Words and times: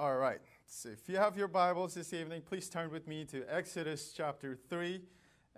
All 0.00 0.16
right. 0.16 0.38
So 0.66 0.88
if 0.88 1.10
you 1.10 1.18
have 1.18 1.36
your 1.36 1.46
Bibles 1.46 1.92
this 1.92 2.14
evening, 2.14 2.40
please 2.40 2.70
turn 2.70 2.90
with 2.90 3.06
me 3.06 3.26
to 3.26 3.44
Exodus 3.54 4.14
chapter 4.16 4.56
3. 4.70 5.02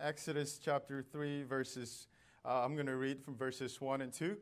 Exodus 0.00 0.58
chapter 0.58 1.00
3, 1.00 1.44
verses, 1.44 2.08
uh, 2.44 2.64
I'm 2.64 2.74
going 2.74 2.88
to 2.88 2.96
read 2.96 3.22
from 3.22 3.36
verses 3.36 3.80
1 3.80 4.00
and 4.00 4.12
2. 4.12 4.36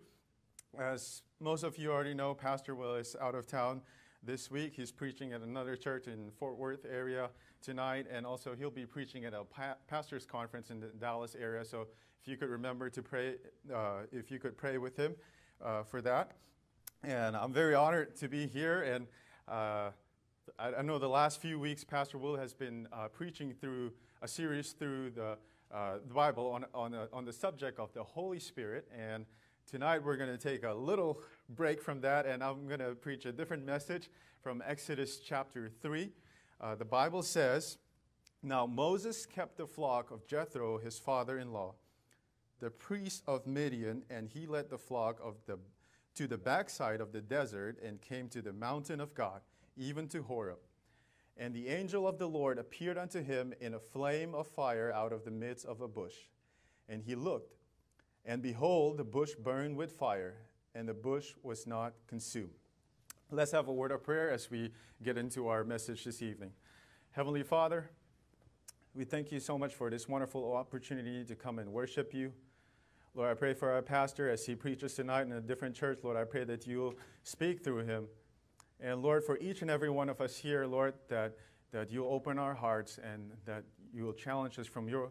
As 0.79 1.21
most 1.39 1.65
of 1.65 1.77
you 1.77 1.93
already 1.93 2.15
know, 2.15 2.33
Pastor 2.33 2.75
Will 2.75 2.95
is 2.95 3.15
out 3.21 3.35
of 3.35 3.47
town 3.47 3.83
this 4.23 4.51
week. 4.51 4.73
He's 4.75 4.91
preaching 4.91 5.35
at 5.35 5.43
another 5.43 5.77
church 5.77 6.07
in 6.07 6.31
Fort 6.31 6.57
Worth 6.57 6.87
area 6.91 7.29
tonight, 7.61 8.07
and 8.11 8.25
also 8.25 8.55
he'll 8.59 8.71
be 8.71 8.87
preaching 8.87 9.27
at 9.27 9.35
a 9.35 9.45
pa- 9.45 9.77
pastor's 9.87 10.25
conference 10.25 10.71
in 10.71 10.81
the 10.81 10.87
Dallas 10.99 11.37
area. 11.39 11.63
So 11.63 11.89
if 12.23 12.27
you 12.27 12.39
could 12.39 12.49
remember 12.49 12.89
to 12.89 13.03
pray, 13.03 13.35
uh, 13.71 14.05
if 14.13 14.31
you 14.31 14.39
could 14.39 14.57
pray 14.57 14.79
with 14.79 14.97
him 14.97 15.15
uh, 15.63 15.83
for 15.83 16.01
that. 16.01 16.39
And 17.03 17.37
I'm 17.37 17.53
very 17.53 17.75
honored 17.75 18.17
to 18.17 18.29
be 18.29 18.47
here. 18.47 18.81
And 18.81 19.07
uh, 19.51 19.91
I, 20.59 20.75
I, 20.79 20.83
know 20.83 20.99
the 20.99 21.09
last 21.09 21.41
few 21.41 21.59
weeks, 21.59 21.83
Pastor 21.83 22.19
Will 22.19 22.37
has 22.37 22.55
been 22.55 22.87
uh, 22.93 23.09
preaching 23.09 23.53
through 23.53 23.91
a 24.23 24.29
series 24.29 24.71
through 24.71 25.11
the, 25.11 25.37
uh, 25.75 25.95
the 26.07 26.15
Bible 26.15 26.53
on, 26.53 26.67
on, 26.73 26.95
on 27.13 27.25
the 27.25 27.33
subject 27.33 27.81
of 27.81 27.93
the 27.93 28.05
Holy 28.05 28.39
Spirit. 28.39 28.89
And 28.97 29.27
tonight 29.69 30.05
we're 30.05 30.17
going 30.17 30.31
to 30.31 30.39
take 30.39 30.63
a 30.63 30.73
little 30.73 31.21
break 31.49 31.83
from 31.83 32.01
that, 32.03 32.27
and 32.27 32.45
I'm 32.45 32.69
going 32.69 32.79
to 32.79 32.95
preach 32.95 33.27
a 33.27 33.33
different 33.33 33.67
message 33.67 34.09
from 34.41 34.63
Exodus 34.65 35.19
chapter 35.19 35.69
3. 35.83 36.11
Uh, 36.61 36.77
the 36.77 36.85
Bible 36.85 37.25
says, 37.25 37.79
Now 38.45 38.67
Moses 38.67 39.27
kept 39.27 39.57
the 39.57 39.67
flock 39.67 40.13
of 40.13 40.29
Jethro, 40.29 40.79
his 40.79 40.97
father 41.01 41.41
in 41.41 41.53
law, 41.53 41.75
the 42.61 42.71
priest 42.71 43.25
of 43.27 43.49
Midian, 43.49 44.05
and 44.11 44.29
he 44.29 44.47
led 44.47 44.71
the 44.71 44.79
flock 44.79 45.19
of 45.21 45.35
the 45.47 45.59
to 46.15 46.27
the 46.27 46.39
backside 46.39 47.01
of 47.01 47.13
the 47.13 47.21
desert 47.21 47.79
and 47.83 48.01
came 48.01 48.29
to 48.29 48.43
the 48.43 48.53
mountain 48.53 49.01
of 49.01 49.15
God, 49.15 49.41
even 49.77 50.09
to 50.09 50.23
Horeb. 50.23 50.59
And 51.37 51.55
the 51.55 51.69
angel 51.69 52.07
of 52.07 52.19
the 52.19 52.27
Lord 52.27 52.59
appeared 52.59 52.99
unto 52.99 53.23
him 53.23 53.55
in 53.61 53.75
a 53.75 53.81
flame 53.81 54.35
of 54.35 54.47
fire 54.47 54.93
out 54.93 55.13
of 55.13 55.25
the 55.25 55.31
midst 55.31 55.65
of 55.65 55.81
a 55.81 55.89
bush. 55.89 56.15
And 56.89 57.03
he 57.03 57.15
looked, 57.15 57.55
and 58.27 58.43
behold, 58.43 58.99
the 58.99 59.05
bush 59.05 59.35
burned 59.35 59.77
with 59.77 59.93
fire, 59.93 60.35
and 60.75 60.89
the 60.89 60.95
bush 60.95 61.35
was 61.43 61.67
not 61.67 61.95
consumed. 62.07 62.51
Let's 63.31 63.53
have 63.53 63.69
a 63.69 63.73
word 63.73 63.93
of 63.93 64.03
prayer 64.03 64.31
as 64.31 64.51
we 64.51 64.73
get 65.03 65.17
into 65.17 65.49
our 65.49 65.65
message 65.65 66.05
this 66.05 66.21
evening. 66.21 66.51
Heavenly 67.13 67.45
Father, 67.45 67.91
we 68.93 69.05
thank 69.05 69.31
you 69.31 69.41
so 69.41 69.57
much 69.57 69.75
for 69.75 69.89
this 69.89 70.09
wonderful 70.09 70.53
opportunity 70.53 71.25
to 71.25 71.37
come 71.37 71.59
and 71.61 71.73
worship 71.73 72.13
you. 72.13 72.33
Lord, 73.15 73.31
I 73.31 73.35
pray 73.35 73.55
for 73.55 73.73
our 73.73 73.83
pastor 73.83 74.31
as 74.31 74.47
he 74.47 74.55
preaches 74.55 74.95
tonight 74.95 75.23
in 75.23 75.33
a 75.33 75.41
different 75.41 75.75
church. 75.75 75.99
Lord, 76.05 76.17
I 76.17 76.25
pray 76.25 76.45
that 76.45 76.67
you'll 76.67 76.95
speak 77.25 77.65
through 77.65 77.85
him. 77.85 78.07
And 78.79 79.03
Lord, 79.03 79.25
for 79.25 79.37
each 79.39 79.63
and 79.63 79.71
every 79.71 79.91
one 79.91 80.09
of 80.09 80.21
us 80.21 80.37
here, 80.37 80.65
Lord, 80.65 80.95
that, 81.09 81.37
that 81.73 81.91
you'll 81.91 82.13
open 82.13 82.39
our 82.39 82.55
hearts 82.55 82.99
and 83.03 83.33
that 83.47 83.65
you 83.93 84.05
will 84.05 84.13
challenge 84.13 84.59
us 84.59 84.67
from 84.67 84.89
your, 84.89 85.11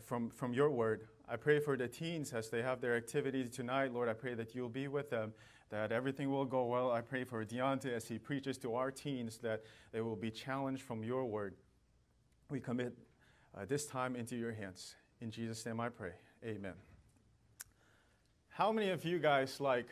from, 0.00 0.30
from 0.30 0.54
your 0.54 0.70
word. 0.70 1.08
I 1.28 1.36
pray 1.36 1.58
for 1.58 1.76
the 1.76 1.88
teens 1.88 2.32
as 2.32 2.50
they 2.50 2.62
have 2.62 2.80
their 2.80 2.96
activities 2.96 3.50
tonight. 3.50 3.92
Lord, 3.92 4.08
I 4.08 4.14
pray 4.14 4.34
that 4.34 4.54
you'll 4.54 4.68
be 4.68 4.86
with 4.88 5.10
them, 5.10 5.32
that 5.70 5.90
everything 5.90 6.30
will 6.30 6.44
go 6.44 6.66
well. 6.66 6.92
I 6.92 7.00
pray 7.00 7.24
for 7.24 7.44
Deontay 7.44 7.92
as 7.92 8.06
he 8.08 8.18
preaches 8.18 8.58
to 8.58 8.74
our 8.76 8.92
teens, 8.92 9.38
that 9.38 9.64
they 9.92 10.00
will 10.00 10.16
be 10.16 10.30
challenged 10.30 10.82
from 10.82 11.02
your 11.02 11.26
word. 11.26 11.56
We 12.48 12.60
commit 12.60 12.96
uh, 13.56 13.64
this 13.64 13.86
time 13.86 14.14
into 14.14 14.36
your 14.36 14.52
hands. 14.52 14.94
In 15.20 15.30
Jesus' 15.30 15.66
name 15.66 15.80
I 15.80 15.88
pray. 15.88 16.12
Amen. 16.44 16.89
How 18.60 18.72
many 18.72 18.90
of 18.90 19.06
you 19.06 19.18
guys 19.18 19.58
like 19.58 19.86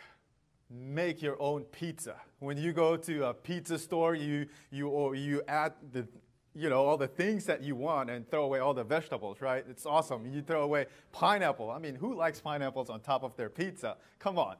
make 0.69 1.22
your 1.22 1.41
own 1.41 1.62
pizza? 1.62 2.16
When 2.38 2.58
you 2.58 2.75
go 2.75 2.98
to 2.98 3.28
a 3.28 3.33
pizza 3.33 3.78
store, 3.78 4.14
you 4.14 4.47
you 4.70 4.88
or 4.88 5.14
you 5.14 5.41
add 5.48 5.72
the 5.91 6.06
you 6.55 6.69
know 6.69 6.84
all 6.84 6.98
the 6.98 7.08
things 7.08 7.47
that 7.47 7.62
you 7.62 7.75
want 7.77 8.10
and 8.10 8.30
throw 8.30 8.44
away 8.44 8.58
all 8.58 8.75
the 8.75 8.84
vegetables, 8.84 9.41
right? 9.41 9.64
It's 9.70 9.86
awesome. 9.86 10.27
You 10.27 10.42
throw 10.42 10.64
away 10.64 10.84
pineapple. 11.12 11.70
I 11.70 11.78
mean, 11.78 11.94
who 11.94 12.15
likes 12.15 12.43
pineapples 12.43 12.91
on 12.91 13.00
top 13.00 13.22
of 13.22 13.34
their 13.37 13.48
pizza? 13.48 13.97
Come 14.19 14.38
on. 14.38 14.56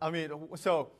I 0.00 0.10
mean, 0.10 0.30
so 0.54 0.92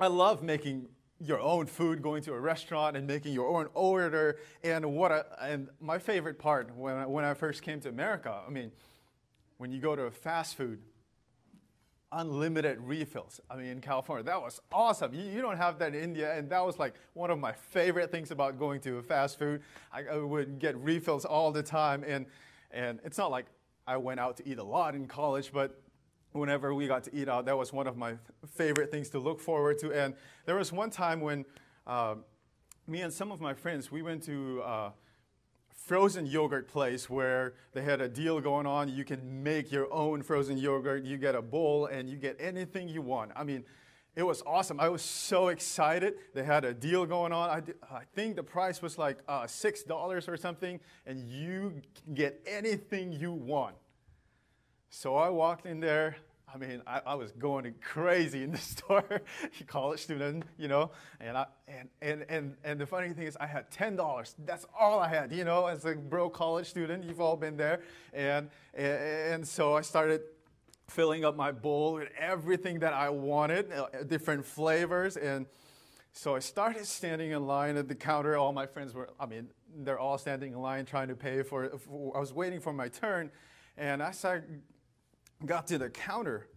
I 0.00 0.08
love 0.08 0.42
making 0.42 0.88
your 1.20 1.38
own 1.38 1.66
food, 1.66 2.02
going 2.02 2.24
to 2.24 2.32
a 2.32 2.40
restaurant 2.40 2.96
and 2.96 3.06
making 3.06 3.34
your 3.34 3.56
own 3.56 3.68
order. 3.72 4.38
And 4.64 4.96
what 4.96 5.12
I, 5.12 5.22
and 5.40 5.68
my 5.78 6.00
favorite 6.00 6.40
part 6.40 6.74
when 6.76 6.96
I, 6.96 7.06
when 7.06 7.24
I 7.24 7.34
first 7.34 7.62
came 7.62 7.78
to 7.82 7.88
America, 7.88 8.40
I 8.44 8.50
mean 8.50 8.72
when 9.58 9.72
you 9.72 9.80
go 9.80 9.96
to 9.96 10.02
a 10.02 10.10
fast 10.10 10.56
food, 10.56 10.80
unlimited 12.12 12.78
refills. 12.80 13.40
I 13.50 13.56
mean, 13.56 13.66
in 13.66 13.80
California, 13.80 14.24
that 14.24 14.40
was 14.40 14.60
awesome. 14.72 15.12
You, 15.14 15.22
you, 15.22 15.42
don't 15.42 15.56
have 15.56 15.78
that 15.80 15.94
in 15.94 16.02
India, 16.02 16.36
and 16.36 16.48
that 16.50 16.64
was 16.64 16.78
like 16.78 16.94
one 17.14 17.30
of 17.30 17.38
my 17.38 17.52
favorite 17.52 18.10
things 18.10 18.30
about 18.30 18.58
going 18.58 18.80
to 18.82 18.98
a 18.98 19.02
fast 19.02 19.38
food. 19.38 19.62
I, 19.92 20.04
I, 20.04 20.18
would 20.18 20.58
get 20.58 20.76
refills 20.76 21.24
all 21.24 21.50
the 21.52 21.62
time, 21.62 22.04
and 22.06 22.26
and 22.70 23.00
it's 23.04 23.18
not 23.18 23.30
like 23.30 23.46
I 23.86 23.96
went 23.96 24.20
out 24.20 24.36
to 24.38 24.48
eat 24.48 24.58
a 24.58 24.64
lot 24.64 24.94
in 24.94 25.06
college, 25.06 25.50
but 25.52 25.80
whenever 26.32 26.74
we 26.74 26.86
got 26.86 27.04
to 27.04 27.14
eat 27.14 27.28
out, 27.28 27.46
that 27.46 27.56
was 27.56 27.72
one 27.72 27.86
of 27.86 27.96
my 27.96 28.14
favorite 28.46 28.90
things 28.90 29.08
to 29.10 29.18
look 29.18 29.40
forward 29.40 29.78
to. 29.78 29.92
And 29.92 30.14
there 30.44 30.56
was 30.56 30.72
one 30.72 30.90
time 30.90 31.20
when 31.20 31.44
uh, 31.86 32.16
me 32.86 33.00
and 33.00 33.12
some 33.12 33.32
of 33.32 33.40
my 33.40 33.54
friends 33.54 33.90
we 33.90 34.02
went 34.02 34.22
to. 34.24 34.62
Uh, 34.62 34.90
frozen 35.86 36.26
yogurt 36.26 36.66
place 36.66 37.08
where 37.08 37.54
they 37.72 37.82
had 37.82 38.00
a 38.00 38.08
deal 38.08 38.40
going 38.40 38.66
on. 38.66 38.88
You 38.88 39.04
can 39.04 39.42
make 39.42 39.70
your 39.70 39.92
own 39.92 40.20
frozen 40.20 40.58
yogurt. 40.58 41.04
You 41.04 41.16
get 41.16 41.36
a 41.36 41.42
bowl 41.42 41.86
and 41.86 42.08
you 42.10 42.16
get 42.16 42.36
anything 42.40 42.88
you 42.88 43.00
want. 43.00 43.30
I 43.36 43.44
mean, 43.44 43.64
it 44.16 44.24
was 44.24 44.42
awesome. 44.46 44.80
I 44.80 44.88
was 44.88 45.02
so 45.02 45.48
excited. 45.48 46.14
They 46.34 46.42
had 46.42 46.64
a 46.64 46.74
deal 46.74 47.06
going 47.06 47.32
on. 47.32 47.50
I, 47.50 47.94
I 47.94 48.02
think 48.14 48.34
the 48.34 48.42
price 48.42 48.82
was 48.82 48.98
like 48.98 49.18
uh, 49.28 49.42
$6 49.42 50.28
or 50.28 50.36
something, 50.36 50.80
and 51.06 51.22
you 51.22 51.80
get 52.14 52.42
anything 52.46 53.12
you 53.12 53.30
want. 53.30 53.76
So 54.90 55.14
I 55.14 55.28
walked 55.28 55.66
in 55.66 55.78
there. 55.78 56.16
I 56.52 56.58
mean, 56.58 56.80
I, 56.86 57.00
I, 57.04 57.14
was 57.16 57.32
going 57.32 57.74
crazy 57.82 58.44
in 58.44 58.52
the 58.52 58.58
store, 58.74 59.20
college 59.66 60.00
student, 60.00 60.44
you 60.56 60.68
know, 60.68 60.92
and 61.20 61.36
I 61.36 61.46
and, 61.66 61.88
and 62.00 62.24
and 62.28 62.56
and 62.64 62.80
the 62.80 62.86
funny 62.86 63.10
thing 63.10 63.26
is, 63.26 63.36
I 63.40 63.46
had 63.46 63.70
ten 63.70 63.96
dollars. 63.96 64.34
That's 64.44 64.64
all 64.78 65.00
I 65.00 65.08
had, 65.08 65.32
you 65.32 65.44
know, 65.44 65.66
as 65.66 65.84
a 65.84 65.94
broke 65.94 66.34
college 66.34 66.68
student. 66.68 67.04
You've 67.04 67.20
all 67.20 67.36
been 67.36 67.56
there, 67.56 67.82
and 68.12 68.48
and, 68.74 68.98
and 69.32 69.48
so 69.48 69.74
I 69.74 69.80
started 69.80 70.22
filling 70.88 71.24
up 71.24 71.36
my 71.36 71.50
bowl 71.50 71.94
with 71.94 72.08
everything 72.16 72.78
that 72.78 72.92
I 72.92 73.10
wanted, 73.10 73.72
uh, 73.72 74.04
different 74.06 74.46
flavors, 74.46 75.16
and 75.16 75.46
so 76.12 76.36
I 76.36 76.38
started 76.38 76.86
standing 76.86 77.32
in 77.32 77.46
line 77.46 77.76
at 77.76 77.88
the 77.88 77.94
counter. 77.94 78.36
All 78.36 78.52
my 78.52 78.66
friends 78.66 78.94
were, 78.94 79.10
I 79.18 79.26
mean, 79.26 79.48
they're 79.78 79.98
all 79.98 80.16
standing 80.16 80.52
in 80.52 80.60
line 80.60 80.86
trying 80.86 81.08
to 81.08 81.16
pay 81.16 81.42
for. 81.42 81.72
I 82.14 82.18
was 82.18 82.32
waiting 82.32 82.60
for 82.60 82.72
my 82.72 82.88
turn, 82.88 83.30
and 83.76 84.02
I 84.02 84.12
started 84.12 84.62
got 85.44 85.66
to 85.68 85.78
the 85.78 85.90
counter. 85.90 86.48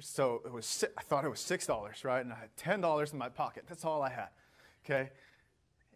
So 0.00 0.40
it 0.46 0.52
was, 0.52 0.84
I 0.96 1.02
thought 1.02 1.24
it 1.24 1.28
was 1.28 1.40
$6, 1.40 2.04
right? 2.04 2.24
And 2.24 2.32
I 2.32 2.36
had 2.36 2.56
$10 2.56 3.12
in 3.12 3.18
my 3.18 3.28
pocket. 3.28 3.64
That's 3.68 3.84
all 3.84 4.02
I 4.02 4.08
had, 4.08 4.28
okay? 4.84 5.10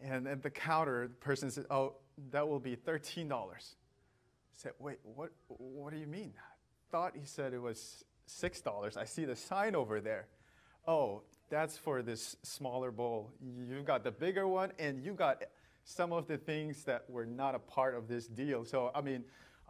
And 0.02 0.28
at 0.28 0.42
the 0.42 0.50
counter, 0.50 1.08
the 1.08 1.14
person 1.14 1.50
said, 1.50 1.64
oh, 1.70 1.94
that 2.30 2.46
will 2.46 2.60
be 2.60 2.76
$13. 2.76 3.32
I 3.32 3.46
said, 4.52 4.72
wait, 4.78 4.98
what, 5.02 5.30
what 5.48 5.92
do 5.92 5.98
you 5.98 6.06
mean? 6.06 6.34
I 6.36 6.90
thought 6.90 7.14
he 7.18 7.24
said 7.24 7.54
it 7.54 7.62
was 7.62 8.04
$6. 8.28 8.96
I 8.96 9.04
see 9.04 9.24
the 9.24 9.36
sign 9.36 9.74
over 9.74 10.00
there. 10.00 10.26
Oh, 10.86 11.22
that's 11.48 11.78
for 11.78 12.02
this 12.02 12.36
smaller 12.42 12.90
bowl. 12.90 13.32
You've 13.40 13.86
got 13.86 14.04
the 14.04 14.10
bigger 14.10 14.46
one, 14.46 14.72
and 14.78 15.02
you 15.02 15.14
got 15.14 15.42
some 15.84 16.12
of 16.12 16.26
the 16.26 16.36
things 16.36 16.84
that 16.84 17.08
were 17.08 17.26
not 17.26 17.54
a 17.54 17.58
part 17.58 17.94
of 17.94 18.08
this 18.08 18.26
deal. 18.26 18.64
So, 18.64 18.90
I 18.94 19.00
mean, 19.00 19.24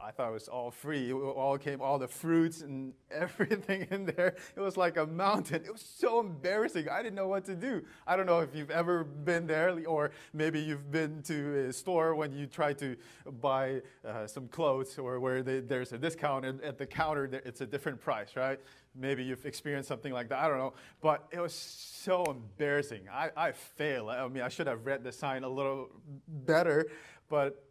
I 0.06 0.10
thought 0.10 0.28
it 0.28 0.32
was 0.32 0.48
all 0.48 0.70
free. 0.70 1.10
It 1.10 1.14
all 1.14 1.56
came, 1.56 1.80
all 1.80 1.98
the 1.98 2.08
fruits 2.08 2.60
and 2.60 2.92
everything 3.10 3.86
in 3.90 4.04
there. 4.04 4.36
It 4.54 4.60
was 4.60 4.76
like 4.76 4.98
a 4.98 5.06
mountain. 5.06 5.62
It 5.64 5.72
was 5.72 5.80
so 5.80 6.20
embarrassing. 6.20 6.88
I 6.90 7.02
didn't 7.02 7.14
know 7.14 7.28
what 7.28 7.46
to 7.46 7.54
do. 7.54 7.82
I 8.06 8.16
don't 8.16 8.26
know 8.26 8.40
if 8.40 8.54
you've 8.54 8.70
ever 8.70 9.04
been 9.04 9.46
there, 9.46 9.78
or 9.86 10.10
maybe 10.34 10.60
you've 10.60 10.90
been 10.90 11.22
to 11.22 11.68
a 11.68 11.72
store 11.72 12.14
when 12.14 12.32
you 12.32 12.46
try 12.46 12.74
to 12.74 12.96
buy 13.40 13.80
uh, 14.06 14.26
some 14.26 14.46
clothes, 14.48 14.98
or 14.98 15.20
where 15.20 15.42
they, 15.42 15.60
there's 15.60 15.92
a 15.92 15.98
discount, 15.98 16.44
and 16.44 16.60
at 16.62 16.76
the 16.76 16.86
counter 16.86 17.24
it's 17.44 17.62
a 17.62 17.66
different 17.66 17.98
price, 18.00 18.36
right? 18.36 18.60
Maybe 18.94 19.24
you've 19.24 19.46
experienced 19.46 19.88
something 19.88 20.12
like 20.12 20.28
that. 20.28 20.38
I 20.38 20.48
don't 20.48 20.58
know. 20.58 20.74
But 21.00 21.26
it 21.32 21.40
was 21.40 21.54
so 21.54 22.24
embarrassing. 22.24 23.08
I, 23.10 23.30
I 23.36 23.52
failed. 23.52 24.10
I 24.10 24.28
mean, 24.28 24.42
I 24.42 24.48
should 24.48 24.66
have 24.66 24.84
read 24.84 25.02
the 25.02 25.12
sign 25.12 25.44
a 25.44 25.48
little 25.48 25.88
better, 26.28 26.86
but 27.28 27.64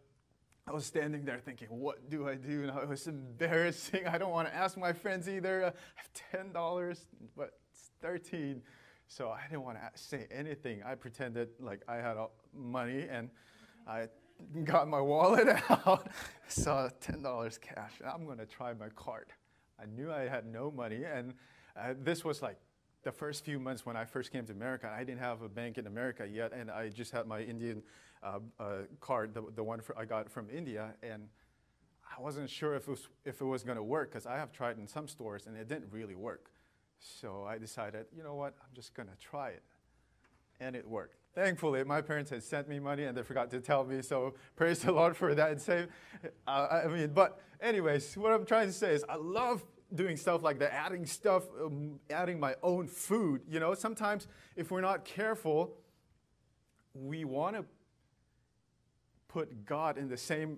I 0.66 0.72
was 0.72 0.86
standing 0.86 1.24
there 1.24 1.38
thinking, 1.38 1.68
what 1.68 2.08
do 2.08 2.26
I 2.26 2.36
do? 2.36 2.62
And 2.62 2.70
it 2.78 2.88
was 2.88 3.06
embarrassing. 3.06 4.06
I 4.06 4.16
don't 4.16 4.30
want 4.30 4.48
to 4.48 4.54
ask 4.54 4.78
my 4.78 4.92
friends 4.92 5.28
either. 5.28 5.62
I 5.62 5.72
have 5.96 6.52
$10, 6.52 7.04
but 7.36 7.52
it's 7.70 7.90
13 8.00 8.62
So 9.06 9.28
I 9.28 9.42
didn't 9.48 9.62
want 9.62 9.76
to 9.76 10.00
say 10.00 10.26
anything. 10.30 10.82
I 10.82 10.94
pretended 10.94 11.50
like 11.60 11.82
I 11.86 11.96
had 11.96 12.16
money 12.54 13.06
and 13.10 13.28
I 13.86 14.08
got 14.64 14.88
my 14.88 15.00
wallet 15.00 15.48
out, 15.68 16.08
saw 16.48 16.88
$10 17.00 17.60
cash. 17.60 17.92
I'm 18.06 18.24
going 18.24 18.38
to 18.38 18.46
try 18.46 18.72
my 18.72 18.88
card. 18.88 19.26
I 19.78 19.86
knew 19.86 20.10
I 20.10 20.28
had 20.28 20.46
no 20.46 20.70
money, 20.70 21.02
and 21.04 21.34
uh, 21.76 21.94
this 21.98 22.24
was 22.24 22.42
like 22.42 22.58
the 23.02 23.12
first 23.12 23.44
few 23.44 23.58
months 23.58 23.84
when 23.84 23.96
I 23.96 24.04
first 24.04 24.32
came 24.32 24.46
to 24.46 24.52
America, 24.52 24.90
I 24.92 25.04
didn't 25.04 25.20
have 25.20 25.42
a 25.42 25.48
bank 25.48 25.78
in 25.78 25.86
America 25.86 26.26
yet, 26.26 26.52
and 26.52 26.70
I 26.70 26.88
just 26.88 27.10
had 27.10 27.26
my 27.26 27.40
Indian 27.40 27.82
uh, 28.24 28.38
uh, 28.58 28.64
card, 29.00 29.34
the, 29.34 29.42
the 29.54 29.62
one 29.62 29.80
for, 29.80 29.96
I 29.98 30.04
got 30.04 30.30
from 30.30 30.48
India, 30.50 30.94
and 31.02 31.28
I 32.16 32.20
wasn't 32.20 32.48
sure 32.48 32.74
if 32.74 32.84
it 32.84 32.90
was, 32.90 33.08
if 33.24 33.40
it 33.40 33.44
was 33.44 33.62
going 33.62 33.76
to 33.76 33.82
work 33.82 34.10
because 34.10 34.26
I 34.26 34.36
have 34.36 34.52
tried 34.52 34.78
in 34.78 34.86
some 34.86 35.08
stores 35.08 35.46
and 35.46 35.56
it 35.56 35.68
didn't 35.68 35.88
really 35.90 36.14
work. 36.14 36.50
So 36.98 37.44
I 37.44 37.58
decided, 37.58 38.06
you 38.16 38.22
know 38.22 38.34
what, 38.34 38.54
I'm 38.60 38.74
just 38.74 38.94
going 38.94 39.08
to 39.08 39.16
try 39.16 39.50
it. 39.50 39.62
And 40.60 40.76
it 40.76 40.88
worked. 40.88 41.16
Thankfully, 41.34 41.82
my 41.82 42.00
parents 42.00 42.30
had 42.30 42.42
sent 42.44 42.68
me 42.68 42.78
money 42.78 43.04
and 43.04 43.16
they 43.16 43.22
forgot 43.22 43.50
to 43.50 43.60
tell 43.60 43.84
me, 43.84 44.00
so 44.02 44.34
praise 44.54 44.78
the 44.78 44.92
Lord 44.92 45.16
for 45.16 45.34
that 45.34 45.50
and 45.50 45.60
save. 45.60 45.88
Uh, 46.46 46.82
I 46.84 46.86
mean, 46.86 47.12
but 47.12 47.40
anyways, 47.60 48.16
what 48.16 48.32
I'm 48.32 48.46
trying 48.46 48.68
to 48.68 48.72
say 48.72 48.94
is 48.94 49.04
I 49.08 49.16
love 49.16 49.64
doing 49.92 50.16
stuff 50.16 50.42
like 50.42 50.60
that, 50.60 50.72
adding 50.72 51.06
stuff, 51.06 51.44
um, 51.60 51.98
adding 52.08 52.38
my 52.38 52.54
own 52.62 52.86
food. 52.86 53.42
You 53.48 53.58
know, 53.58 53.74
sometimes 53.74 54.28
if 54.54 54.70
we're 54.70 54.80
not 54.80 55.04
careful, 55.04 55.74
we 56.94 57.24
want 57.24 57.56
to 57.56 57.64
put 59.34 59.66
God 59.66 59.98
in 59.98 60.08
the 60.08 60.16
same 60.16 60.56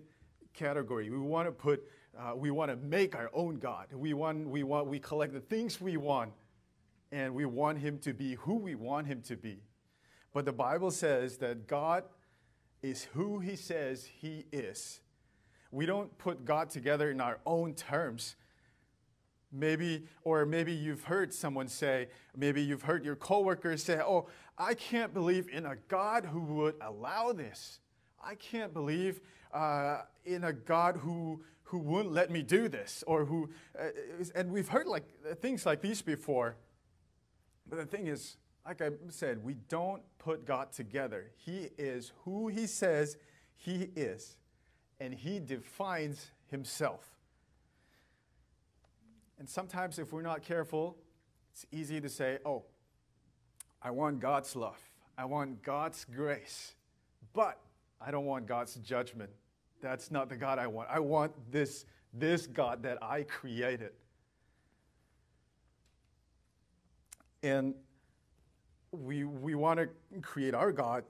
category. 0.53 1.09
We 1.09 1.17
want 1.17 1.49
to 1.49 1.53
put, 1.53 1.83
uh, 2.19 2.37
we 2.37 2.51
want 2.51 2.71
to 2.71 2.77
make 2.77 3.17
our 3.17 3.31
own 3.33 3.55
God. 3.55 3.87
We 3.91 4.13
want, 4.13 4.47
we 4.51 4.65
want, 4.65 4.87
we 4.87 4.99
collect 4.99 5.33
the 5.33 5.41
things 5.41 5.81
we 5.81 5.97
want, 5.97 6.33
and 7.11 7.35
we 7.35 7.47
want 7.47 7.79
Him 7.79 7.99
to 8.01 8.13
be 8.13 8.35
who 8.35 8.57
we 8.57 8.75
want 8.75 9.07
Him 9.07 9.23
to 9.23 9.37
be. 9.37 9.63
But 10.35 10.45
the 10.45 10.53
Bible 10.53 10.91
says 10.91 11.39
that 11.39 11.67
God 11.67 12.05
is 12.83 13.05
who 13.15 13.39
He 13.39 13.57
says 13.57 14.05
He 14.05 14.45
is. 14.53 15.01
We 15.71 15.87
don't 15.87 16.17
put 16.19 16.45
God 16.45 16.69
together 16.69 17.11
in 17.11 17.19
our 17.19 17.39
own 17.47 17.73
terms. 17.73 18.37
Maybe, 19.51 20.05
or 20.23 20.45
maybe 20.45 20.75
you've 20.75 21.05
heard 21.05 21.33
someone 21.33 21.69
say, 21.69 22.09
maybe 22.37 22.61
you've 22.61 22.83
heard 22.83 23.07
your 23.07 23.17
coworkers 23.17 23.83
say, 23.83 24.01
Oh, 24.01 24.29
I 24.59 24.75
can't 24.75 25.15
believe 25.15 25.49
in 25.49 25.65
a 25.65 25.77
God 25.89 26.27
who 26.27 26.43
would 26.43 26.75
allow 26.83 27.33
this. 27.33 27.81
I 28.27 28.35
can't 28.35 28.75
believe 28.75 29.21
uh, 29.55 30.01
in 30.25 30.45
a 30.45 30.53
God 30.53 30.97
who, 30.97 31.43
who 31.63 31.79
wouldn't 31.79 32.13
let 32.13 32.29
me 32.29 32.43
do 32.43 32.69
this, 32.69 33.05
or 33.07 33.25
who, 33.25 33.51
uh, 33.79 33.85
and 34.35 34.51
we've 34.51 34.69
heard 34.69 34.89
like 34.89 35.05
things 35.41 35.65
like 35.65 35.81
these 35.81 36.03
before. 36.03 36.57
But 37.69 37.77
the 37.79 37.87
thing 37.87 38.09
is, 38.09 38.37
like 38.67 38.83
I 38.83 38.91
said, 39.11 39.45
we 39.45 39.55
don't 39.69 40.03
put 40.19 40.45
God 40.45 40.73
together. 40.73 41.31
He 41.37 41.69
is 41.79 42.13
who 42.25 42.49
He 42.49 42.67
says 42.67 43.17
He 43.57 43.91
is, 43.95 44.37
and 44.99 45.15
He 45.15 45.39
defines 45.39 46.33
Himself. 46.51 47.05
And 49.39 49.49
sometimes, 49.49 50.01
if 50.01 50.13
we're 50.13 50.23
not 50.23 50.43
careful, 50.43 50.97
it's 51.53 51.65
easy 51.71 52.01
to 52.01 52.09
say, 52.09 52.39
oh, 52.45 52.65
I 53.81 53.91
want 53.93 54.19
God's 54.19 54.57
love, 54.57 54.81
I 55.17 55.27
want 55.27 55.63
God's 55.63 56.05
grace, 56.05 56.75
but 57.33 57.61
I 58.07 58.13
don't 58.13 58.25
want 58.25 58.47
God's 58.47 58.77
judgment. 58.77 59.31
That's 59.83 60.13
not 60.13 60.29
the 60.29 60.37
God 60.37 60.61
I 60.61 60.69
want. 60.69 60.89
I 60.89 61.01
want 61.01 61.33
this, 61.51 61.85
this 62.15 62.47
God 62.47 62.85
that 62.85 63.03
I 63.03 63.25
created. 63.25 63.91
And 67.43 67.75
we, 68.93 69.25
we 69.25 69.57
want 69.57 69.81
to 69.81 69.89
create 70.21 70.55
our 70.55 70.71
God 70.71 71.03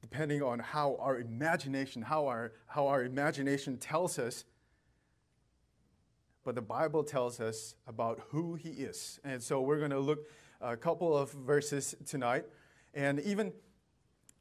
depending 0.00 0.42
on 0.42 0.58
how 0.58 0.96
our 0.98 1.18
imagination, 1.18 2.02
how 2.02 2.26
our, 2.26 2.52
how 2.66 2.86
our 2.86 3.04
imagination 3.04 3.76
tells 3.76 4.18
us. 4.18 4.44
But 6.42 6.54
the 6.54 6.62
Bible 6.62 7.04
tells 7.04 7.38
us 7.40 7.74
about 7.86 8.20
who 8.28 8.54
He 8.54 8.70
is. 8.70 9.20
And 9.24 9.42
so 9.42 9.60
we're 9.60 9.78
going 9.78 9.90
to 9.90 10.00
look 10.00 10.26
a 10.60 10.76
couple 10.76 11.16
of 11.16 11.32
verses 11.32 11.94
tonight. 12.06 12.44
And 12.94 13.20
even 13.20 13.52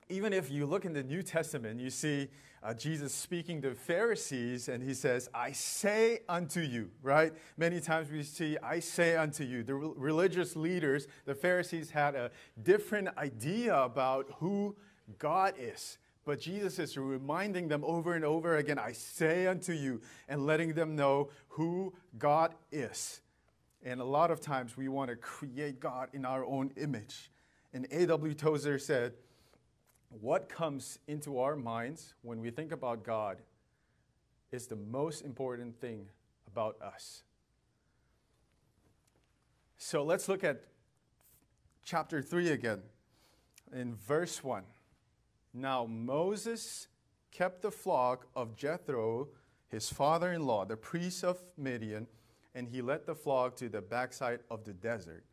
even 0.10 0.34
if 0.34 0.50
you 0.50 0.66
look 0.66 0.86
in 0.86 0.94
the 0.94 1.04
New 1.04 1.24
Testament, 1.24 1.80
you 1.80 1.90
see 1.90 2.30
uh, 2.64 2.74
Jesus 2.74 3.14
speaking 3.14 3.62
to 3.62 3.76
Pharisees, 3.76 4.70
and 4.70 4.82
he 4.82 4.94
says, 4.94 5.30
I 5.34 5.52
say 5.52 6.22
unto 6.30 6.62
you, 6.62 6.92
right? 7.02 7.34
Many 7.58 7.82
times 7.82 8.10
we 8.10 8.24
see, 8.24 8.58
I 8.64 8.80
say 8.80 9.18
unto 9.18 9.44
you. 9.44 9.64
The 9.64 9.76
re- 9.76 9.92
religious 9.98 10.56
leaders, 10.56 11.08
the 11.26 11.36
Pharisees, 11.36 11.90
had 11.90 12.16
a 12.16 12.32
different 12.62 13.10
idea 13.18 13.76
about 13.76 14.28
who 14.40 14.76
God 15.20 15.56
is. 15.60 15.98
But 16.26 16.40
Jesus 16.40 16.80
is 16.80 16.98
reminding 16.98 17.68
them 17.68 17.84
over 17.84 18.14
and 18.14 18.24
over 18.24 18.56
again, 18.56 18.80
I 18.80 18.94
say 18.94 19.46
unto 19.48 19.74
you, 19.74 20.00
and 20.30 20.46
letting 20.46 20.74
them 20.74 20.96
know 20.96 21.32
who 21.50 21.94
God 22.18 22.56
is. 22.72 23.20
And 23.84 24.00
a 24.00 24.06
lot 24.06 24.32
of 24.32 24.40
times 24.40 24.78
we 24.78 24.88
want 24.88 25.10
to 25.10 25.18
create 25.18 25.82
God 25.82 26.08
in 26.14 26.24
our 26.24 26.46
own 26.46 26.72
image. 26.78 27.30
And 27.74 27.88
A.W. 27.92 28.34
Tozer 28.36 28.80
said, 28.80 29.14
what 30.21 30.50
comes 30.50 31.00
into 31.07 31.39
our 31.39 31.56
minds 31.56 32.13
when 32.21 32.39
we 32.42 32.51
think 32.51 32.71
about 32.71 33.04
God 33.04 33.38
is 34.51 34.68
the 34.68 34.75
most 34.75 35.21
important 35.24 35.80
thing 35.80 36.07
about 36.48 36.77
us. 36.81 37.24
So 39.77 40.04
let's 40.04 40.30
look 40.30 40.44
at 40.44 40.62
chapter 41.83 42.21
3 42.21 42.50
again 42.50 42.81
in 43.74 43.95
verse 43.95 44.44
1. 44.44 44.63
Now 45.54 45.86
Moses 45.86 46.88
kept 47.31 47.62
the 47.62 47.71
flock 47.71 48.27
of 48.36 48.56
Jethro, 48.56 49.30
his 49.69 49.89
father 49.89 50.31
in 50.31 50.45
law, 50.45 50.66
the 50.66 50.77
priest 50.77 51.24
of 51.24 51.42
Midian, 51.57 52.07
and 52.56 52.68
he 52.68 52.81
led 52.81 53.06
the 53.06 53.16
flock 53.16 53.56
to 53.57 53.69
the 53.69 53.81
backside 53.81 54.39
of 54.51 54.63
the 54.63 54.74
desert 54.74 55.24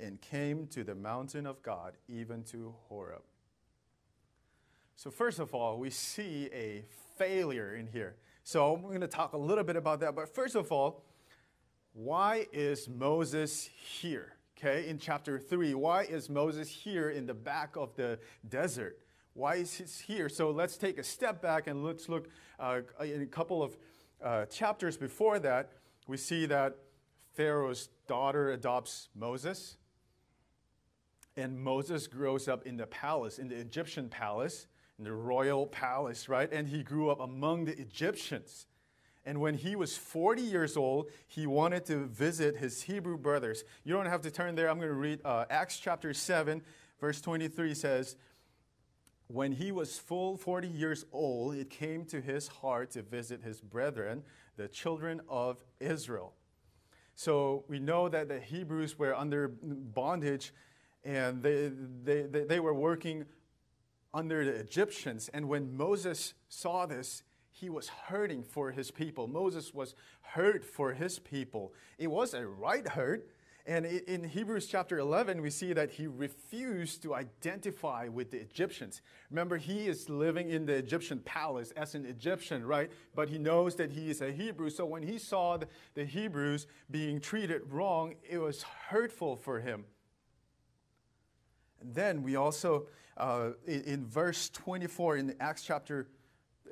and 0.00 0.20
came 0.20 0.66
to 0.66 0.82
the 0.82 0.94
mountain 0.94 1.46
of 1.46 1.62
God, 1.62 1.94
even 2.08 2.42
to 2.44 2.74
Horeb. 2.88 3.22
So, 4.96 5.10
first 5.10 5.40
of 5.40 5.54
all, 5.54 5.78
we 5.78 5.90
see 5.90 6.48
a 6.52 6.84
failure 7.18 7.74
in 7.74 7.86
here. 7.88 8.14
So, 8.44 8.74
we're 8.74 8.90
going 8.90 9.00
to 9.00 9.08
talk 9.08 9.32
a 9.32 9.38
little 9.38 9.64
bit 9.64 9.76
about 9.76 10.00
that. 10.00 10.14
But 10.14 10.32
first 10.32 10.54
of 10.54 10.70
all, 10.70 11.02
why 11.92 12.46
is 12.52 12.88
Moses 12.88 13.68
here? 14.00 14.34
Okay, 14.56 14.88
in 14.88 14.98
chapter 14.98 15.38
3, 15.38 15.74
why 15.74 16.04
is 16.04 16.30
Moses 16.30 16.68
here 16.68 17.10
in 17.10 17.26
the 17.26 17.34
back 17.34 17.76
of 17.76 17.94
the 17.96 18.20
desert? 18.48 19.00
Why 19.32 19.56
is 19.56 19.74
he 19.74 19.84
here? 20.14 20.28
So, 20.28 20.50
let's 20.50 20.76
take 20.76 20.98
a 20.98 21.02
step 21.02 21.42
back 21.42 21.66
and 21.66 21.84
let's 21.84 22.08
look 22.08 22.28
uh, 22.60 22.82
in 23.00 23.22
a 23.22 23.26
couple 23.26 23.64
of 23.64 23.76
uh, 24.22 24.46
chapters 24.46 24.96
before 24.96 25.40
that. 25.40 25.72
We 26.06 26.18
see 26.18 26.46
that 26.46 26.76
Pharaoh's 27.32 27.88
daughter 28.06 28.52
adopts 28.52 29.08
Moses, 29.16 29.76
and 31.36 31.58
Moses 31.58 32.06
grows 32.06 32.46
up 32.46 32.64
in 32.64 32.76
the 32.76 32.86
palace, 32.86 33.40
in 33.40 33.48
the 33.48 33.56
Egyptian 33.56 34.08
palace 34.08 34.68
in 34.98 35.04
the 35.04 35.12
royal 35.12 35.66
palace, 35.66 36.28
right? 36.28 36.50
And 36.52 36.68
he 36.68 36.82
grew 36.82 37.10
up 37.10 37.20
among 37.20 37.64
the 37.64 37.78
Egyptians. 37.78 38.66
And 39.26 39.40
when 39.40 39.54
he 39.54 39.74
was 39.74 39.96
40 39.96 40.42
years 40.42 40.76
old, 40.76 41.10
he 41.26 41.46
wanted 41.46 41.84
to 41.86 42.04
visit 42.06 42.56
his 42.56 42.82
Hebrew 42.82 43.16
brothers. 43.16 43.64
You 43.82 43.94
don't 43.94 44.06
have 44.06 44.20
to 44.22 44.30
turn 44.30 44.54
there. 44.54 44.68
I'm 44.68 44.78
going 44.78 44.90
to 44.90 44.94
read 44.94 45.20
uh, 45.24 45.46
Acts 45.48 45.78
chapter 45.78 46.12
7, 46.12 46.62
verse 47.00 47.20
23 47.20 47.74
says, 47.74 48.16
When 49.28 49.52
he 49.52 49.72
was 49.72 49.98
full 49.98 50.36
40 50.36 50.68
years 50.68 51.06
old, 51.10 51.54
it 51.54 51.70
came 51.70 52.04
to 52.06 52.20
his 52.20 52.48
heart 52.48 52.90
to 52.92 53.02
visit 53.02 53.42
his 53.42 53.60
brethren, 53.60 54.22
the 54.56 54.68
children 54.68 55.22
of 55.28 55.64
Israel. 55.80 56.34
So 57.14 57.64
we 57.68 57.78
know 57.78 58.08
that 58.08 58.28
the 58.28 58.40
Hebrews 58.40 58.98
were 58.98 59.14
under 59.14 59.48
bondage 59.48 60.52
and 61.04 61.42
they, 61.42 61.70
they, 62.02 62.22
they, 62.22 62.44
they 62.44 62.60
were 62.60 62.74
working 62.74 63.24
under 64.14 64.44
the 64.44 64.52
Egyptians. 64.52 65.28
And 65.34 65.48
when 65.48 65.76
Moses 65.76 66.34
saw 66.48 66.86
this, 66.86 67.24
he 67.50 67.68
was 67.68 67.88
hurting 67.88 68.44
for 68.44 68.70
his 68.70 68.90
people. 68.90 69.28
Moses 69.28 69.74
was 69.74 69.94
hurt 70.22 70.64
for 70.64 70.92
his 70.92 71.18
people. 71.18 71.74
It 71.98 72.06
was 72.06 72.32
a 72.32 72.46
right 72.46 72.86
hurt. 72.88 73.28
And 73.66 73.86
in 73.86 74.24
Hebrews 74.24 74.66
chapter 74.66 74.98
11, 74.98 75.40
we 75.40 75.48
see 75.48 75.72
that 75.72 75.92
he 75.92 76.06
refused 76.06 77.02
to 77.02 77.14
identify 77.14 78.08
with 78.08 78.30
the 78.30 78.38
Egyptians. 78.38 79.00
Remember, 79.30 79.56
he 79.56 79.86
is 79.86 80.10
living 80.10 80.50
in 80.50 80.66
the 80.66 80.74
Egyptian 80.74 81.20
palace 81.20 81.70
as 81.70 81.94
an 81.94 82.04
Egyptian, 82.04 82.66
right? 82.66 82.90
But 83.14 83.30
he 83.30 83.38
knows 83.38 83.74
that 83.76 83.92
he 83.92 84.10
is 84.10 84.20
a 84.20 84.32
Hebrew. 84.32 84.68
So 84.68 84.84
when 84.84 85.02
he 85.02 85.16
saw 85.16 85.58
the 85.94 86.04
Hebrews 86.04 86.66
being 86.90 87.20
treated 87.20 87.62
wrong, 87.70 88.16
it 88.28 88.36
was 88.36 88.64
hurtful 88.88 89.34
for 89.36 89.60
him. 89.60 89.86
And 91.80 91.94
then 91.94 92.22
we 92.22 92.36
also 92.36 92.88
uh, 93.16 93.50
in, 93.66 93.82
in 93.82 94.06
verse 94.06 94.48
24 94.50 95.16
in 95.16 95.34
Acts 95.40 95.62
chapter 95.62 96.08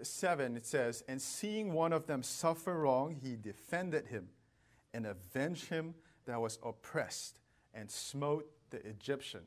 7, 0.02 0.56
it 0.56 0.66
says, 0.66 1.04
And 1.08 1.20
seeing 1.20 1.72
one 1.72 1.92
of 1.92 2.06
them 2.06 2.22
suffer 2.22 2.78
wrong, 2.78 3.16
he 3.22 3.37
defended 3.37 4.06
him 4.06 4.28
and 4.92 5.06
avenged 5.06 5.68
him 5.68 5.94
that 6.26 6.40
was 6.40 6.58
oppressed 6.64 7.38
and 7.75 7.90
smote 7.90 8.46
the 8.70 8.84
Egyptian. 8.87 9.42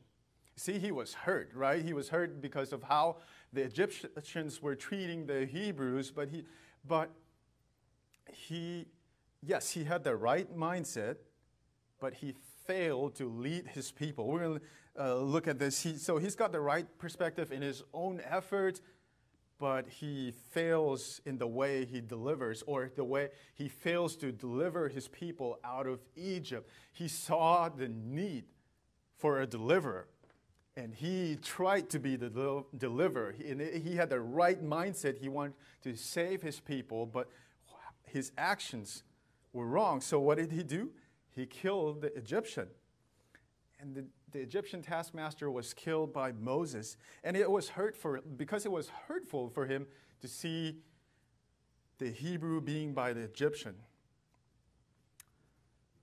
See, 0.56 0.78
he 0.78 0.90
was 0.90 1.12
hurt, 1.12 1.50
right? 1.54 1.84
He 1.84 1.92
was 1.92 2.08
hurt 2.08 2.40
because 2.40 2.72
of 2.72 2.82
how 2.82 3.16
the 3.52 3.62
Egyptians 3.62 4.62
were 4.62 4.74
treating 4.74 5.26
the 5.26 5.44
Hebrews, 5.44 6.10
but 6.10 6.28
he, 6.28 6.44
but 6.86 7.10
he, 8.32 8.86
yes, 9.42 9.70
he 9.70 9.84
had 9.84 10.02
the 10.02 10.16
right 10.16 10.56
mindset, 10.56 11.16
but 12.00 12.14
he 12.14 12.34
failed 12.66 13.14
to 13.16 13.28
lead 13.28 13.66
his 13.66 13.92
people. 13.92 14.26
We're 14.26 14.40
going 14.40 14.60
to 14.60 14.64
uh, 14.98 15.16
look 15.16 15.48
at 15.48 15.58
this. 15.58 15.82
He, 15.82 15.96
so 15.96 16.18
he's 16.18 16.34
got 16.34 16.52
the 16.52 16.60
right 16.60 16.86
perspective 16.98 17.52
in 17.52 17.62
his 17.62 17.82
own 17.92 18.20
effort, 18.28 18.80
but 19.58 19.88
he 19.88 20.32
fails 20.50 21.20
in 21.24 21.38
the 21.38 21.46
way 21.46 21.84
he 21.84 22.00
delivers, 22.00 22.62
or 22.66 22.90
the 22.94 23.04
way 23.04 23.30
he 23.54 23.68
fails 23.68 24.16
to 24.16 24.32
deliver 24.32 24.88
his 24.88 25.08
people 25.08 25.58
out 25.64 25.86
of 25.86 26.00
Egypt. 26.16 26.68
He 26.92 27.08
saw 27.08 27.68
the 27.68 27.88
need 27.88 28.44
for 29.16 29.40
a 29.40 29.46
deliverer, 29.46 30.08
and 30.76 30.94
he 30.94 31.38
tried 31.42 31.88
to 31.90 31.98
be 31.98 32.16
the 32.16 32.28
del- 32.28 32.66
deliverer. 32.76 33.32
He, 33.32 33.80
he 33.80 33.96
had 33.96 34.10
the 34.10 34.20
right 34.20 34.62
mindset. 34.62 35.18
He 35.18 35.28
wanted 35.28 35.54
to 35.84 35.96
save 35.96 36.42
his 36.42 36.60
people, 36.60 37.06
but 37.06 37.28
his 38.04 38.32
actions 38.36 39.02
were 39.52 39.66
wrong. 39.66 40.00
So, 40.00 40.20
what 40.20 40.38
did 40.38 40.52
he 40.52 40.62
do? 40.62 40.90
He 41.30 41.46
killed 41.46 42.02
the 42.02 42.14
Egyptian. 42.16 42.68
And 43.80 43.94
the, 43.94 44.04
the 44.36 44.42
Egyptian 44.42 44.82
taskmaster 44.82 45.50
was 45.50 45.72
killed 45.72 46.12
by 46.12 46.30
Moses. 46.30 46.98
And 47.24 47.38
it 47.38 47.50
was 47.50 47.70
hurtful 47.70 48.18
because 48.36 48.66
it 48.66 48.70
was 48.70 48.90
hurtful 49.08 49.48
for 49.48 49.64
him 49.64 49.86
to 50.20 50.28
see 50.28 50.76
the 51.96 52.10
Hebrew 52.10 52.60
being 52.60 52.92
by 52.92 53.14
the 53.14 53.22
Egyptian. 53.22 53.76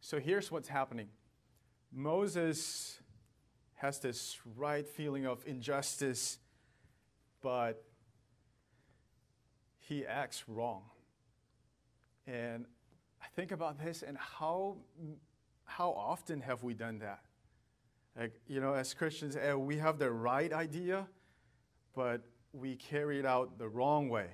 So 0.01 0.19
here's 0.19 0.51
what's 0.51 0.67
happening 0.67 1.09
Moses 1.91 2.99
has 3.75 3.99
this 3.99 4.39
right 4.55 4.87
feeling 4.87 5.27
of 5.27 5.43
injustice, 5.45 6.39
but 7.39 7.83
he 9.77 10.07
acts 10.07 10.45
wrong. 10.47 10.81
And 12.25 12.65
I 13.21 13.27
think 13.35 13.51
about 13.51 13.77
this 13.77 14.01
and 14.01 14.17
how, 14.17 14.77
how 15.65 15.91
often 15.91 16.41
have 16.41 16.63
we 16.63 16.73
done 16.73 16.97
that? 16.99 17.19
Like, 18.17 18.39
you 18.47 18.61
know, 18.61 18.73
as 18.73 18.93
Christians, 18.93 19.35
eh, 19.35 19.53
we 19.53 19.77
have 19.77 19.97
the 19.97 20.11
right 20.11 20.53
idea, 20.53 21.07
but 21.95 22.21
we 22.53 22.75
carry 22.75 23.19
it 23.19 23.25
out 23.25 23.57
the 23.57 23.67
wrong 23.67 24.09
way. 24.09 24.27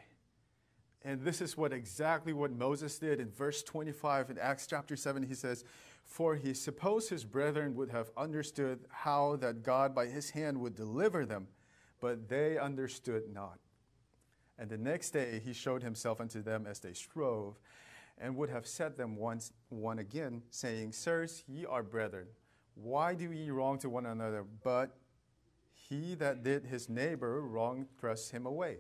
And 1.04 1.22
this 1.22 1.40
is 1.40 1.56
what 1.56 1.72
exactly 1.72 2.34
what 2.34 2.52
Moses 2.52 3.00
did 3.00 3.22
in 3.22 3.32
verse 3.32 3.64
25 3.64 4.32
in 4.32 4.38
Acts 4.38 4.68
chapter 4.68 4.98
7. 4.98 5.24
He 5.24 5.34
says, 5.34 5.64
For 6.04 6.36
he 6.36 6.54
supposed 6.54 7.10
his 7.10 7.24
brethren 7.24 7.74
would 7.76 7.90
have 7.90 8.12
understood 8.18 8.80
how 8.90 9.38
that 9.38 9.64
God 9.64 9.96
by 9.96 10.08
his 10.08 10.32
hand 10.32 10.60
would 10.60 10.76
deliver 10.76 11.26
them, 11.26 11.48
but 12.02 12.28
they 12.28 12.58
understood 12.58 13.24
not. 13.34 13.60
And 14.58 14.70
the 14.70 14.78
next 14.78 15.12
day 15.12 15.42
he 15.44 15.54
showed 15.54 15.84
himself 15.84 16.20
unto 16.20 16.42
them 16.42 16.68
as 16.70 16.80
they 16.80 16.92
strove, 16.92 17.58
and 18.18 18.36
would 18.36 18.50
have 18.50 18.68
set 18.68 18.98
them 18.98 19.16
once 19.16 19.54
one 19.70 20.00
again, 20.00 20.42
saying, 20.50 20.92
Sirs, 20.92 21.46
ye 21.48 21.66
are 21.66 21.82
brethren. 21.82 22.28
Why 22.82 23.14
do 23.14 23.32
ye 23.32 23.50
wrong 23.50 23.78
to 23.80 23.90
one 23.90 24.06
another? 24.06 24.46
But 24.64 24.96
he 25.74 26.16
that 26.16 26.44
did 26.44 26.66
his 26.66 26.88
neighbor 26.88 27.42
wrong 27.42 27.86
thrust 28.00 28.32
him 28.32 28.46
away, 28.46 28.78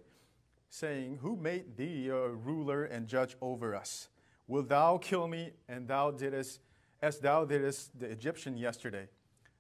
saying, 0.70 1.20
Who 1.22 1.36
made 1.36 1.76
thee 1.76 2.10
a 2.10 2.30
ruler 2.30 2.86
and 2.86 3.08
judge 3.08 3.36
over 3.42 3.76
us? 3.76 4.10
Will 4.48 4.64
thou 4.64 4.98
kill 4.98 5.28
me, 5.28 5.52
and 5.68 5.88
thou 5.88 6.12
didst, 6.12 6.62
as 7.02 7.20
thou 7.20 7.46
didst 7.46 8.00
the 8.00 8.08
Egyptian 8.08 8.58
yesterday? 8.58 9.08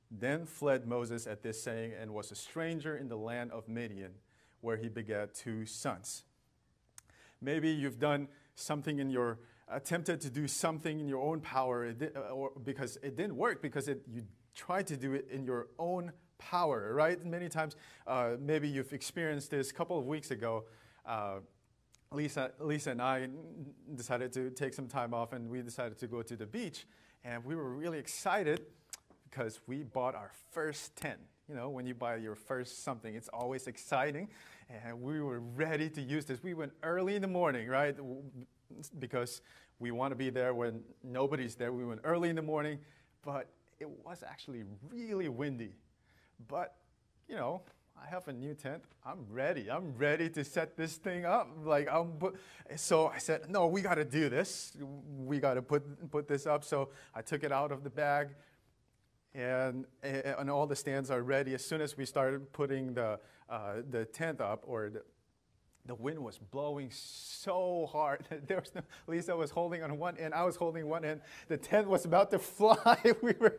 Then 0.10 0.46
fled 0.46 0.88
Moses 0.88 1.27
at 1.27 1.43
this 1.43 1.62
saying, 1.62 1.93
and 2.00 2.13
was 2.13 2.31
a 2.31 2.36
stranger 2.36 2.98
in 2.98 3.10
the 3.10 3.17
land 3.17 3.51
of 3.51 3.67
Midian, 3.67 4.13
where 4.62 4.77
he 4.77 4.89
begat 4.89 5.36
two 5.36 5.65
sons. 5.65 6.24
Maybe 7.41 7.69
you've 7.69 8.00
done 8.00 8.27
something 8.55 9.00
in 9.00 9.10
your 9.10 9.39
attempted 9.71 10.21
to 10.21 10.29
do 10.29 10.47
something 10.47 10.99
in 10.99 11.07
your 11.07 11.21
own 11.21 11.41
power 11.41 11.93
uh, 12.01 12.19
or 12.31 12.51
because 12.63 12.97
it 13.03 13.15
didn't 13.15 13.35
work 13.35 13.61
because 13.61 13.88
it, 13.88 14.01
you 14.11 14.23
tried 14.55 14.88
to 14.88 14.97
do 14.97 15.13
it 15.13 15.27
in 15.31 15.43
your 15.43 15.67
own 15.77 16.11
power, 16.38 16.93
right? 16.93 17.23
Many 17.23 17.49
times, 17.49 17.75
uh, 18.07 18.31
maybe 18.39 18.67
you've 18.67 18.93
experienced 18.93 19.51
this. 19.51 19.69
A 19.69 19.73
couple 19.73 19.99
of 19.99 20.05
weeks 20.05 20.31
ago, 20.31 20.65
uh, 21.05 21.39
Lisa, 22.11 22.51
Lisa 22.59 22.91
and 22.91 23.01
I 23.01 23.27
decided 23.95 24.33
to 24.33 24.49
take 24.49 24.73
some 24.73 24.88
time 24.88 25.13
off, 25.13 25.33
and 25.33 25.49
we 25.49 25.61
decided 25.61 25.99
to 25.99 26.07
go 26.07 26.23
to 26.23 26.35
the 26.35 26.47
beach, 26.47 26.88
and 27.23 27.45
we 27.45 27.55
were 27.55 27.69
really 27.69 27.99
excited 27.99 28.61
because 29.29 29.59
we 29.67 29.83
bought 29.83 30.15
our 30.15 30.31
first 30.51 30.95
tent. 30.95 31.19
You 31.47 31.55
know, 31.55 31.69
when 31.69 31.85
you 31.85 31.93
buy 31.93 32.15
your 32.15 32.35
first 32.35 32.83
something, 32.83 33.13
it's 33.15 33.29
always 33.29 33.67
exciting, 33.67 34.29
and 34.69 35.01
we 35.01 35.21
were 35.21 35.39
ready 35.39 35.89
to 35.89 36.01
use 36.01 36.25
this. 36.25 36.41
We 36.41 36.53
went 36.53 36.73
early 36.81 37.15
in 37.15 37.21
the 37.21 37.27
morning, 37.27 37.67
right? 37.67 37.95
Because 38.99 39.41
we 39.79 39.91
want 39.91 40.11
to 40.11 40.15
be 40.15 40.29
there 40.29 40.53
when 40.53 40.81
nobody's 41.03 41.55
there. 41.55 41.71
We 41.71 41.85
went 41.85 42.01
early 42.03 42.29
in 42.29 42.35
the 42.35 42.41
morning, 42.41 42.79
but 43.23 43.49
it 43.79 43.89
was 44.05 44.23
actually 44.27 44.63
really 44.91 45.29
windy. 45.29 45.73
But, 46.47 46.75
you 47.27 47.35
know, 47.35 47.61
I 48.01 48.09
have 48.09 48.27
a 48.27 48.33
new 48.33 48.53
tent. 48.53 48.83
I'm 49.05 49.25
ready. 49.29 49.69
I'm 49.69 49.95
ready 49.97 50.29
to 50.29 50.43
set 50.43 50.77
this 50.77 50.95
thing 50.95 51.25
up. 51.25 51.49
Like 51.63 51.88
I'm, 51.91 52.13
so 52.75 53.07
I 53.07 53.17
said, 53.17 53.49
no, 53.49 53.67
we 53.67 53.81
got 53.81 53.95
to 53.95 54.05
do 54.05 54.29
this. 54.29 54.77
We 55.17 55.39
got 55.39 55.55
to 55.55 55.61
put 55.61 56.11
put 56.11 56.27
this 56.27 56.45
up. 56.45 56.63
So 56.63 56.89
I 57.13 57.21
took 57.21 57.43
it 57.43 57.51
out 57.51 57.71
of 57.71 57.83
the 57.83 57.89
bag, 57.89 58.29
and 59.33 59.85
and 60.01 60.49
all 60.49 60.65
the 60.65 60.75
stands 60.75 61.11
are 61.11 61.21
ready. 61.21 61.53
As 61.53 61.65
soon 61.65 61.81
as 61.81 61.97
we 61.97 62.05
started 62.05 62.51
putting 62.53 62.93
the 62.93 63.19
uh, 63.49 63.81
the 63.89 64.05
tent 64.05 64.39
up 64.39 64.63
or 64.65 64.89
the, 64.89 65.03
the 65.86 65.95
wind 65.95 66.19
was 66.19 66.38
blowing 66.38 66.89
so 66.91 67.88
hard. 67.91 68.25
There 68.48 68.59
was 68.59 68.74
no, 68.75 68.81
Lisa 69.07 69.36
was 69.36 69.51
holding 69.51 69.83
on 69.83 69.98
one 69.98 70.17
end, 70.17 70.33
I 70.33 70.43
was 70.43 70.55
holding 70.55 70.88
one 70.88 71.03
end. 71.05 71.21
The 71.48 71.57
tent 71.57 71.88
was 71.88 72.05
about 72.05 72.31
to 72.31 72.39
fly. 72.57 72.98
we, 73.21 73.33
were, 73.39 73.57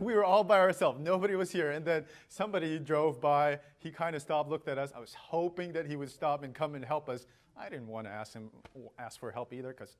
we 0.00 0.14
were 0.14 0.24
all 0.24 0.44
by 0.44 0.58
ourselves. 0.58 1.00
Nobody 1.00 1.34
was 1.36 1.50
here. 1.50 1.70
And 1.70 1.84
then 1.84 2.04
somebody 2.28 2.78
drove 2.78 3.20
by. 3.20 3.60
He 3.78 3.90
kind 3.90 4.14
of 4.14 4.22
stopped, 4.22 4.50
looked 4.50 4.68
at 4.68 4.78
us. 4.78 4.92
I 4.94 5.00
was 5.00 5.14
hoping 5.14 5.72
that 5.72 5.86
he 5.86 5.96
would 5.96 6.10
stop 6.10 6.42
and 6.42 6.54
come 6.54 6.74
and 6.74 6.84
help 6.84 7.08
us. 7.08 7.26
I 7.56 7.68
didn't 7.68 7.88
want 7.88 8.06
to 8.06 8.10
ask 8.10 8.32
him 8.32 8.50
ask 8.98 9.20
for 9.20 9.30
help 9.30 9.52
either 9.52 9.68
because 9.68 9.96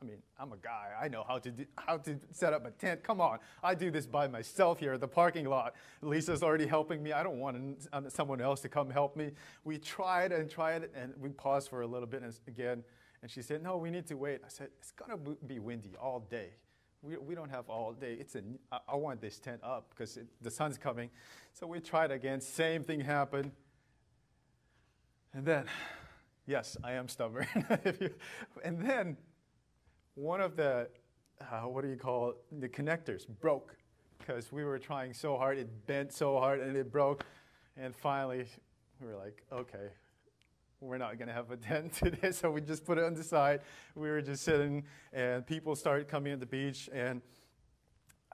I 0.00 0.04
mean, 0.04 0.22
I'm 0.38 0.52
a 0.52 0.56
guy. 0.56 0.90
I 1.00 1.08
know 1.08 1.24
how 1.26 1.38
to 1.38 1.50
do, 1.50 1.66
how 1.76 1.96
to 1.98 2.20
set 2.30 2.52
up 2.52 2.64
a 2.64 2.70
tent. 2.70 3.02
Come 3.02 3.20
on, 3.20 3.38
I 3.64 3.74
do 3.74 3.90
this 3.90 4.06
by 4.06 4.28
myself 4.28 4.78
here 4.78 4.92
at 4.92 5.00
the 5.00 5.08
parking 5.08 5.46
lot. 5.46 5.74
Lisa's 6.02 6.42
already 6.42 6.66
helping 6.66 7.02
me. 7.02 7.12
I 7.12 7.24
don't 7.24 7.40
want 7.40 7.88
uh, 7.92 8.02
someone 8.08 8.40
else 8.40 8.60
to 8.60 8.68
come 8.68 8.90
help 8.90 9.16
me. 9.16 9.32
We 9.64 9.78
tried 9.78 10.30
and 10.30 10.48
tried, 10.48 10.88
and 10.94 11.14
we 11.18 11.30
paused 11.30 11.68
for 11.68 11.82
a 11.82 11.86
little 11.86 12.06
bit 12.06 12.22
and 12.22 12.32
again. 12.46 12.84
And 13.22 13.30
she 13.30 13.42
said, 13.42 13.60
"No, 13.60 13.76
we 13.76 13.90
need 13.90 14.06
to 14.06 14.14
wait." 14.14 14.42
I 14.44 14.48
said, 14.48 14.68
"It's 14.78 14.92
gonna 14.92 15.16
be 15.16 15.58
windy 15.58 15.96
all 16.00 16.20
day. 16.20 16.50
We, 17.02 17.16
we 17.16 17.34
don't 17.34 17.50
have 17.50 17.68
all 17.68 17.92
day. 17.92 18.16
It's 18.20 18.36
a, 18.36 18.42
I, 18.70 18.78
I 18.90 18.96
want 18.96 19.20
this 19.20 19.40
tent 19.40 19.60
up 19.64 19.90
because 19.90 20.16
it, 20.16 20.28
the 20.40 20.50
sun's 20.50 20.78
coming." 20.78 21.10
So 21.54 21.66
we 21.66 21.80
tried 21.80 22.12
again. 22.12 22.40
Same 22.40 22.84
thing 22.84 23.00
happened. 23.00 23.50
And 25.34 25.44
then, 25.44 25.66
yes, 26.46 26.76
I 26.84 26.92
am 26.92 27.08
stubborn. 27.08 27.46
and 28.64 28.80
then 28.80 29.16
one 30.18 30.40
of 30.40 30.56
the, 30.56 30.88
uh, 31.40 31.60
what 31.60 31.82
do 31.82 31.88
you 31.88 31.96
call 31.96 32.30
it, 32.30 32.60
the 32.60 32.68
connectors 32.68 33.26
broke 33.40 33.76
because 34.18 34.50
we 34.50 34.64
were 34.64 34.78
trying 34.78 35.14
so 35.14 35.36
hard. 35.36 35.58
It 35.58 35.86
bent 35.86 36.12
so 36.12 36.38
hard 36.38 36.60
and 36.60 36.76
it 36.76 36.90
broke. 36.90 37.24
And 37.76 37.94
finally, 37.94 38.46
we 39.00 39.06
were 39.06 39.16
like, 39.16 39.44
okay, 39.52 39.92
we're 40.80 40.98
not 40.98 41.18
going 41.18 41.28
to 41.28 41.34
have 41.34 41.52
a 41.52 41.56
tent 41.68 41.92
today. 41.92 42.32
So 42.32 42.50
we 42.50 42.60
just 42.60 42.84
put 42.84 42.98
it 42.98 43.04
on 43.04 43.14
the 43.14 43.22
side. 43.22 43.60
We 43.94 44.08
were 44.08 44.20
just 44.20 44.42
sitting, 44.42 44.84
and 45.12 45.46
people 45.46 45.76
started 45.76 46.08
coming 46.08 46.32
at 46.32 46.40
the 46.40 46.46
beach. 46.46 46.90
And, 46.92 47.22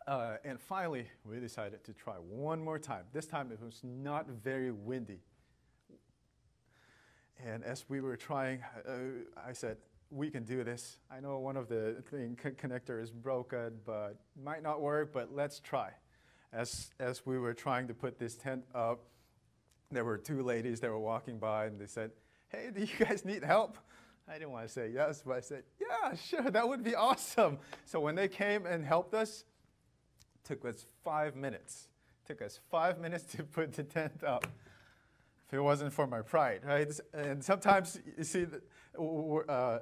uh, 0.09 0.37
and 0.43 0.59
finally, 0.59 1.07
we 1.23 1.39
decided 1.39 1.85
to 1.85 1.93
try 1.93 2.15
one 2.15 2.65
more 2.65 2.79
time. 2.79 3.05
This 3.13 3.27
time, 3.27 3.53
it 3.53 3.61
was 3.63 3.81
not 3.83 4.27
very 4.29 4.71
windy. 4.71 5.21
And 7.45 7.63
as 7.63 7.85
we 7.91 8.01
were 8.01 8.17
trying, 8.17 8.63
uh, 8.89 8.93
I 9.47 9.53
said, 9.53 9.77
we 10.15 10.31
can 10.31 10.45
do 10.45 10.63
this. 10.63 10.99
I 11.11 11.19
know 11.19 11.39
one 11.41 11.57
of 11.57 11.69
the 11.69 11.97
thing 12.09 12.39
connector 12.41 13.03
is 13.03 13.11
broken, 13.11 13.73
but 13.85 14.17
might 14.41 14.63
not 14.63 14.81
work, 14.81 15.13
but 15.13 15.35
let's 15.35 15.59
try. 15.59 15.91
As, 16.53 16.93
as 17.01 17.27
we 17.27 17.37
were 17.37 17.53
trying 17.53 17.89
to 17.89 17.95
put 17.95 18.17
this 18.19 18.37
tent 18.37 18.63
up, 18.75 19.01
there 19.91 20.05
were 20.05 20.17
two 20.17 20.43
ladies 20.43 20.79
that 20.81 20.91
were 20.91 21.01
walking 21.01 21.39
by 21.39 21.67
and 21.67 21.81
they 21.81 21.87
said, 21.87 22.13
hey, 22.49 22.71
do 22.73 22.81
you 22.81 23.05
guys 23.05 23.25
need 23.25 23.43
help? 23.43 23.77
I 24.29 24.35
didn't 24.35 24.53
want 24.53 24.67
to 24.67 24.73
say 24.73 24.91
yes, 24.95 25.23
but 25.27 25.37
I 25.37 25.41
said, 25.41 25.65
yeah, 25.81 26.15
sure, 26.15 26.49
that 26.49 26.67
would 26.67 26.85
be 26.85 26.95
awesome. 26.95 27.59
So 27.85 27.99
when 27.99 28.15
they 28.15 28.29
came 28.29 28.67
and 28.67 28.85
helped 28.85 29.15
us, 29.15 29.45
took 30.45 30.65
us 30.65 30.87
five 31.03 31.35
minutes. 31.35 31.89
Took 32.27 32.41
us 32.41 32.61
five 32.71 33.01
minutes 33.01 33.25
to 33.35 33.43
put 33.43 33.73
the 33.73 33.83
tent 33.83 34.23
up. 34.25 34.47
If 35.49 35.55
it 35.55 35.61
wasn't 35.61 35.93
for 35.93 36.07
my 36.07 36.23
pride, 36.23 36.61
right? 36.65 36.89
And 37.13 37.45
sometimes, 37.45 38.01
you 38.17 38.25
see, 38.25 38.47
uh, 39.49 39.79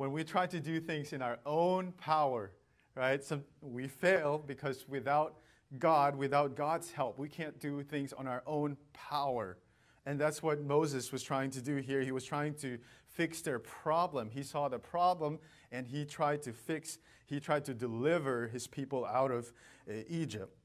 when 0.00 0.12
we 0.12 0.24
try 0.24 0.46
to 0.46 0.58
do 0.58 0.80
things 0.80 1.12
in 1.12 1.20
our 1.20 1.38
own 1.44 1.92
power, 1.98 2.52
right? 2.94 3.22
We 3.60 3.86
fail 3.86 4.38
because 4.38 4.88
without 4.88 5.34
God, 5.78 6.16
without 6.16 6.56
God's 6.56 6.90
help, 6.90 7.18
we 7.18 7.28
can't 7.28 7.60
do 7.60 7.82
things 7.82 8.14
on 8.14 8.26
our 8.26 8.42
own 8.46 8.78
power. 8.94 9.58
And 10.06 10.18
that's 10.18 10.42
what 10.42 10.62
Moses 10.62 11.12
was 11.12 11.22
trying 11.22 11.50
to 11.50 11.60
do 11.60 11.76
here. 11.76 12.00
He 12.00 12.12
was 12.12 12.24
trying 12.24 12.54
to 12.60 12.78
fix 13.10 13.42
their 13.42 13.58
problem. 13.58 14.30
He 14.30 14.42
saw 14.42 14.68
the 14.70 14.78
problem 14.78 15.38
and 15.70 15.86
he 15.86 16.06
tried 16.06 16.40
to 16.44 16.54
fix, 16.54 16.96
he 17.26 17.38
tried 17.38 17.66
to 17.66 17.74
deliver 17.74 18.48
his 18.48 18.66
people 18.66 19.04
out 19.04 19.30
of 19.30 19.52
uh, 19.86 19.96
Egypt. 20.08 20.56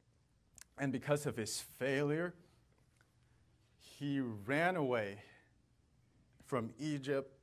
And 0.77 0.94
because 0.94 1.25
of 1.25 1.36
his 1.36 1.60
failure, 1.60 2.36
he 3.82 4.22
ran 4.22 4.77
away 4.77 5.18
from 6.46 6.70
Egypt 6.80 7.35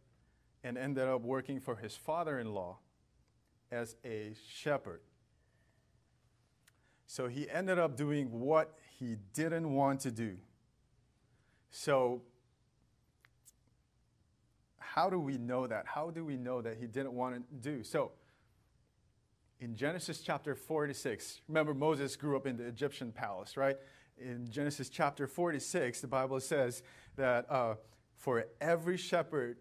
and 0.65 0.79
ended 0.79 1.09
up 1.09 1.23
working 1.23 1.61
for 1.61 1.77
his 1.77 1.97
father 1.97 2.39
in 2.39 2.55
law 2.55 2.79
as 3.71 3.97
a 4.05 4.35
shepherd. 4.49 5.01
So 7.07 7.29
he 7.29 7.49
ended 7.51 7.79
up 7.79 7.97
doing 7.97 8.31
what 8.31 8.79
he 8.99 9.17
didn't 9.35 9.73
want 9.73 10.01
to 10.01 10.11
do. 10.11 10.37
So, 11.71 12.23
how 14.79 15.09
do 15.09 15.19
we 15.19 15.39
know 15.39 15.67
that? 15.67 15.87
How 15.87 16.11
do 16.11 16.25
we 16.25 16.37
know 16.37 16.61
that 16.61 16.77
he 16.79 16.87
didn't 16.87 17.15
want 17.15 17.35
to 17.35 17.43
do? 17.57 17.83
So, 17.83 18.13
in 19.59 19.75
Genesis 19.75 20.21
chapter 20.21 20.55
46, 20.55 21.41
remember 21.49 21.73
Moses 21.73 22.15
grew 22.17 22.37
up 22.37 22.47
in 22.47 22.57
the 22.57 22.65
Egyptian 22.65 23.11
palace, 23.11 23.57
right? 23.57 23.77
In 24.19 24.51
Genesis 24.51 24.89
chapter 24.89 25.27
46, 25.27 26.01
the 26.01 26.07
Bible 26.07 26.41
says 26.41 26.83
that 27.17 27.51
uh, 27.51 27.75
for 28.17 28.45
every 28.61 28.97
shepherd 28.97 29.57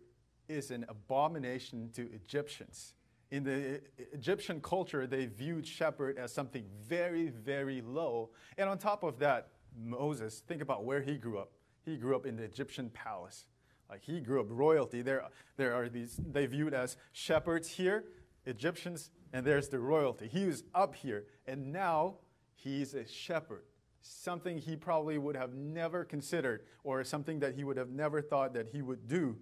is 0.51 0.72
an 0.72 0.86
abomination 0.89 1.89
to 1.96 2.12
Egyptians. 2.13 2.93
In 3.31 3.43
the 3.43 3.81
Egyptian 4.12 4.60
culture, 4.62 5.08
they 5.08 5.25
viewed 5.25 5.65
shepherd 5.65 6.17
as 6.17 6.34
something 6.34 6.65
very, 6.88 7.29
very 7.29 7.81
low. 7.81 8.31
And 8.58 8.70
on 8.70 8.77
top 8.77 9.03
of 9.03 9.20
that, 9.20 9.50
Moses, 9.77 10.43
think 10.46 10.62
about 10.62 10.84
where 10.84 11.01
he 11.01 11.17
grew 11.17 11.39
up. 11.39 11.51
He 11.86 11.96
grew 11.96 12.15
up 12.15 12.25
in 12.25 12.36
the 12.36 12.43
Egyptian 12.43 12.89
palace. 12.89 13.46
Like 13.89 14.03
he 14.03 14.20
grew 14.20 14.41
up 14.41 14.48
royalty. 14.50 15.01
There, 15.01 15.24
there 15.58 15.74
are 15.74 15.89
these, 15.89 16.20
they 16.31 16.46
viewed 16.46 16.74
as 16.74 16.98
shepherds 17.13 17.70
here, 17.70 18.05
Egyptians, 18.46 19.12
and 19.34 19.46
there's 19.46 19.70
the 19.70 19.79
royalty. 19.79 20.27
He 20.27 20.46
was 20.46 20.63
up 20.75 20.96
here, 20.96 21.25
and 21.48 21.72
now 21.72 22.15
he's 22.55 22.93
a 22.93 23.08
shepherd. 23.08 23.63
Something 24.01 24.58
he 24.58 24.75
probably 24.75 25.17
would 25.17 25.36
have 25.36 25.53
never 25.53 26.03
considered, 26.03 26.63
or 26.84 27.03
something 27.03 27.39
that 27.39 27.55
he 27.55 27.63
would 27.63 27.77
have 27.77 27.91
never 27.91 28.22
thought 28.22 28.53
that 28.53 28.70
he 28.70 28.81
would 28.81 29.08
do. 29.08 29.38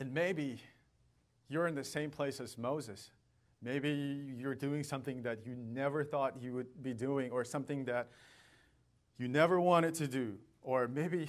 And 0.00 0.14
maybe 0.14 0.58
you're 1.50 1.66
in 1.66 1.74
the 1.74 1.84
same 1.84 2.10
place 2.10 2.40
as 2.40 2.56
Moses. 2.56 3.10
Maybe 3.62 3.90
you're 4.38 4.54
doing 4.54 4.82
something 4.82 5.22
that 5.22 5.46
you 5.46 5.54
never 5.54 6.02
thought 6.02 6.40
you 6.40 6.54
would 6.54 6.82
be 6.82 6.94
doing, 6.94 7.30
or 7.30 7.44
something 7.44 7.84
that 7.84 8.08
you 9.18 9.28
never 9.28 9.60
wanted 9.60 9.94
to 9.96 10.08
do. 10.08 10.38
Or 10.62 10.88
maybe, 10.88 11.28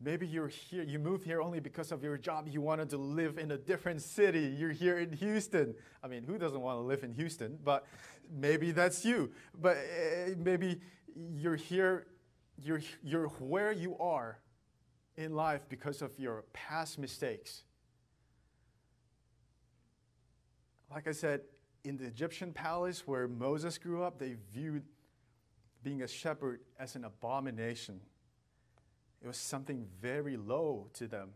maybe 0.00 0.26
you're 0.26 0.48
here, 0.48 0.82
you 0.84 0.98
moved 0.98 1.24
here 1.24 1.42
only 1.42 1.60
because 1.60 1.92
of 1.92 2.02
your 2.02 2.16
job. 2.16 2.48
You 2.48 2.62
wanted 2.62 2.88
to 2.90 2.96
live 2.96 3.36
in 3.36 3.50
a 3.50 3.58
different 3.58 4.00
city. 4.00 4.54
You're 4.58 4.72
here 4.72 4.98
in 4.98 5.12
Houston. 5.12 5.74
I 6.02 6.08
mean, 6.08 6.22
who 6.22 6.38
doesn't 6.38 6.60
want 6.60 6.78
to 6.78 6.82
live 6.82 7.04
in 7.04 7.12
Houston? 7.12 7.58
But 7.62 7.84
maybe 8.30 8.70
that's 8.70 9.04
you. 9.04 9.30
But 9.60 9.76
uh, 9.76 10.30
maybe 10.38 10.80
you're 11.34 11.56
here, 11.56 12.06
you're, 12.56 12.80
you're 13.02 13.28
where 13.28 13.72
you 13.72 13.98
are 13.98 14.38
in 15.18 15.34
life 15.34 15.68
because 15.68 16.00
of 16.00 16.18
your 16.18 16.44
past 16.54 16.98
mistakes 16.98 17.64
like 20.90 21.06
I 21.06 21.12
said, 21.12 21.42
in 21.84 21.96
the 21.96 22.04
Egyptian 22.04 22.52
palace 22.52 23.06
where 23.06 23.28
Moses 23.28 23.78
grew 23.78 24.02
up, 24.02 24.18
they 24.18 24.36
viewed 24.52 24.82
being 25.82 26.02
a 26.02 26.08
shepherd 26.08 26.60
as 26.78 26.96
an 26.96 27.04
abomination. 27.04 28.00
It 29.22 29.26
was 29.26 29.36
something 29.36 29.86
very 30.00 30.36
low 30.36 30.88
to 30.94 31.06
them. 31.06 31.30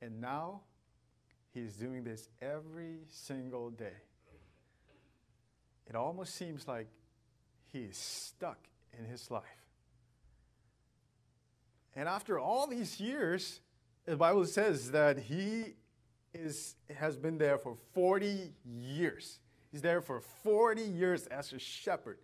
And 0.00 0.20
now 0.20 0.62
he's 1.52 1.74
doing 1.74 2.04
this 2.04 2.28
every 2.40 2.98
single 3.08 3.70
day. 3.70 4.02
It 5.86 5.94
almost 5.94 6.34
seems 6.34 6.66
like 6.66 6.88
he 7.72 7.80
is 7.80 7.96
stuck 7.96 8.58
in 8.98 9.04
his 9.04 9.30
life. 9.30 9.42
And 11.96 12.08
after 12.08 12.38
all 12.38 12.66
these 12.66 13.00
years, 13.00 13.60
the 14.04 14.16
Bible 14.16 14.46
says 14.46 14.90
that 14.90 15.18
he 15.18 15.74
is, 16.34 16.74
has 16.94 17.16
been 17.16 17.38
there 17.38 17.58
for 17.58 17.76
40 17.92 18.52
years. 18.64 19.38
He's 19.70 19.82
there 19.82 20.00
for 20.00 20.20
40 20.20 20.82
years 20.82 21.26
as 21.26 21.52
a 21.52 21.58
shepherd. 21.58 22.18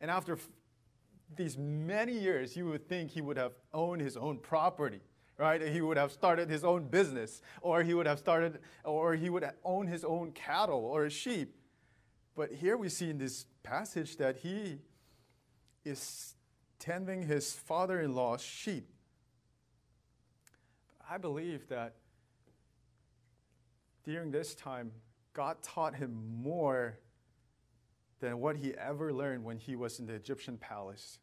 And 0.00 0.10
after 0.10 0.38
these 1.36 1.56
many 1.56 2.12
years, 2.12 2.56
you 2.56 2.66
would 2.66 2.88
think 2.88 3.10
he 3.10 3.20
would 3.20 3.36
have 3.36 3.52
owned 3.72 4.00
his 4.00 4.16
own 4.16 4.38
property, 4.38 5.00
right? 5.38 5.62
He 5.62 5.80
would 5.80 5.96
have 5.96 6.12
started 6.12 6.50
his 6.50 6.64
own 6.64 6.88
business, 6.88 7.40
or 7.60 7.82
he 7.82 7.94
would 7.94 8.06
have 8.06 8.18
started, 8.18 8.58
or 8.84 9.14
he 9.14 9.30
would 9.30 9.48
own 9.64 9.86
his 9.86 10.04
own 10.04 10.32
cattle 10.32 10.84
or 10.84 11.08
sheep. 11.08 11.54
But 12.34 12.52
here 12.52 12.76
we 12.76 12.88
see 12.88 13.10
in 13.10 13.18
this 13.18 13.46
passage 13.62 14.16
that 14.16 14.38
he 14.38 14.78
is 15.84 16.34
tending 16.78 17.22
his 17.22 17.52
father 17.52 18.00
in 18.00 18.14
law's 18.14 18.42
sheep. 18.42 18.88
I 21.08 21.18
believe 21.18 21.68
that 21.68 21.94
during 24.04 24.30
this 24.30 24.54
time, 24.54 24.92
God 25.32 25.62
taught 25.62 25.94
him 25.94 26.42
more 26.42 26.98
than 28.20 28.38
what 28.38 28.56
he 28.56 28.74
ever 28.74 29.12
learned 29.12 29.44
when 29.44 29.58
he 29.58 29.76
was 29.76 29.98
in 29.98 30.06
the 30.06 30.14
Egyptian 30.14 30.56
palace. 30.56 31.18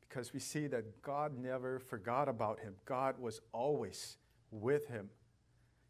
Because 0.00 0.32
we 0.32 0.38
see 0.38 0.66
that 0.68 1.02
God 1.02 1.36
never 1.36 1.78
forgot 1.78 2.28
about 2.28 2.60
him, 2.60 2.74
God 2.84 3.18
was 3.18 3.40
always 3.52 4.16
with 4.50 4.86
him. 4.86 5.10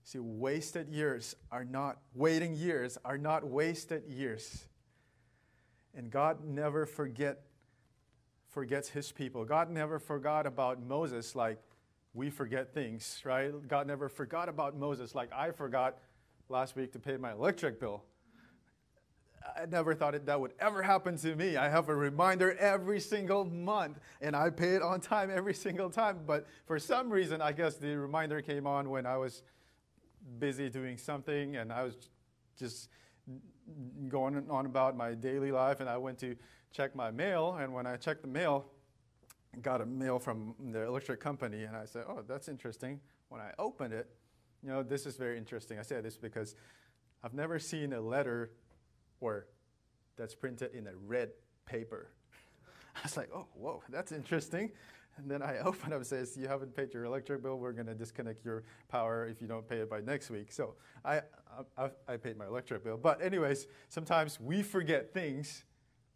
See, 0.02 0.18
wasted 0.18 0.88
years 0.88 1.34
are 1.50 1.64
not, 1.64 1.98
waiting 2.14 2.54
years 2.54 2.98
are 3.04 3.16
not 3.16 3.46
wasted 3.46 4.04
years. 4.06 4.66
And 5.94 6.10
God 6.10 6.44
never 6.44 6.84
forget, 6.84 7.42
forgets 8.50 8.90
his 8.90 9.12
people. 9.12 9.44
God 9.44 9.70
never 9.70 9.98
forgot 9.98 10.46
about 10.46 10.82
Moses 10.82 11.34
like 11.34 11.58
we 12.14 12.30
forget 12.30 12.72
things, 12.72 13.20
right? 13.24 13.52
God 13.68 13.86
never 13.86 14.08
forgot 14.08 14.48
about 14.48 14.76
Moses 14.76 15.14
like 15.14 15.32
I 15.32 15.50
forgot 15.50 15.98
last 16.48 16.76
week 16.76 16.92
to 16.92 16.98
pay 16.98 17.16
my 17.16 17.32
electric 17.32 17.80
bill. 17.80 18.04
I 19.56 19.66
never 19.66 19.94
thought 19.94 20.14
it, 20.14 20.24
that 20.26 20.40
would 20.40 20.52
ever 20.58 20.82
happen 20.82 21.18
to 21.18 21.34
me. 21.36 21.56
I 21.56 21.68
have 21.68 21.88
a 21.88 21.94
reminder 21.94 22.56
every 22.56 22.98
single 22.98 23.44
month, 23.44 23.98
and 24.22 24.34
I 24.34 24.48
pay 24.48 24.74
it 24.74 24.82
on 24.82 25.00
time 25.00 25.30
every 25.30 25.52
single 25.52 25.90
time. 25.90 26.20
But 26.26 26.46
for 26.66 26.78
some 26.78 27.10
reason, 27.10 27.42
I 27.42 27.52
guess 27.52 27.76
the 27.76 27.96
reminder 27.96 28.40
came 28.40 28.66
on 28.66 28.88
when 28.88 29.04
I 29.04 29.18
was 29.18 29.42
busy 30.38 30.70
doing 30.70 30.96
something, 30.96 31.56
and 31.56 31.72
I 31.72 31.82
was 31.82 31.94
just 32.58 32.88
going 34.08 34.46
on 34.48 34.66
about 34.66 34.96
my 34.96 35.12
daily 35.12 35.52
life, 35.52 35.80
and 35.80 35.90
I 35.90 35.98
went 35.98 36.18
to 36.20 36.36
check 36.72 36.94
my 36.96 37.10
mail. 37.10 37.58
And 37.60 37.74
when 37.74 37.86
I 37.86 37.96
checked 37.96 38.22
the 38.22 38.28
mail, 38.28 38.66
got 39.62 39.80
a 39.80 39.86
mail 39.86 40.18
from 40.18 40.54
the 40.72 40.82
electric 40.82 41.20
company, 41.20 41.64
and 41.64 41.76
I 41.76 41.84
said, 41.84 42.04
"Oh, 42.08 42.22
that's 42.26 42.48
interesting." 42.48 43.00
When 43.28 43.40
I 43.40 43.52
opened 43.58 43.92
it, 43.92 44.08
you 44.62 44.68
know, 44.68 44.82
this 44.82 45.06
is 45.06 45.16
very 45.16 45.36
interesting. 45.36 45.78
I 45.78 45.82
say 45.82 46.00
this 46.00 46.16
because 46.16 46.54
I've 47.22 47.34
never 47.34 47.58
seen 47.58 47.92
a 47.92 48.00
letter 48.00 48.52
or 49.20 49.46
that's 50.16 50.34
printed 50.34 50.74
in 50.74 50.86
a 50.86 50.96
red 51.06 51.30
paper. 51.66 52.10
I 52.96 53.00
was 53.02 53.16
like, 53.16 53.30
"Oh, 53.34 53.46
whoa, 53.54 53.82
that's 53.88 54.12
interesting." 54.12 54.72
And 55.16 55.30
then 55.30 55.42
I 55.42 55.58
open 55.64 55.92
up 55.92 55.98
and 55.98 56.06
says, 56.06 56.36
"You 56.36 56.48
haven't 56.48 56.74
paid 56.74 56.92
your 56.92 57.04
electric 57.04 57.42
bill. 57.42 57.58
We're 57.58 57.72
going 57.72 57.86
to 57.86 57.94
disconnect 57.94 58.44
your 58.44 58.64
power 58.88 59.26
if 59.26 59.40
you 59.40 59.48
don't 59.48 59.68
pay 59.68 59.78
it 59.78 59.90
by 59.90 60.00
next 60.00 60.30
week." 60.30 60.52
So 60.52 60.74
I, 61.04 61.22
I, 61.76 61.90
I 62.08 62.16
paid 62.16 62.36
my 62.36 62.46
electric 62.46 62.84
bill. 62.84 62.96
But 62.96 63.22
anyways, 63.22 63.66
sometimes 63.88 64.40
we 64.40 64.62
forget 64.62 65.12
things, 65.12 65.64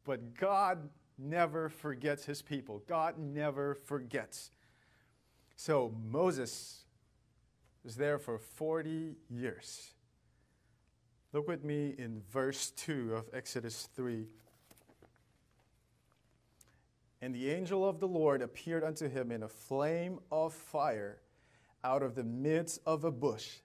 but 0.04 0.34
God 0.34 0.88
never 1.18 1.68
forgets 1.68 2.24
his 2.24 2.42
people. 2.42 2.82
God 2.86 3.18
never 3.18 3.74
forgets. 3.74 4.50
So 5.56 5.92
Moses 6.08 6.84
was 7.84 7.96
there 7.96 8.18
for 8.18 8.38
40 8.38 9.16
years. 9.28 9.90
Look 11.32 11.48
with 11.48 11.64
me 11.64 11.94
in 11.98 12.22
verse 12.30 12.70
2 12.70 13.14
of 13.14 13.24
Exodus 13.34 13.88
3. 13.94 14.26
And 17.20 17.34
the 17.34 17.50
angel 17.50 17.86
of 17.86 17.98
the 17.98 18.08
Lord 18.08 18.40
appeared 18.40 18.84
unto 18.84 19.08
him 19.08 19.32
in 19.32 19.42
a 19.42 19.48
flame 19.48 20.20
of 20.30 20.54
fire 20.54 21.18
out 21.82 22.02
of 22.02 22.14
the 22.14 22.24
midst 22.24 22.80
of 22.86 23.04
a 23.04 23.10
bush. 23.10 23.56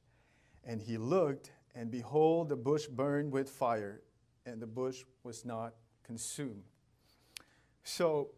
And 0.66 0.82
he 0.82 0.98
looked, 0.98 1.52
and 1.76 1.92
behold, 1.92 2.50
the 2.50 2.56
bush 2.56 2.88
burned 2.88 3.32
with 3.32 3.50
fire, 3.50 4.02
and 4.46 4.62
the 4.62 4.68
bush 4.68 5.04
was 5.24 5.46
not 5.46 5.74
consumed. 6.04 6.64
So 7.84 8.30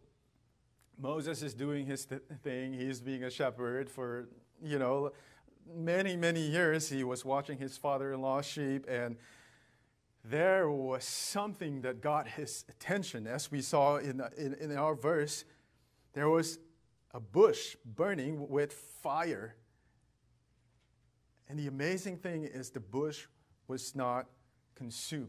Moses 0.98 1.42
is 1.42 1.54
doing 1.54 1.86
his 1.86 2.06
th- 2.06 2.22
thing. 2.42 2.72
He's 2.72 3.00
being 3.00 3.24
a 3.24 3.30
shepherd 3.30 3.88
for, 3.90 4.28
you 4.62 4.78
know, 4.78 5.12
many, 5.74 6.16
many 6.16 6.40
years. 6.40 6.88
He 6.88 7.04
was 7.04 7.24
watching 7.24 7.58
his 7.58 7.76
father 7.76 8.12
in 8.12 8.20
law's 8.20 8.46
sheep, 8.46 8.86
and 8.88 9.16
there 10.24 10.70
was 10.70 11.04
something 11.04 11.82
that 11.82 12.00
got 12.00 12.26
his 12.26 12.64
attention. 12.68 13.26
As 13.26 13.50
we 13.50 13.62
saw 13.62 13.96
in, 13.96 14.20
in, 14.36 14.54
in 14.54 14.76
our 14.76 14.94
verse, 14.94 15.44
there 16.12 16.28
was 16.28 16.58
a 17.12 17.20
bush 17.20 17.76
burning 17.84 18.48
with 18.48 18.72
fire. 18.72 19.54
And 21.48 21.58
the 21.58 21.68
amazing 21.68 22.16
thing 22.16 22.44
is, 22.44 22.70
the 22.70 22.80
bush 22.80 23.26
was 23.68 23.94
not 23.94 24.26
consumed. 24.74 25.28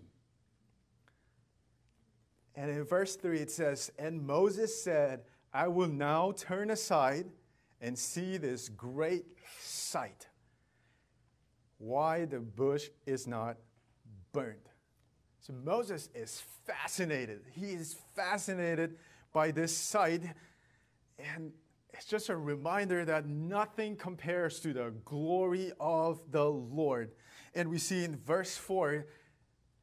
And 2.58 2.72
in 2.72 2.84
verse 2.84 3.16
3, 3.16 3.40
it 3.40 3.52
says, 3.52 3.92
And 4.00 4.26
Moses 4.26 4.84
said, 4.84 5.22
I 5.54 5.68
will 5.68 5.88
now 5.88 6.34
turn 6.36 6.72
aside 6.72 7.28
and 7.80 7.98
see 7.98 8.38
this 8.38 8.68
great 8.68 9.26
sight. 9.62 10.28
Why 11.78 12.26
the 12.26 12.40
bush 12.40 12.90
is 13.06 13.28
not 13.28 13.58
burned. 14.34 14.70
So 15.40 15.54
Moses 15.54 16.10
is 16.16 16.42
fascinated. 16.66 17.42
He 17.54 17.68
is 17.68 17.96
fascinated 18.16 18.98
by 19.32 19.52
this 19.52 19.78
sight. 19.78 20.24
And 21.36 21.54
it's 21.94 22.06
just 22.06 22.30
a 22.30 22.36
reminder 22.36 23.06
that 23.06 23.28
nothing 23.28 23.96
compares 23.96 24.60
to 24.62 24.74
the 24.74 24.94
glory 25.06 25.72
of 25.80 26.20
the 26.32 26.50
Lord. 26.50 27.12
And 27.54 27.70
we 27.70 27.78
see 27.78 28.04
in 28.04 28.16
verse 28.18 28.58
4, 28.58 29.06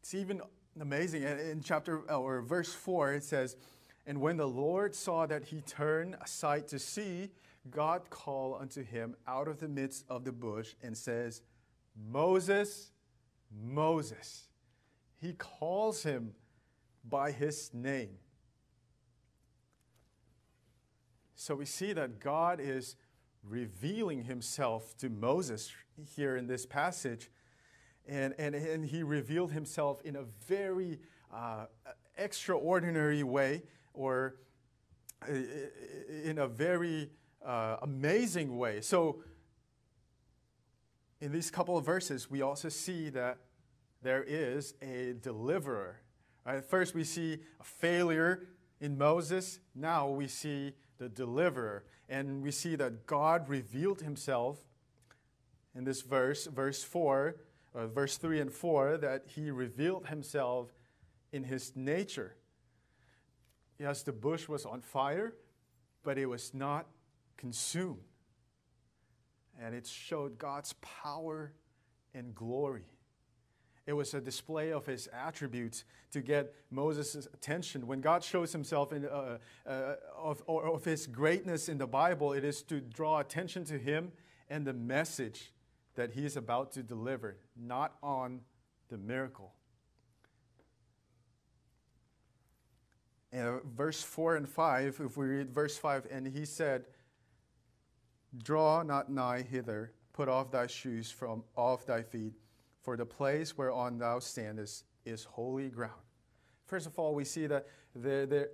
it's 0.00 0.14
even 0.14 0.42
amazing. 0.82 1.22
In 1.22 1.62
chapter 1.62 2.02
uh, 2.10 2.18
or 2.18 2.42
verse 2.42 2.72
4, 2.72 3.14
it 3.14 3.24
says, 3.24 3.56
And 4.06 4.20
when 4.20 4.36
the 4.36 4.48
Lord 4.48 4.94
saw 4.94 5.26
that 5.26 5.44
he 5.44 5.60
turned 5.60 6.16
aside 6.20 6.68
to 6.68 6.78
see, 6.78 7.30
God 7.70 8.10
called 8.10 8.60
unto 8.60 8.82
him 8.82 9.16
out 9.26 9.48
of 9.48 9.58
the 9.58 9.68
midst 9.68 10.04
of 10.08 10.24
the 10.24 10.32
bush 10.32 10.74
and 10.82 10.96
says, 10.96 11.42
Moses, 12.10 12.90
Moses. 13.62 14.48
He 15.20 15.32
calls 15.32 16.02
him 16.02 16.34
by 17.08 17.30
his 17.30 17.70
name. 17.72 18.18
So 21.34 21.54
we 21.54 21.66
see 21.66 21.92
that 21.92 22.20
God 22.20 22.60
is 22.60 22.96
revealing 23.42 24.24
himself 24.24 24.96
to 24.98 25.08
Moses 25.08 25.70
here 26.16 26.36
in 26.36 26.46
this 26.46 26.66
passage. 26.66 27.30
And, 28.06 28.34
and, 28.38 28.54
and 28.54 28.84
he 28.84 29.02
revealed 29.02 29.52
himself 29.52 30.02
in 30.02 30.16
a 30.16 30.24
very 30.46 30.98
uh, 31.32 31.66
extraordinary 32.18 33.22
way 33.22 33.62
or 33.92 34.36
uh, 35.26 35.32
in 36.22 36.38
a 36.38 36.46
very 36.46 37.10
uh, 37.44 37.76
amazing 37.82 38.56
way. 38.56 38.80
So, 38.80 39.22
in 41.20 41.32
these 41.32 41.50
couple 41.50 41.78
of 41.78 41.86
verses, 41.86 42.30
we 42.30 42.42
also 42.42 42.68
see 42.68 43.08
that 43.10 43.38
there 44.02 44.22
is 44.22 44.74
a 44.82 45.14
deliverer. 45.22 46.00
Right? 46.44 46.62
First, 46.62 46.94
we 46.94 47.04
see 47.04 47.38
a 47.58 47.64
failure 47.64 48.48
in 48.80 48.98
Moses. 48.98 49.60
Now 49.74 50.08
we 50.08 50.28
see 50.28 50.72
the 50.98 51.08
deliverer. 51.08 51.84
And 52.08 52.42
we 52.42 52.50
see 52.50 52.76
that 52.76 53.06
God 53.06 53.48
revealed 53.48 54.02
himself 54.02 54.58
in 55.74 55.84
this 55.84 56.02
verse, 56.02 56.46
verse 56.46 56.84
4, 56.84 57.36
uh, 57.74 57.86
verse 57.86 58.16
3 58.16 58.40
and 58.40 58.52
4, 58.52 58.98
that 58.98 59.24
he 59.26 59.50
revealed 59.50 60.06
himself 60.06 60.72
in 61.32 61.44
his 61.44 61.72
nature. 61.74 62.36
Yes, 63.78 64.02
the 64.02 64.12
bush 64.12 64.48
was 64.48 64.64
on 64.64 64.80
fire, 64.80 65.34
but 66.02 66.18
it 66.18 66.26
was 66.26 66.54
not 66.54 66.86
consumed. 67.36 67.98
And 69.60 69.74
it 69.74 69.86
showed 69.86 70.38
God's 70.38 70.74
power 70.74 71.52
and 72.14 72.34
glory. 72.34 72.84
It 73.86 73.92
was 73.92 74.14
a 74.14 74.20
display 74.20 74.72
of 74.72 74.86
his 74.86 75.08
attributes 75.12 75.84
to 76.12 76.22
get 76.22 76.54
Moses' 76.70 77.26
attention. 77.34 77.86
When 77.86 78.00
God 78.00 78.24
shows 78.24 78.50
himself 78.52 78.92
in, 78.92 79.04
uh, 79.04 79.38
uh, 79.66 79.96
of, 80.16 80.42
of 80.48 80.84
his 80.84 81.06
greatness 81.06 81.68
in 81.68 81.76
the 81.76 81.86
Bible, 81.86 82.32
it 82.32 82.44
is 82.44 82.62
to 82.62 82.80
draw 82.80 83.18
attention 83.18 83.64
to 83.64 83.78
him 83.78 84.12
and 84.48 84.66
the 84.66 84.72
message 84.72 85.52
that 85.94 86.12
he 86.12 86.24
is 86.24 86.36
about 86.36 86.72
to 86.72 86.82
deliver, 86.82 87.36
not 87.56 87.94
on 88.02 88.40
the 88.88 88.98
miracle. 88.98 89.52
And 93.32 93.60
verse 93.76 94.02
4 94.02 94.36
and 94.36 94.48
5, 94.48 95.00
if 95.04 95.16
we 95.16 95.26
read 95.26 95.52
verse 95.52 95.76
5, 95.76 96.06
and 96.10 96.26
he 96.26 96.44
said, 96.44 96.84
Draw 98.36 98.82
not 98.82 99.10
nigh 99.10 99.42
hither, 99.42 99.92
put 100.12 100.28
off 100.28 100.50
thy 100.50 100.66
shoes 100.66 101.10
from 101.10 101.44
off 101.56 101.86
thy 101.86 102.02
feet 102.02 102.34
for 102.84 102.96
the 102.96 103.06
place 103.06 103.56
whereon 103.56 103.98
thou 103.98 104.18
standest 104.18 104.84
is 105.06 105.24
holy 105.24 105.70
ground. 105.70 105.92
First 106.66 106.86
of 106.86 106.98
all, 106.98 107.14
we 107.14 107.24
see 107.24 107.46
that 107.46 107.66
the, 107.94 108.26
the, 108.26 108.50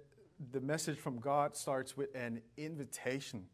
the 0.53 0.61
message 0.61 0.99
from 0.99 1.19
God 1.19 1.57
starts 1.57 1.97
with 1.97 2.15
an 2.15 2.41
invitation. 2.57 3.47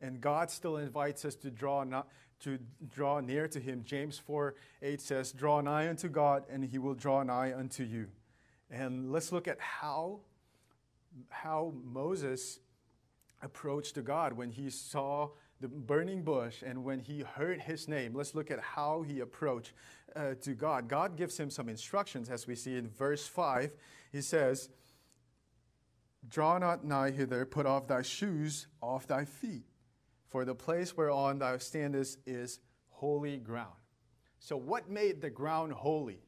And 0.00 0.20
God 0.20 0.50
still 0.50 0.78
invites 0.78 1.24
us 1.24 1.34
to 1.36 1.50
draw, 1.50 1.84
not, 1.84 2.08
to 2.42 2.58
draw 2.90 3.20
near 3.20 3.48
to 3.48 3.60
Him. 3.60 3.82
James 3.84 4.18
4 4.18 4.54
8 4.82 5.00
says, 5.00 5.32
Draw 5.32 5.62
nigh 5.62 5.88
unto 5.88 6.08
God, 6.08 6.44
and 6.50 6.64
He 6.64 6.78
will 6.78 6.94
draw 6.94 7.22
nigh 7.22 7.52
unto 7.52 7.84
you. 7.84 8.08
And 8.70 9.12
let's 9.12 9.32
look 9.32 9.46
at 9.46 9.60
how, 9.60 10.20
how 11.28 11.74
Moses 11.84 12.60
approached 13.42 13.96
to 13.96 14.02
God 14.02 14.32
when 14.32 14.50
he 14.50 14.70
saw 14.70 15.28
the 15.60 15.68
burning 15.68 16.22
bush 16.22 16.62
and 16.62 16.82
when 16.82 16.98
he 16.98 17.20
heard 17.20 17.60
his 17.60 17.86
name. 17.86 18.14
Let's 18.14 18.34
look 18.34 18.50
at 18.50 18.60
how 18.60 19.02
he 19.02 19.20
approached 19.20 19.72
uh, 20.16 20.34
to 20.42 20.54
God. 20.54 20.88
God 20.88 21.16
gives 21.16 21.38
him 21.38 21.50
some 21.50 21.68
instructions, 21.68 22.30
as 22.30 22.46
we 22.46 22.54
see 22.54 22.76
in 22.76 22.88
verse 22.88 23.26
5. 23.26 23.72
He 24.10 24.22
says, 24.22 24.70
Draw 26.28 26.58
not 26.58 26.84
nigh 26.84 27.10
hither, 27.10 27.44
put 27.44 27.66
off 27.66 27.88
thy 27.88 28.02
shoes 28.02 28.68
off 28.80 29.06
thy 29.06 29.24
feet, 29.24 29.64
for 30.32 30.46
the 30.46 30.54
place 30.54 30.96
whereon 30.96 31.38
thou 31.38 31.58
standest 31.58 32.18
is 32.24 32.58
holy 32.88 33.36
ground. 33.36 33.76
So, 34.40 34.56
what 34.56 34.88
made 34.88 35.20
the 35.20 35.28
ground 35.28 35.74
holy? 35.74 36.22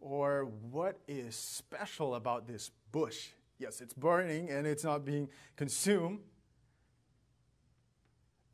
Or 0.00 0.46
what 0.70 0.98
is 1.06 1.36
special 1.36 2.14
about 2.14 2.46
this 2.46 2.70
bush? 2.92 3.28
Yes, 3.58 3.82
it's 3.82 3.92
burning 3.92 4.48
and 4.48 4.66
it's 4.66 4.84
not 4.84 5.04
being 5.04 5.28
consumed, 5.54 6.20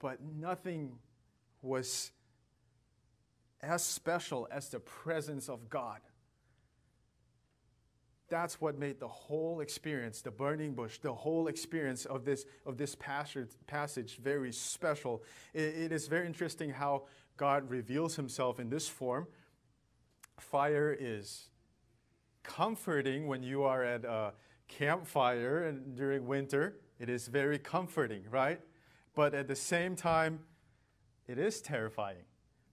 but 0.01 0.19
nothing 0.21 0.99
was 1.61 2.11
as 3.61 3.85
special 3.85 4.49
as 4.51 4.69
the 4.69 4.81
presence 4.81 5.49
of 5.49 5.71
God. 5.71 6.01
That's 8.33 8.62
what 8.62 8.79
made 8.79 8.99
the 8.99 9.09
whole 9.09 9.61
experience, 9.61 10.23
the 10.23 10.31
burning 10.31 10.73
bush, 10.73 10.97
the 10.97 11.12
whole 11.12 11.49
experience 11.49 12.07
of 12.07 12.25
this, 12.25 12.47
of 12.64 12.79
this 12.79 12.95
passage, 12.95 13.51
passage 13.66 14.16
very 14.16 14.53
special. 14.53 15.23
It, 15.53 15.61
it 15.61 15.92
is 15.92 16.09
very 16.09 16.27
interesting 16.27 16.71
how 16.71 17.03
God 17.37 17.68
reveals 17.68 18.16
himself 18.16 18.59
in 18.59 18.71
this 18.71 18.88
form. 18.88 19.27
Fire 20.40 20.97
is 20.99 21.51
comforting 22.42 23.27
when 23.27 23.42
you 23.42 23.64
are 23.64 23.85
at 23.85 24.07
a 24.07 24.33
campfire 24.66 25.64
and 25.64 25.95
during 25.95 26.27
winter. 26.27 26.79
It 26.99 27.11
is 27.11 27.29
very 27.29 27.59
comforting, 27.59 28.23
right? 28.31 28.62
But 29.14 29.35
at 29.35 29.47
the 29.47 29.57
same 29.57 29.95
time, 29.95 30.40
it 31.29 31.38
is 31.38 31.61
terrifying. 31.61 32.25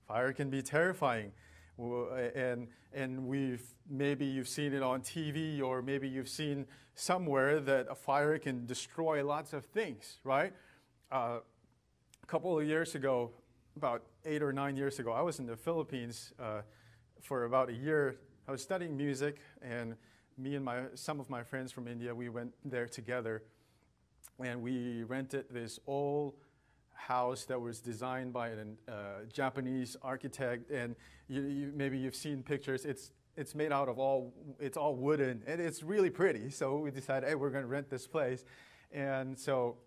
Fire 0.07 0.31
can 0.31 0.49
be 0.49 0.61
terrifying. 0.61 1.33
And, 1.79 2.67
and 2.93 3.25
we've, 3.25 3.63
maybe 3.89 4.25
you've 4.25 4.49
seen 4.49 4.73
it 4.73 4.83
on 4.83 5.01
TV 5.01 5.61
or 5.61 5.81
maybe 5.81 6.07
you've 6.07 6.29
seen 6.29 6.65
somewhere 6.95 7.61
that 7.61 7.87
a 7.89 7.95
fire 7.95 8.37
can 8.37 8.65
destroy 8.65 9.25
lots 9.25 9.53
of 9.53 9.65
things, 9.65 10.17
right? 10.23 10.53
Uh, 11.11 11.39
a 12.21 12.25
couple 12.25 12.59
of 12.59 12.67
years 12.67 12.95
ago, 12.95 13.31
about 13.77 14.03
eight 14.25 14.43
or 14.43 14.51
nine 14.51 14.75
years 14.75 14.99
ago, 14.99 15.13
I 15.13 15.21
was 15.21 15.39
in 15.39 15.45
the 15.45 15.55
Philippines 15.55 16.33
uh, 16.39 16.61
for 17.21 17.45
about 17.45 17.69
a 17.69 17.73
year. 17.73 18.17
I 18.47 18.51
was 18.51 18.61
studying 18.61 18.97
music, 18.97 19.37
and 19.61 19.95
me 20.37 20.55
and 20.55 20.65
my, 20.65 20.81
some 20.95 21.19
of 21.19 21.29
my 21.29 21.43
friends 21.43 21.71
from 21.71 21.87
India, 21.87 22.13
we 22.13 22.27
went 22.27 22.53
there 22.65 22.87
together, 22.87 23.43
and 24.43 24.61
we 24.61 25.03
rented 25.03 25.45
this 25.49 25.79
old 25.87 26.33
house 26.99 27.45
that 27.45 27.59
was 27.59 27.79
designed 27.79 28.33
by 28.33 28.49
a 28.49 28.53
uh, 28.91 28.93
Japanese 29.31 29.95
architect, 30.01 30.69
and 30.69 30.95
you, 31.27 31.41
you, 31.41 31.71
maybe 31.75 31.97
you've 31.97 32.15
seen 32.15 32.43
pictures. 32.43 32.85
It's 32.85 33.11
it's 33.37 33.55
made 33.55 33.71
out 33.71 33.87
of 33.87 33.97
all 33.97 34.33
it's 34.59 34.77
all 34.77 34.95
wooden, 34.95 35.41
and 35.47 35.61
it's 35.61 35.81
really 35.81 36.09
pretty. 36.09 36.49
So 36.49 36.77
we 36.77 36.91
decided, 36.91 37.29
hey, 37.29 37.35
we're 37.35 37.49
going 37.49 37.63
to 37.63 37.69
rent 37.69 37.89
this 37.89 38.05
place, 38.05 38.43
and 38.91 39.37
so 39.37 39.77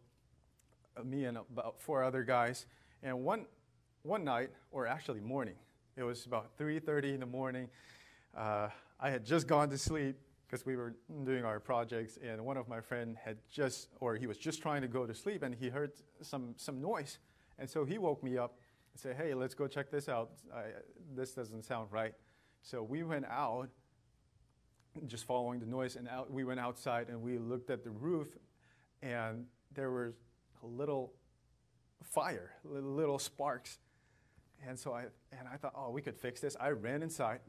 uh, 0.97 1.03
me 1.03 1.27
and 1.27 1.37
about 1.37 1.81
four 1.81 2.03
other 2.03 2.23
guys, 2.23 2.67
and 3.03 3.23
one 3.23 3.47
one 4.03 4.25
night, 4.25 4.51
or 4.71 4.87
actually 4.87 5.21
morning, 5.21 5.55
it 5.97 6.03
was 6.03 6.27
about 6.27 6.57
3:30 6.59 7.15
in 7.15 7.21
the 7.21 7.27
morning. 7.27 7.69
Uh, 8.37 8.69
I 8.99 9.11
had 9.11 9.25
just 9.25 9.47
gone 9.47 9.69
to 9.71 9.79
sleep 9.79 10.17
because 10.53 10.67
we 10.67 10.77
were 10.77 10.95
doing 11.25 11.47
our 11.47 11.59
projects, 11.59 12.19
and 12.23 12.45
one 12.45 12.59
of 12.59 12.69
my 12.69 12.79
friend 12.79 13.17
had 13.25 13.39
just, 13.51 13.89
or 14.01 14.17
he 14.17 14.27
was 14.27 14.37
just 14.37 14.61
trying 14.61 14.83
to 14.83 14.89
go 14.89 15.07
to 15.07 15.15
sleep, 15.15 15.43
and 15.43 15.55
he 15.55 15.71
heard 15.71 15.93
some 16.21 16.53
some 16.59 16.79
noise, 16.79 17.19
and 17.59 17.69
so 17.69 17.87
he 17.87 17.97
woke 17.97 18.23
me 18.23 18.37
up 18.37 18.59
and 18.93 19.01
said, 19.01 19.17
"Hey, 19.17 19.33
let's 19.33 19.55
go 19.55 19.67
check 19.67 19.91
this 19.91 20.11
out. 20.11 20.33
I, 20.55 20.65
this 21.17 21.33
doesn't 21.33 21.65
sound 21.65 21.91
right." 21.91 22.13
So 22.61 22.83
we 22.83 23.03
went 23.03 23.25
out, 23.25 23.71
just 25.07 25.25
following 25.25 25.59
the 25.59 25.65
noise, 25.65 25.97
and 25.97 26.07
out, 26.07 26.31
we 26.31 26.45
went 26.45 26.61
outside 26.61 27.09
and 27.09 27.23
we 27.23 27.39
looked 27.39 27.71
at 27.71 27.83
the 27.83 27.91
roof, 27.91 28.37
and 29.01 29.47
there 29.75 29.91
was 29.91 30.13
a 30.63 30.67
little 30.67 31.15
fire, 32.05 32.51
little 32.63 33.19
sparks. 33.19 33.79
And 34.69 34.79
so 34.79 34.93
I, 34.93 35.07
and 35.33 35.49
I 35.53 35.57
thought, 35.57 35.73
oh, 35.75 35.91
we 35.91 36.03
could 36.03 36.15
fix 36.15 36.41
this. 36.41 36.57
I 36.61 36.69
ran 36.69 37.03
inside 37.03 37.41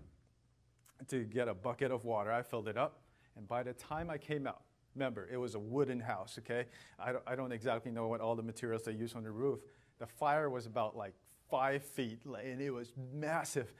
to 1.07 1.23
get 1.23 1.47
a 1.47 1.53
bucket 1.53 1.91
of 1.91 2.05
water. 2.05 2.31
I 2.31 2.41
filled 2.41 2.67
it 2.67 2.77
up. 2.77 3.01
And 3.35 3.47
by 3.47 3.63
the 3.63 3.73
time 3.73 4.09
I 4.09 4.17
came 4.17 4.47
out, 4.47 4.61
remember, 4.95 5.27
it 5.31 5.37
was 5.37 5.55
a 5.55 5.59
wooden 5.59 5.99
house, 5.99 6.37
okay? 6.39 6.65
I 6.99 7.11
don't, 7.11 7.23
I 7.25 7.35
don't 7.35 7.51
exactly 7.51 7.91
know 7.91 8.07
what 8.07 8.21
all 8.21 8.35
the 8.35 8.43
materials 8.43 8.83
they 8.83 8.91
use 8.93 9.15
on 9.15 9.23
the 9.23 9.31
roof. 9.31 9.59
The 9.99 10.05
fire 10.05 10.49
was 10.49 10.65
about 10.65 10.95
like 10.95 11.13
five 11.49 11.83
feet, 11.83 12.19
and 12.25 12.61
it 12.61 12.71
was 12.71 12.93
massive. 13.13 13.73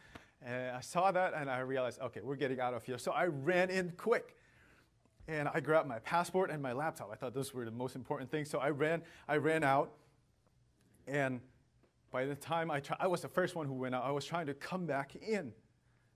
And 0.46 0.76
I 0.76 0.82
saw 0.82 1.12
that 1.12 1.34
and 1.34 1.50
I 1.50 1.60
realized, 1.60 2.00
okay, 2.02 2.20
we're 2.22 2.36
getting 2.36 2.60
out 2.60 2.74
of 2.74 2.84
here. 2.84 2.98
So 2.98 3.12
I 3.12 3.26
ran 3.26 3.70
in 3.70 3.94
quick. 3.98 4.36
And 5.28 5.48
I 5.54 5.62
grabbed 5.62 5.88
my 5.88 6.00
passport 6.00 6.52
and 6.52 6.62
my 6.62 6.74
laptop. 6.74 7.10
I 7.10 7.16
thought 7.16 7.34
those 7.34 7.54
were 7.54 7.64
the 7.64 7.72
most 7.72 7.96
important 7.96 8.30
things. 8.30 8.50
So 8.50 8.60
I 8.60 8.72
ran, 8.72 9.02
I 9.28 9.38
ran 9.38 9.64
out. 9.64 9.94
And 11.08 11.40
by 12.12 12.26
the 12.26 12.36
time 12.36 12.70
I 12.70 12.82
tried, 12.82 12.98
I 13.00 13.08
was 13.08 13.22
the 13.22 13.30
first 13.30 13.56
one 13.56 13.66
who 13.66 13.74
went 13.74 13.96
out. 13.96 14.04
I 14.04 14.12
was 14.12 14.26
trying 14.26 14.48
to 14.48 14.54
come 14.54 14.86
back 14.86 15.16
in. 15.16 15.54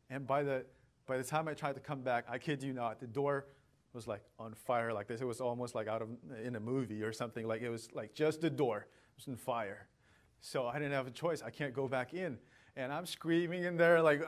And 0.09 0.27
by 0.27 0.43
the, 0.43 0.65
by 1.07 1.17
the 1.17 1.23
time 1.23 1.47
I 1.47 1.53
tried 1.53 1.75
to 1.75 1.79
come 1.79 2.01
back, 2.01 2.25
I 2.29 2.37
kid 2.37 2.61
you 2.61 2.73
not, 2.73 2.99
the 2.99 3.07
door 3.07 3.47
was 3.93 4.07
like 4.07 4.21
on 4.37 4.53
fire 4.53 4.93
like 4.93 5.07
this. 5.07 5.21
It 5.21 5.25
was 5.25 5.41
almost 5.41 5.73
like 5.73 5.87
out 5.87 6.01
of 6.01 6.09
in 6.43 6.55
a 6.55 6.59
movie 6.59 7.01
or 7.01 7.11
something. 7.11 7.47
Like 7.47 7.61
it 7.61 7.69
was 7.69 7.89
like 7.93 8.13
just 8.13 8.41
the 8.41 8.49
door 8.49 8.85
was 9.15 9.27
on 9.27 9.37
fire. 9.37 9.87
So 10.41 10.67
I 10.67 10.73
didn't 10.73 10.91
have 10.93 11.07
a 11.07 11.11
choice. 11.11 11.41
I 11.41 11.49
can't 11.49 11.73
go 11.73 11.87
back 11.87 12.13
in 12.13 12.37
and 12.77 12.93
I'm 12.93 13.07
screaming 13.07 13.63
in 13.63 13.75
there, 13.75 14.01
like 14.01 14.21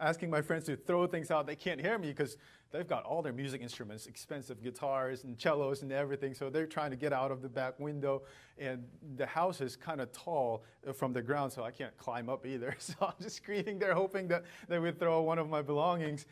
asking 0.00 0.28
my 0.28 0.42
friends 0.42 0.64
to 0.64 0.76
throw 0.76 1.06
things 1.06 1.30
out. 1.30 1.46
They 1.46 1.54
can't 1.54 1.80
hear 1.80 1.96
me 1.98 2.08
because 2.08 2.36
they've 2.72 2.86
got 2.86 3.04
all 3.04 3.22
their 3.22 3.32
music 3.32 3.62
instruments, 3.62 4.06
expensive 4.06 4.60
guitars 4.60 5.22
and 5.22 5.40
cellos 5.40 5.82
and 5.82 5.92
everything. 5.92 6.34
So 6.34 6.50
they're 6.50 6.66
trying 6.66 6.90
to 6.90 6.96
get 6.96 7.12
out 7.12 7.30
of 7.30 7.42
the 7.42 7.48
back 7.48 7.78
window. 7.78 8.22
And 8.58 8.84
the 9.16 9.24
house 9.24 9.60
is 9.60 9.76
kind 9.76 10.00
of 10.00 10.10
tall 10.10 10.64
uh, 10.86 10.92
from 10.92 11.12
the 11.12 11.22
ground, 11.22 11.52
so 11.52 11.62
I 11.62 11.70
can't 11.70 11.96
climb 11.96 12.28
up 12.28 12.44
either. 12.44 12.76
So 12.80 12.94
I'm 13.00 13.14
just 13.22 13.36
screaming 13.36 13.78
there, 13.78 13.94
hoping 13.94 14.26
that 14.28 14.42
they 14.68 14.80
would 14.80 14.98
throw 14.98 15.22
one 15.22 15.38
of 15.38 15.48
my 15.48 15.62
belongings. 15.62 16.26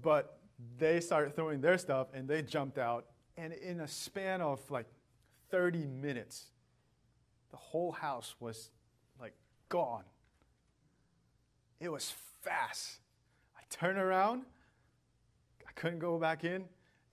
But 0.00 0.38
they 0.78 1.00
started 1.00 1.36
throwing 1.36 1.60
their 1.60 1.76
stuff 1.76 2.08
and 2.14 2.26
they 2.26 2.40
jumped 2.40 2.78
out. 2.78 3.04
And 3.36 3.52
in 3.52 3.80
a 3.80 3.88
span 3.88 4.40
of 4.40 4.58
like 4.70 4.86
30 5.50 5.86
minutes, 5.86 6.46
the 7.50 7.58
whole 7.58 7.92
house 7.92 8.34
was 8.40 8.70
like 9.20 9.34
gone. 9.68 10.04
It 11.84 11.92
was 11.92 12.14
fast. 12.40 13.00
I 13.54 13.60
turn 13.68 13.98
around. 13.98 14.44
I 15.68 15.72
couldn't 15.72 15.98
go 15.98 16.18
back 16.18 16.42
in. 16.42 16.64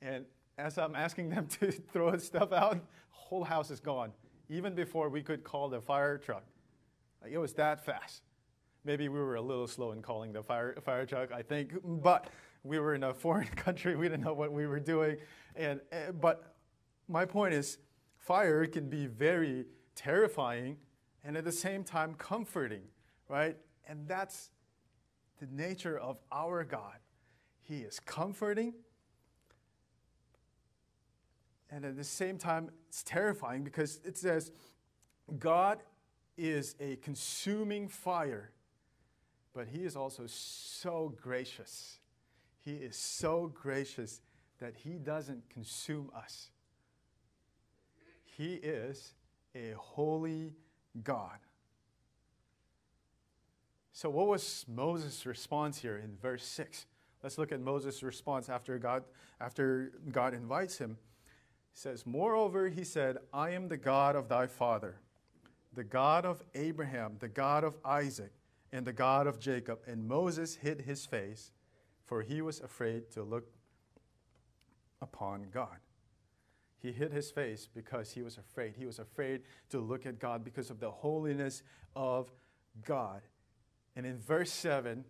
And 0.02 0.24
as 0.58 0.78
I'm 0.78 0.96
asking 0.96 1.30
them 1.30 1.48
to 1.60 1.74
throw 1.74 2.18
stuff 2.20 2.54
out, 2.54 2.80
whole 3.10 3.44
house 3.44 3.70
is 3.70 3.82
gone. 3.82 4.14
Even 4.48 4.74
before 4.74 5.10
we 5.10 5.22
could 5.24 5.44
call 5.44 5.68
the 5.68 5.82
fire 5.82 6.18
truck. 6.18 6.46
Like 7.22 7.34
it 7.34 7.38
was 7.38 7.52
that 7.56 7.84
fast. 7.84 8.24
Maybe 8.86 9.10
we 9.10 9.20
were 9.20 9.36
a 9.36 9.42
little 9.42 9.68
slow 9.68 9.92
in 9.92 10.02
calling 10.02 10.32
the 10.32 10.42
fire, 10.42 10.78
fire 10.86 11.06
truck, 11.06 11.34
I 11.34 11.42
think. 11.42 11.74
But 11.84 12.30
we 12.64 12.80
were 12.80 12.96
in 12.96 13.04
a 13.04 13.14
foreign 13.26 13.50
country. 13.50 13.98
We 13.98 14.08
didn't 14.08 14.24
know 14.24 14.34
what 14.34 14.54
we 14.54 14.68
were 14.68 14.80
doing. 14.80 15.18
And, 15.58 15.82
uh, 15.92 16.14
but 16.14 16.56
my 17.10 17.26
point 17.26 17.54
is, 17.54 17.78
fire 18.16 18.66
can 18.68 18.88
be 18.88 19.06
very 19.06 19.66
terrifying 19.96 20.78
and 21.26 21.36
at 21.36 21.44
the 21.44 21.52
same 21.52 21.84
time 21.84 22.14
comforting, 22.14 22.84
right? 23.28 23.58
And 23.86 24.08
that's 24.08 24.50
the 25.42 25.48
nature 25.52 25.98
of 25.98 26.20
our 26.32 26.64
God. 26.64 27.00
He 27.62 27.80
is 27.80 28.00
comforting, 28.00 28.74
and 31.70 31.84
at 31.84 31.98
the 31.98 32.04
same 32.04 32.38
time, 32.38 32.70
it's 32.88 33.02
terrifying 33.02 33.64
because 33.64 34.00
it 34.06 34.18
says, 34.18 34.52
God 35.40 35.80
is 36.38 36.76
a 36.80 36.98
consuming 36.98 37.88
fire, 37.88 38.52
but 39.54 39.68
He 39.68 39.80
is 39.80 39.96
also 39.96 40.24
so 40.28 41.14
gracious. 41.22 42.00
He 42.60 42.74
is 42.74 42.96
so 42.96 43.52
gracious 43.54 44.22
that 44.60 44.76
He 44.76 44.92
doesn't 44.92 45.50
consume 45.50 46.12
us. 46.16 46.52
He 48.24 48.56
is 48.56 49.14
a 49.56 49.74
holy 49.78 50.54
God. 51.04 51.40
So, 53.94 54.10
what 54.10 54.28
was 54.28 54.66
Moses' 54.68 55.26
response 55.26 55.80
here 55.80 55.98
in 55.98 56.16
verse 56.22 56.46
6? 56.46 56.86
Let's 57.24 57.38
look 57.38 57.52
at 57.52 57.60
Moses' 57.60 58.02
response 58.04 58.50
after 58.50 58.78
God, 58.80 59.04
after 59.40 59.92
God 60.12 60.34
invites 60.34 60.78
him. 60.78 60.98
He 61.72 61.78
says, 61.78 62.06
Moreover, 62.06 62.70
he 62.70 62.84
said, 62.84 63.18
I 63.34 63.52
am 63.52 63.68
the 63.68 63.78
God 63.78 64.16
of 64.16 64.28
thy 64.28 64.48
father, 64.48 64.98
the 65.74 65.84
God 65.84 66.26
of 66.26 66.42
Abraham, 66.56 67.18
the 67.20 67.28
God 67.28 67.64
of 67.64 67.78
Isaac, 67.86 68.32
and 68.72 68.86
the 68.86 68.94
God 68.94 69.28
of 69.28 69.40
Jacob. 69.40 69.80
And 69.86 70.08
Moses 70.08 70.56
hid 70.56 70.82
his 70.82 71.06
face, 71.06 71.52
for 72.06 72.22
he 72.22 72.42
was 72.42 72.60
afraid 72.60 73.12
to 73.12 73.24
look 73.24 73.48
upon 75.02 75.48
God. 75.54 75.78
He 76.82 76.92
hid 76.92 77.12
his 77.12 77.30
face 77.30 77.68
because 77.72 78.12
he 78.12 78.24
was 78.24 78.38
afraid. 78.38 78.74
He 78.78 78.86
was 78.86 79.00
afraid 79.00 79.42
to 79.70 79.80
look 79.80 80.06
at 80.06 80.18
God 80.18 80.44
because 80.44 80.72
of 80.72 80.80
the 80.80 80.90
holiness 80.90 81.62
of 81.96 82.32
God. 82.84 83.22
And 83.96 84.06
in 84.06 84.18
verse 84.18 84.52
7, 84.52 85.06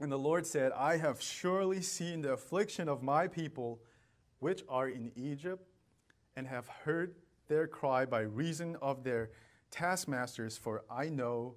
and 0.00 0.12
the 0.12 0.18
Lord 0.18 0.46
said, 0.46 0.72
I 0.72 0.96
have 0.96 1.20
surely 1.22 1.80
seen 1.80 2.22
the 2.22 2.32
affliction 2.32 2.88
of 2.88 3.02
my 3.02 3.28
people 3.28 3.80
which 4.40 4.64
are 4.68 4.88
in 4.88 5.12
Egypt, 5.14 5.64
and 6.34 6.48
have 6.48 6.66
heard 6.66 7.14
their 7.46 7.68
cry 7.68 8.04
by 8.04 8.22
reason 8.22 8.76
of 8.82 9.04
their 9.04 9.30
taskmasters, 9.70 10.56
for 10.56 10.82
I 10.90 11.08
know 11.08 11.54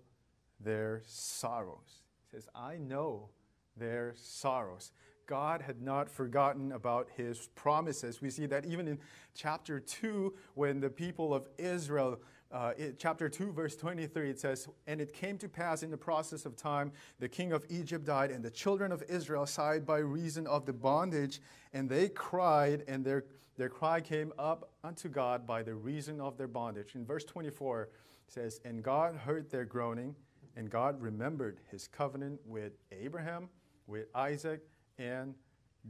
their 0.60 1.02
sorrows. 1.08 2.04
He 2.30 2.38
says, 2.38 2.48
I 2.54 2.78
know 2.78 3.30
their 3.76 4.14
sorrows. 4.16 4.92
God 5.26 5.62
had 5.62 5.82
not 5.82 6.10
forgotten 6.10 6.72
about 6.72 7.10
his 7.18 7.48
promises. 7.56 8.22
We 8.22 8.30
see 8.30 8.46
that 8.46 8.66
even 8.66 8.88
in 8.88 9.00
chapter 9.34 9.80
2, 9.80 10.36
when 10.54 10.80
the 10.80 10.90
people 10.90 11.34
of 11.34 11.48
Israel 11.58 12.20
uh, 12.52 12.72
it, 12.78 13.00
chapter 13.00 13.28
2, 13.28 13.52
verse 13.52 13.76
23, 13.76 14.30
it 14.30 14.40
says, 14.40 14.68
And 14.88 15.02
it 15.02 15.14
came 15.14 15.38
to 15.40 15.50
pass 15.50 15.84
in 15.84 15.92
the 15.92 15.98
process 15.98 16.46
of 16.46 16.56
time, 16.56 16.92
the 17.20 17.28
king 17.28 17.52
of 17.52 17.66
Egypt 17.70 18.06
died, 18.06 18.32
and 18.32 18.44
the 18.44 18.52
children 18.52 18.92
of 18.92 19.04
Israel 19.10 19.46
sighed 19.46 19.86
by 19.86 19.98
reason 19.98 20.48
of 20.48 20.66
the 20.66 20.74
bondage, 20.74 21.42
and 21.74 21.90
they 21.90 22.10
cried, 22.10 22.84
and 22.88 23.04
their, 23.04 23.26
their 23.58 23.70
cry 23.70 24.00
came 24.00 24.32
up 24.38 24.70
unto 24.84 25.10
God 25.10 25.46
by 25.46 25.64
the 25.64 25.74
reason 25.74 26.22
of 26.22 26.38
their 26.38 26.48
bondage. 26.48 26.96
In 26.96 27.06
verse 27.06 27.26
24, 27.26 27.84
it 27.84 27.92
says, 28.28 28.62
And 28.64 28.84
God 28.84 29.16
heard 29.16 29.50
their 29.50 29.66
groaning, 29.66 30.16
and 30.56 30.70
God 30.70 31.02
remembered 31.02 31.60
his 31.72 31.88
covenant 31.88 32.40
with 32.46 32.74
Abraham, 32.92 33.50
with 33.88 34.08
Isaac, 34.16 34.62
and 34.98 35.36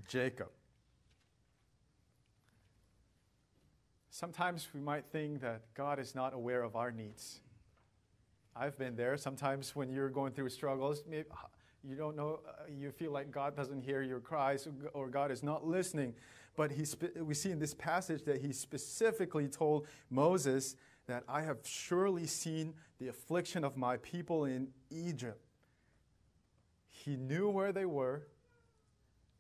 Jacob. 0.08 0.50
Sometimes 4.16 4.70
we 4.74 4.80
might 4.80 5.04
think 5.12 5.42
that 5.42 5.64
God 5.74 6.00
is 6.00 6.16
not 6.16 6.34
aware 6.34 6.64
of 6.64 6.78
our 6.78 6.90
needs. 6.90 7.42
I've 8.56 8.78
been 8.78 8.96
there. 8.96 9.18
Sometimes 9.18 9.76
when 9.76 9.90
you're 9.90 10.08
going 10.08 10.32
through 10.32 10.48
struggles, 10.52 11.04
maybe 11.06 11.26
you 11.84 11.98
don't 11.98 12.16
know, 12.16 12.40
uh, 12.48 12.64
you 12.74 12.92
feel 12.92 13.12
like 13.12 13.30
God 13.30 13.58
doesn't 13.58 13.82
hear 13.82 14.02
your 14.04 14.22
cries 14.22 14.70
or 14.94 15.10
God 15.10 15.32
is 15.32 15.44
not 15.44 15.68
listening. 15.68 16.14
But 16.56 16.72
he 16.72 16.86
we 17.22 17.34
see 17.34 17.52
in 17.52 17.60
this 17.60 17.74
passage 17.74 18.24
that 18.24 18.42
he 18.42 18.54
specifically 18.54 19.50
told 19.50 19.86
Moses 20.10 20.78
that 21.08 21.26
I 21.28 21.42
have 21.42 21.58
surely 21.66 22.26
seen 22.26 22.74
the 23.02 23.10
affliction 23.10 23.66
of 23.66 23.76
my 23.76 23.98
people 23.98 24.46
in 24.46 24.70
Egypt. 24.90 25.42
He 26.88 27.18
knew 27.18 27.50
where 27.50 27.74
they 27.74 27.86
were, 27.86 28.28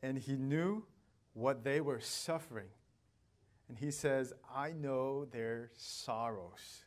and 0.04 0.18
he 0.18 0.36
knew 0.36 0.84
what 1.34 1.64
they 1.64 1.80
were 1.80 2.02
suffering. 2.02 2.68
And 3.68 3.78
he 3.78 3.92
says, 3.92 4.34
I 4.54 4.72
know 4.72 5.26
their 5.26 5.72
sorrows. 5.76 6.86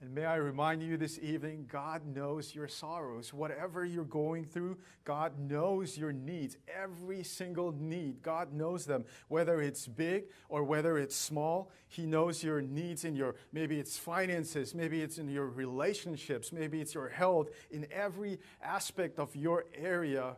And 0.00 0.14
may 0.14 0.26
I 0.26 0.34
remind 0.34 0.82
you 0.82 0.98
this 0.98 1.18
evening, 1.22 1.66
God 1.70 2.04
knows 2.04 2.54
your 2.54 2.68
sorrows. 2.68 3.32
Whatever 3.32 3.86
you're 3.86 4.04
going 4.04 4.44
through, 4.44 4.76
God 5.04 5.38
knows 5.38 5.96
your 5.96 6.12
needs. 6.12 6.58
Every 6.68 7.22
single 7.22 7.72
need, 7.72 8.22
God 8.22 8.52
knows 8.52 8.84
them. 8.84 9.06
Whether 9.28 9.62
it's 9.62 9.86
big 9.86 10.24
or 10.50 10.62
whether 10.62 10.98
it's 10.98 11.16
small, 11.16 11.70
He 11.88 12.04
knows 12.04 12.42
your 12.42 12.60
needs 12.60 13.06
in 13.06 13.16
your, 13.16 13.36
maybe 13.50 13.78
it's 13.78 13.96
finances, 13.96 14.74
maybe 14.74 15.00
it's 15.00 15.16
in 15.16 15.30
your 15.30 15.46
relationships, 15.46 16.52
maybe 16.52 16.82
it's 16.82 16.92
your 16.92 17.08
health. 17.08 17.48
In 17.70 17.86
every 17.90 18.40
aspect 18.62 19.18
of 19.18 19.34
your 19.34 19.64
area, 19.74 20.36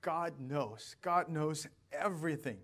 God 0.00 0.40
knows. 0.40 0.96
God 1.02 1.28
knows 1.28 1.66
everything. 1.92 2.56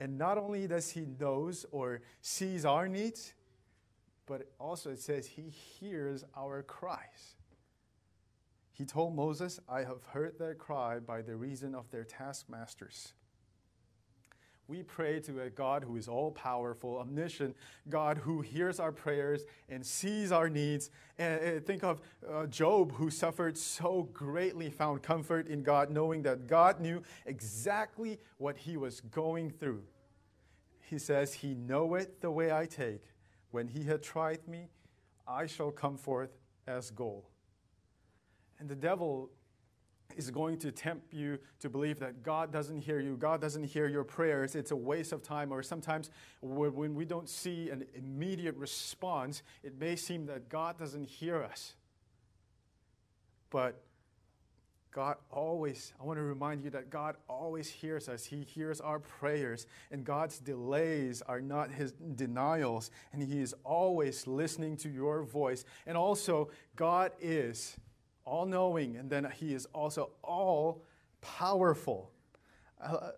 And 0.00 0.18
not 0.18 0.38
only 0.38 0.66
does 0.66 0.90
he 0.90 1.06
knows 1.18 1.64
or 1.70 2.02
sees 2.20 2.64
our 2.64 2.88
needs, 2.88 3.32
but 4.26 4.50
also 4.58 4.90
it 4.90 5.00
says 5.00 5.26
he 5.26 5.48
hears 5.48 6.24
our 6.36 6.62
cries. 6.62 7.36
He 8.72 8.84
told 8.84 9.14
Moses, 9.14 9.58
I 9.68 9.80
have 9.80 10.04
heard 10.08 10.38
their 10.38 10.54
cry 10.54 10.98
by 10.98 11.22
the 11.22 11.34
reason 11.34 11.74
of 11.74 11.90
their 11.90 12.04
taskmasters. 12.04 13.14
We 14.68 14.82
pray 14.82 15.20
to 15.20 15.42
a 15.42 15.50
God 15.50 15.84
who 15.84 15.96
is 15.96 16.08
all 16.08 16.32
powerful, 16.32 16.98
omniscient, 16.98 17.56
God 17.88 18.18
who 18.18 18.40
hears 18.40 18.80
our 18.80 18.90
prayers 18.90 19.44
and 19.68 19.86
sees 19.86 20.32
our 20.32 20.48
needs. 20.48 20.90
And 21.18 21.64
think 21.64 21.84
of 21.84 22.00
uh, 22.28 22.46
Job, 22.46 22.92
who 22.92 23.08
suffered 23.08 23.56
so 23.56 24.08
greatly, 24.12 24.70
found 24.70 25.02
comfort 25.02 25.46
in 25.46 25.62
God, 25.62 25.90
knowing 25.90 26.22
that 26.22 26.48
God 26.48 26.80
knew 26.80 27.02
exactly 27.26 28.18
what 28.38 28.56
he 28.56 28.76
was 28.76 29.00
going 29.00 29.50
through. 29.50 29.84
He 30.80 30.98
says, 30.98 31.32
He 31.32 31.54
knoweth 31.54 32.20
the 32.20 32.30
way 32.30 32.52
I 32.52 32.66
take. 32.66 33.02
When 33.52 33.68
he 33.68 33.84
had 33.84 34.02
tried 34.02 34.46
me, 34.48 34.68
I 35.28 35.46
shall 35.46 35.70
come 35.70 35.96
forth 35.96 36.36
as 36.66 36.90
gold. 36.90 37.28
And 38.58 38.68
the 38.68 38.74
devil 38.74 39.30
is 40.16 40.30
going 40.30 40.58
to 40.58 40.70
tempt 40.70 41.12
you 41.12 41.38
to 41.60 41.68
believe 41.68 41.98
that 42.00 42.22
God 42.22 42.52
doesn't 42.52 42.78
hear 42.78 43.00
you, 43.00 43.16
God 43.16 43.40
doesn't 43.40 43.64
hear 43.64 43.88
your 43.88 44.04
prayers, 44.04 44.54
it's 44.54 44.70
a 44.70 44.76
waste 44.76 45.12
of 45.12 45.22
time, 45.22 45.52
or 45.52 45.62
sometimes 45.62 46.10
when 46.40 46.94
we 46.94 47.04
don't 47.04 47.28
see 47.28 47.70
an 47.70 47.84
immediate 47.94 48.56
response, 48.56 49.42
it 49.62 49.78
may 49.78 49.96
seem 49.96 50.26
that 50.26 50.48
God 50.48 50.78
doesn't 50.78 51.08
hear 51.08 51.42
us. 51.42 51.74
But 53.50 53.82
God 54.96 55.16
always, 55.30 55.92
I 56.00 56.04
want 56.04 56.18
to 56.18 56.22
remind 56.22 56.64
you 56.64 56.70
that 56.70 56.88
God 56.88 57.16
always 57.28 57.68
hears 57.68 58.08
us. 58.08 58.24
He 58.24 58.44
hears 58.44 58.80
our 58.80 58.98
prayers, 58.98 59.66
and 59.90 60.06
God's 60.06 60.38
delays 60.38 61.20
are 61.20 61.42
not 61.42 61.70
his 61.70 61.92
denials, 61.92 62.90
and 63.12 63.22
He 63.22 63.42
is 63.42 63.54
always 63.62 64.26
listening 64.26 64.74
to 64.78 64.88
your 64.88 65.22
voice. 65.22 65.66
And 65.86 65.98
also, 65.98 66.48
God 66.76 67.12
is 67.20 67.76
all 68.26 68.44
knowing, 68.44 68.96
and 68.96 69.08
then 69.08 69.26
He 69.34 69.54
is 69.54 69.66
also 69.72 70.10
all 70.22 70.82
powerful. 71.22 72.10
Uh, 72.82 73.12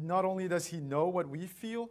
not 0.00 0.24
only 0.24 0.48
does 0.48 0.66
He 0.66 0.78
know 0.78 1.08
what 1.08 1.28
we 1.28 1.46
feel, 1.46 1.90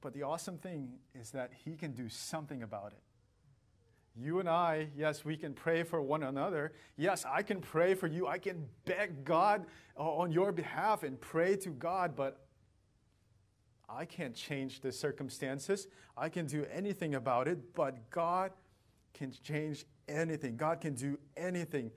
but 0.00 0.12
the 0.12 0.22
awesome 0.22 0.58
thing 0.58 0.94
is 1.14 1.30
that 1.30 1.52
He 1.64 1.76
can 1.76 1.92
do 1.92 2.08
something 2.08 2.62
about 2.62 2.92
it. 2.92 3.02
You 4.20 4.40
and 4.40 4.48
I, 4.48 4.88
yes, 4.96 5.24
we 5.24 5.36
can 5.36 5.54
pray 5.54 5.84
for 5.84 6.02
one 6.02 6.24
another. 6.24 6.72
Yes, 6.96 7.24
I 7.28 7.42
can 7.42 7.60
pray 7.60 7.94
for 7.94 8.08
you. 8.08 8.26
I 8.26 8.38
can 8.38 8.66
beg 8.84 9.24
God 9.24 9.66
on 9.96 10.32
your 10.32 10.50
behalf 10.50 11.04
and 11.04 11.20
pray 11.20 11.54
to 11.58 11.70
God, 11.70 12.16
but 12.16 12.44
I 13.88 14.04
can't 14.04 14.34
change 14.34 14.80
the 14.80 14.90
circumstances. 14.90 15.86
I 16.16 16.28
can 16.28 16.46
do 16.46 16.66
anything 16.72 17.14
about 17.14 17.46
it, 17.46 17.74
but 17.74 18.10
God 18.10 18.50
can 19.14 19.32
change 19.44 19.84
anything. 20.08 20.56
God 20.56 20.80
can 20.80 20.94
do 20.94 21.18
anything. 21.36 21.90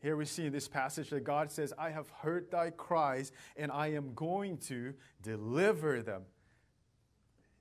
Here 0.00 0.16
we 0.16 0.24
see 0.24 0.46
in 0.46 0.52
this 0.52 0.68
passage 0.68 1.10
that 1.10 1.22
God 1.22 1.50
says, 1.50 1.72
I 1.78 1.90
have 1.90 2.10
heard 2.10 2.50
thy 2.50 2.70
cries, 2.70 3.30
and 3.56 3.70
I 3.70 3.88
am 3.88 4.14
going 4.14 4.58
to 4.58 4.94
deliver 5.22 6.02
them. 6.02 6.22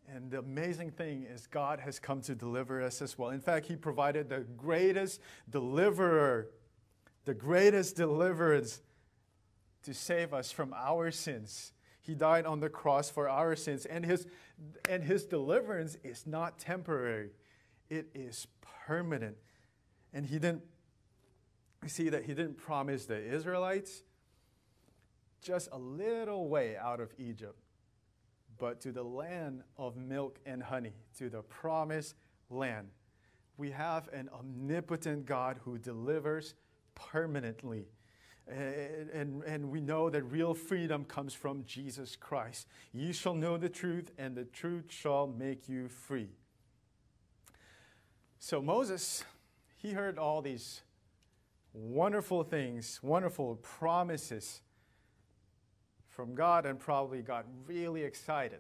And 0.08 0.32
the 0.32 0.40
amazing 0.40 0.92
thing 0.92 1.24
is, 1.24 1.46
God 1.48 1.80
has 1.80 2.00
come 2.00 2.22
to 2.22 2.36
deliver 2.36 2.82
us 2.82 3.02
as 3.02 3.18
well. 3.18 3.30
In 3.30 3.40
fact, 3.40 3.68
He 3.68 3.76
provided 3.76 4.28
the 4.28 4.40
greatest 4.58 5.22
deliverer, 5.50 6.50
the 7.26 7.36
greatest 7.36 7.96
deliverance 7.96 8.82
to 9.84 9.94
save 9.94 10.34
us 10.34 10.52
from 10.52 10.74
our 10.74 11.12
sins. 11.12 11.74
He 12.02 12.16
died 12.16 12.46
on 12.48 12.60
the 12.60 12.70
cross 12.70 13.12
for 13.12 13.30
our 13.30 13.56
sins, 13.56 13.86
and 13.86 14.04
His, 14.04 14.26
and 14.90 15.04
his 15.04 15.26
deliverance 15.26 15.98
is 16.04 16.26
not 16.26 16.60
temporary, 16.60 17.30
it 17.90 18.08
is 18.14 18.48
permanent. 18.86 19.38
And 20.14 20.26
he 20.26 20.40
didn't, 20.40 20.64
see 21.88 22.10
that 22.10 22.24
he 22.24 22.34
didn't 22.34 22.58
promise 22.58 23.06
the 23.06 23.18
Israelites 23.18 24.04
just 25.42 25.70
a 25.72 25.78
little 25.78 26.48
way 26.48 26.78
out 26.78 27.00
of 27.00 27.14
Egypt, 27.18 27.58
but 28.60 28.80
to 28.82 28.92
the 28.92 29.04
land 29.04 29.64
of 29.78 29.98
milk 29.98 30.40
and 30.46 30.62
honey, 30.62 30.94
to 31.18 31.30
the 31.30 31.42
promised 31.42 32.16
land. 32.50 32.90
We 33.58 33.72
have 33.72 34.08
an 34.14 34.30
omnipotent 34.38 35.26
God 35.26 35.60
who 35.64 35.78
delivers 35.78 36.54
permanently. 36.96 37.88
And, 38.48 39.10
and, 39.10 39.44
and, 39.44 39.72
we 39.72 39.80
know 39.80 40.10
that 40.10 40.24
real 40.24 40.54
freedom 40.54 41.06
comes 41.06 41.34
from 41.34 41.64
Jesus 41.66 42.16
Christ. 42.16 42.68
You 42.92 43.14
shall 43.14 43.36
know 43.36 43.56
the 43.56 43.70
truth, 43.70 44.12
and 44.18 44.36
the 44.36 44.46
truth 44.46 44.86
shall 44.90 45.28
make 45.28 45.70
you 45.70 45.88
free. 45.88 46.30
So 48.40 48.62
Moses 48.62 49.24
he 49.82 49.94
heard 49.94 50.20
all 50.20 50.42
these 50.42 50.82
wonderful 51.74 52.44
things, 52.44 53.00
wonderful 53.02 53.56
promises 53.56 54.62
from 56.08 56.36
God, 56.36 56.66
and 56.66 56.80
probably 56.80 57.22
got 57.22 57.46
really 57.66 58.04
excited. 58.04 58.60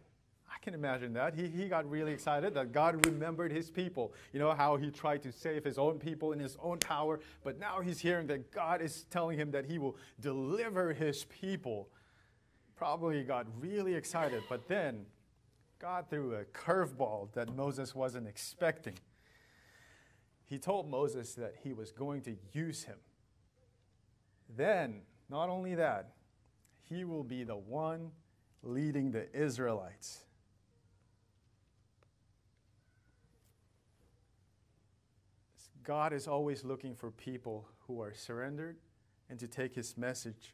I 0.49 0.57
can 0.63 0.73
imagine 0.73 1.13
that. 1.13 1.35
He, 1.35 1.47
he 1.47 1.67
got 1.67 1.89
really 1.89 2.11
excited 2.11 2.53
that 2.55 2.71
God 2.71 3.05
remembered 3.05 3.51
his 3.51 3.69
people. 3.69 4.13
You 4.33 4.39
know, 4.39 4.51
how 4.51 4.77
he 4.77 4.89
tried 4.89 5.21
to 5.23 5.31
save 5.31 5.63
his 5.63 5.77
own 5.77 5.99
people 5.99 6.31
in 6.31 6.39
his 6.39 6.57
own 6.61 6.79
power, 6.79 7.19
but 7.43 7.59
now 7.59 7.81
he's 7.81 7.99
hearing 7.99 8.27
that 8.27 8.51
God 8.51 8.81
is 8.81 9.05
telling 9.09 9.37
him 9.37 9.51
that 9.51 9.65
he 9.65 9.77
will 9.77 9.97
deliver 10.19 10.93
his 10.93 11.25
people. 11.25 11.89
Probably 12.75 13.23
got 13.23 13.45
really 13.59 13.93
excited, 13.93 14.41
but 14.49 14.67
then 14.67 15.05
God 15.79 16.05
threw 16.09 16.35
a 16.35 16.45
curveball 16.45 17.31
that 17.33 17.55
Moses 17.55 17.93
wasn't 17.93 18.27
expecting 18.27 18.95
he 20.51 20.59
told 20.59 20.89
Moses 20.89 21.33
that 21.35 21.55
he 21.63 21.71
was 21.71 21.93
going 21.93 22.23
to 22.23 22.35
use 22.51 22.83
him. 22.83 22.97
Then, 24.53 25.03
not 25.29 25.47
only 25.47 25.75
that, 25.75 26.09
he 26.83 27.05
will 27.05 27.23
be 27.23 27.45
the 27.45 27.55
one 27.55 28.11
leading 28.61 29.11
the 29.11 29.33
Israelites. 29.33 30.25
God 35.85 36.11
is 36.11 36.27
always 36.27 36.65
looking 36.65 36.95
for 36.95 37.11
people 37.11 37.69
who 37.87 38.01
are 38.01 38.13
surrendered 38.13 38.75
and 39.29 39.39
to 39.39 39.47
take 39.47 39.73
his 39.73 39.97
message 39.97 40.53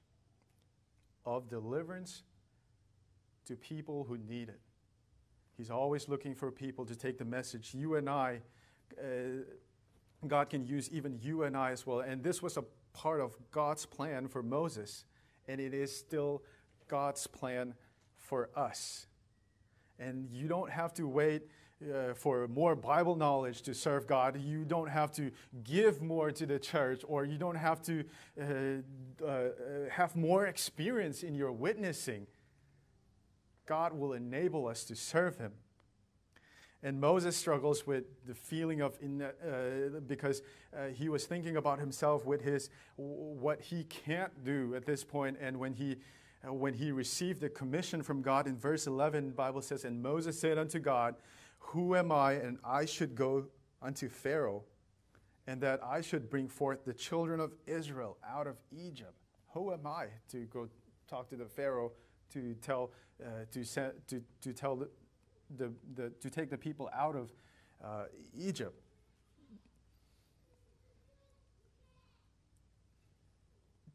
of 1.25 1.49
deliverance 1.49 2.21
to 3.47 3.55
people 3.55 4.05
who 4.07 4.19
need 4.19 4.49
it. 4.49 4.61
He's 5.57 5.71
always 5.71 6.07
looking 6.07 6.35
for 6.35 6.51
people 6.51 6.85
to 6.85 6.95
take 6.95 7.17
the 7.17 7.25
message. 7.25 7.73
You 7.73 7.95
and 7.95 8.07
I, 8.07 8.41
uh, 9.01 9.41
God 10.25 10.49
can 10.49 10.65
use 10.65 10.89
even 10.89 11.19
you 11.21 11.43
and 11.43 11.55
I 11.55 11.71
as 11.71 11.85
well. 11.85 11.99
And 11.99 12.23
this 12.23 12.41
was 12.41 12.57
a 12.57 12.63
part 12.93 13.21
of 13.21 13.37
God's 13.51 13.85
plan 13.85 14.27
for 14.27 14.41
Moses, 14.41 15.05
and 15.47 15.61
it 15.61 15.73
is 15.73 15.95
still 15.95 16.41
God's 16.87 17.27
plan 17.27 17.75
for 18.15 18.49
us. 18.55 19.05
And 19.99 20.27
you 20.31 20.47
don't 20.47 20.71
have 20.71 20.93
to 20.95 21.07
wait 21.07 21.43
uh, 21.81 22.13
for 22.15 22.47
more 22.47 22.75
Bible 22.75 23.15
knowledge 23.15 23.61
to 23.63 23.73
serve 23.73 24.07
God. 24.07 24.41
You 24.41 24.65
don't 24.65 24.89
have 24.89 25.11
to 25.13 25.31
give 25.63 26.01
more 26.01 26.31
to 26.31 26.45
the 26.45 26.57
church, 26.57 27.03
or 27.07 27.25
you 27.25 27.37
don't 27.37 27.55
have 27.55 27.81
to 27.83 28.03
uh, 28.41 29.25
uh, 29.25 29.49
have 29.91 30.15
more 30.15 30.47
experience 30.47 31.21
in 31.21 31.35
your 31.35 31.51
witnessing. 31.51 32.25
God 33.67 33.93
will 33.93 34.13
enable 34.13 34.67
us 34.67 34.83
to 34.85 34.95
serve 34.95 35.37
Him. 35.37 35.51
And 36.83 37.01
Moses 37.01 37.35
struggles 37.35 37.87
with 37.87 38.03
the 38.25 38.35
feeling 38.35 38.81
of, 38.81 38.97
in, 39.01 39.21
uh, 39.23 39.99
because 40.05 40.43
uh, 40.75 40.87
he 40.87 41.09
was 41.09 41.25
thinking 41.25 41.57
about 41.57 41.79
himself 41.79 42.25
with 42.25 42.41
his, 42.41 42.69
what 42.95 43.59
he 43.59 43.83
can't 43.85 44.43
do 44.43 44.75
at 44.75 44.85
this 44.85 45.03
point. 45.03 45.37
And 45.41 45.57
when 45.57 45.73
he, 45.73 45.95
uh, 46.47 46.53
when 46.53 46.75
he 46.75 46.91
received 46.91 47.41
the 47.41 47.49
commission 47.49 48.03
from 48.03 48.21
God 48.21 48.45
in 48.45 48.57
verse 48.57 48.85
11, 48.85 49.31
Bible 49.31 49.61
says, 49.61 49.85
And 49.85 50.01
Moses 50.01 50.39
said 50.39 50.59
unto 50.59 50.77
God, 50.77 51.15
Who 51.59 51.95
am 51.95 52.11
I, 52.11 52.33
and 52.33 52.59
I 52.63 52.85
should 52.85 53.15
go 53.15 53.45
unto 53.81 54.07
Pharaoh, 54.07 54.63
and 55.47 55.59
that 55.61 55.79
I 55.83 56.01
should 56.01 56.29
bring 56.29 56.47
forth 56.47 56.85
the 56.85 56.93
children 56.93 57.39
of 57.39 57.53
Israel 57.65 58.17
out 58.27 58.45
of 58.45 58.57
Egypt? 58.71 59.17
Who 59.53 59.73
am 59.73 59.87
I 59.87 60.07
to 60.29 60.45
go 60.45 60.69
talk 61.07 61.27
to 61.29 61.35
the 61.35 61.45
Pharaoh 61.45 61.91
to 62.33 62.53
tell, 62.61 62.91
uh, 63.23 63.45
to, 63.51 63.63
to, 63.63 64.21
to 64.41 64.53
tell 64.53 64.75
the, 64.75 64.89
the, 65.55 65.71
the, 65.95 66.09
to 66.21 66.29
take 66.29 66.49
the 66.49 66.57
people 66.57 66.89
out 66.93 67.15
of 67.15 67.31
uh, 67.83 68.05
Egypt. 68.37 68.81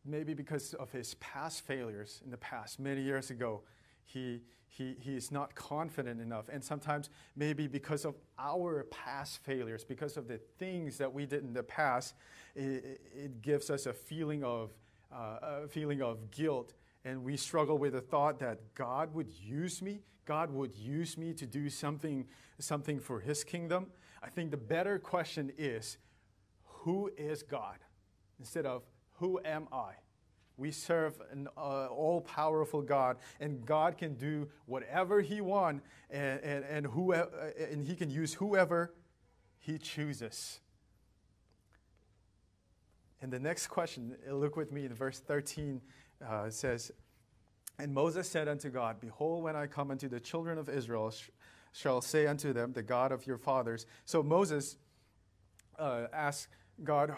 Maybe 0.04 0.34
because 0.34 0.74
of 0.74 0.90
his 0.90 1.14
past 1.14 1.64
failures 1.64 2.22
in 2.24 2.30
the 2.30 2.36
past, 2.36 2.80
many 2.80 3.02
years 3.02 3.30
ago, 3.30 3.62
he, 4.04 4.42
he, 4.66 4.96
he 4.98 5.16
is 5.16 5.30
not 5.30 5.54
confident 5.54 6.20
enough. 6.20 6.48
And 6.48 6.62
sometimes, 6.62 7.10
maybe 7.36 7.68
because 7.68 8.04
of 8.04 8.16
our 8.38 8.84
past 8.90 9.38
failures, 9.44 9.84
because 9.84 10.16
of 10.16 10.26
the 10.26 10.38
things 10.58 10.98
that 10.98 11.12
we 11.12 11.26
did 11.26 11.44
in 11.44 11.52
the 11.52 11.62
past, 11.62 12.14
it, 12.56 13.00
it 13.14 13.42
gives 13.42 13.70
us 13.70 13.86
a 13.86 13.92
feeling 13.92 14.42
of, 14.42 14.70
uh, 15.14 15.62
a 15.64 15.68
feeling 15.68 16.02
of 16.02 16.30
guilt. 16.30 16.72
And 17.04 17.24
we 17.24 17.36
struggle 17.36 17.78
with 17.78 17.94
the 17.94 18.00
thought 18.00 18.38
that 18.40 18.74
God 18.74 19.12
would 19.14 19.28
use 19.28 19.82
me 19.82 20.02
God 20.24 20.50
would 20.52 20.74
use 20.74 21.18
me 21.18 21.34
to 21.34 21.46
do 21.46 21.68
something, 21.68 22.26
something 22.58 23.00
for 23.00 23.20
his 23.20 23.42
kingdom, 23.42 23.86
I 24.22 24.28
think 24.28 24.50
the 24.50 24.56
better 24.56 24.98
question 24.98 25.52
is 25.58 25.98
who 26.64 27.10
is 27.16 27.42
God 27.42 27.78
instead 28.38 28.66
of 28.66 28.82
who 29.18 29.40
am 29.44 29.68
I? 29.72 29.92
We 30.56 30.70
serve 30.70 31.14
an 31.32 31.48
uh, 31.56 31.86
all 31.86 32.20
powerful 32.20 32.82
God, 32.82 33.16
and 33.40 33.64
God 33.64 33.96
can 33.96 34.14
do 34.14 34.48
whatever 34.66 35.20
He 35.20 35.40
wants, 35.40 35.84
and, 36.10 36.40
and, 36.40 36.64
and, 36.64 36.86
whoever, 36.86 37.52
and 37.70 37.86
He 37.86 37.96
can 37.96 38.10
use 38.10 38.34
whoever 38.34 38.92
He 39.58 39.78
chooses. 39.78 40.60
And 43.22 43.32
the 43.32 43.38
next 43.38 43.68
question, 43.68 44.16
look 44.30 44.56
with 44.56 44.72
me 44.72 44.84
in 44.84 44.94
verse 44.94 45.20
13, 45.20 45.80
uh, 46.28 46.50
says, 46.50 46.92
And 47.78 47.92
Moses 47.92 48.28
said 48.28 48.48
unto 48.48 48.70
God, 48.70 49.00
Behold, 49.00 49.42
when 49.42 49.56
I 49.56 49.66
come 49.66 49.90
unto 49.90 50.08
the 50.08 50.20
children 50.20 50.58
of 50.58 50.68
Israel, 50.68 51.10
sh- 51.10 51.30
shall 51.72 52.00
say 52.00 52.26
unto 52.26 52.52
them, 52.52 52.72
The 52.72 52.82
God 52.82 53.12
of 53.12 53.26
your 53.26 53.38
fathers. 53.38 53.86
So 54.04 54.22
Moses 54.22 54.76
uh, 55.78 56.06
asked 56.12 56.48
God, 56.84 57.14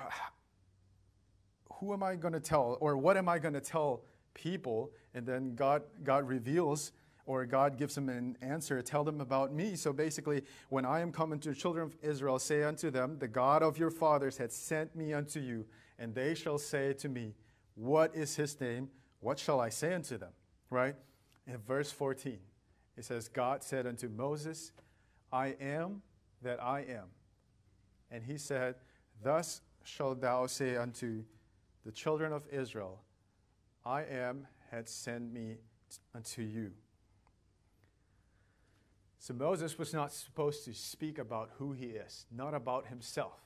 who 1.75 1.93
am 1.93 2.03
I 2.03 2.17
going 2.17 2.35
to 2.35 2.41
tell 2.41 2.79
or 2.81 2.97
what 2.97 3.17
am 3.17 3.29
I 3.29 3.39
going 3.39 3.55
to 3.55 3.61
tell 3.61 4.03
people? 4.33 4.91
And 5.15 5.27
then 5.27 5.55
God, 5.55 5.83
God 6.03 6.27
reveals 6.27 6.93
or 7.27 7.47
God 7.47 7.79
gives 7.79 7.95
them 7.95 8.09
an 8.09 8.37
answer, 8.43 8.83
tell 8.83 9.03
them 9.03 9.21
about 9.21 9.53
me. 9.53 9.77
So 9.77 9.93
basically, 9.93 10.43
when 10.69 10.85
I 10.85 11.01
am 11.01 11.11
coming 11.11 11.39
to 11.41 11.51
the 11.51 11.55
children 11.55 11.87
of 11.87 11.97
Israel, 12.03 12.39
say 12.39 12.65
unto 12.65 12.91
them, 12.91 13.19
The 13.19 13.29
God 13.29 13.63
of 13.63 13.79
your 13.79 13.91
fathers 13.91 14.37
hath 14.37 14.53
sent 14.53 14.95
me 14.95 15.15
unto 15.15 15.41
you, 15.41 15.65
and 15.99 16.15
they 16.15 16.35
shall 16.35 16.59
say 16.59 16.93
to 16.95 17.09
me, 17.09 17.35
What 17.75 18.15
is 18.15 18.37
his 18.37 18.61
name? 18.61 18.89
What 19.21 19.39
shall 19.39 19.61
I 19.61 19.69
say 19.69 19.95
unto 19.95 20.19
them? 20.19 20.33
Right? 20.71 20.95
In 21.47 21.59
verse 21.59 21.91
14, 21.91 22.39
it 22.97 23.05
says, 23.05 23.29
God 23.29 23.63
said 23.63 23.87
unto 23.87 24.09
Moses, 24.09 24.73
I 25.33 25.57
am 25.61 26.03
that 26.43 26.63
I 26.63 26.81
am. 26.81 27.07
And 28.11 28.23
he 28.23 28.39
said, 28.39 28.77
Thus 29.23 29.61
shalt 29.83 30.21
thou 30.21 30.47
say 30.47 30.77
unto 30.77 31.25
the 31.85 31.93
children 31.93 32.33
of 32.33 32.47
Israel, 32.51 33.01
I 33.85 34.05
am 34.05 34.47
had 34.71 34.89
sent 34.89 35.33
me 35.33 35.57
unto 36.15 36.43
you. 36.43 36.73
So 39.19 39.35
Moses 39.35 39.79
was 39.79 39.93
not 39.93 40.13
supposed 40.13 40.65
to 40.67 40.75
speak 40.75 41.19
about 41.19 41.51
who 41.59 41.73
he 41.73 41.87
is, 41.87 42.27
not 42.31 42.55
about 42.55 42.87
himself. 42.89 43.44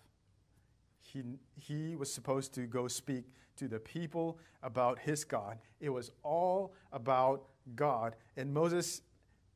He, 1.12 1.22
he 1.56 1.96
was 1.96 2.12
supposed 2.12 2.54
to 2.54 2.66
go 2.66 2.88
speak 2.88 3.24
to 3.56 3.68
the 3.68 3.78
people 3.78 4.38
about 4.62 4.98
his 4.98 5.24
God. 5.24 5.58
It 5.80 5.90
was 5.90 6.10
all 6.22 6.74
about 6.92 7.44
God. 7.74 8.14
And 8.36 8.52
Moses, 8.52 9.02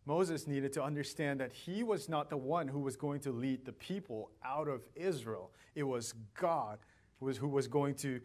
Moses 0.06 0.46
needed 0.46 0.72
to 0.74 0.82
understand 0.82 1.40
that 1.40 1.52
he 1.52 1.82
was 1.82 2.08
not 2.08 2.30
the 2.30 2.36
one 2.36 2.68
who 2.68 2.80
was 2.80 2.96
going 2.96 3.20
to 3.20 3.32
lead 3.32 3.64
the 3.64 3.72
people 3.72 4.30
out 4.44 4.68
of 4.68 4.82
Israel, 4.94 5.50
it 5.74 5.84
was 5.84 6.14
God 6.34 6.78
who 7.20 7.26
was, 7.26 7.36
who 7.36 7.48
was 7.48 7.68
going 7.68 7.94
to 7.96 8.20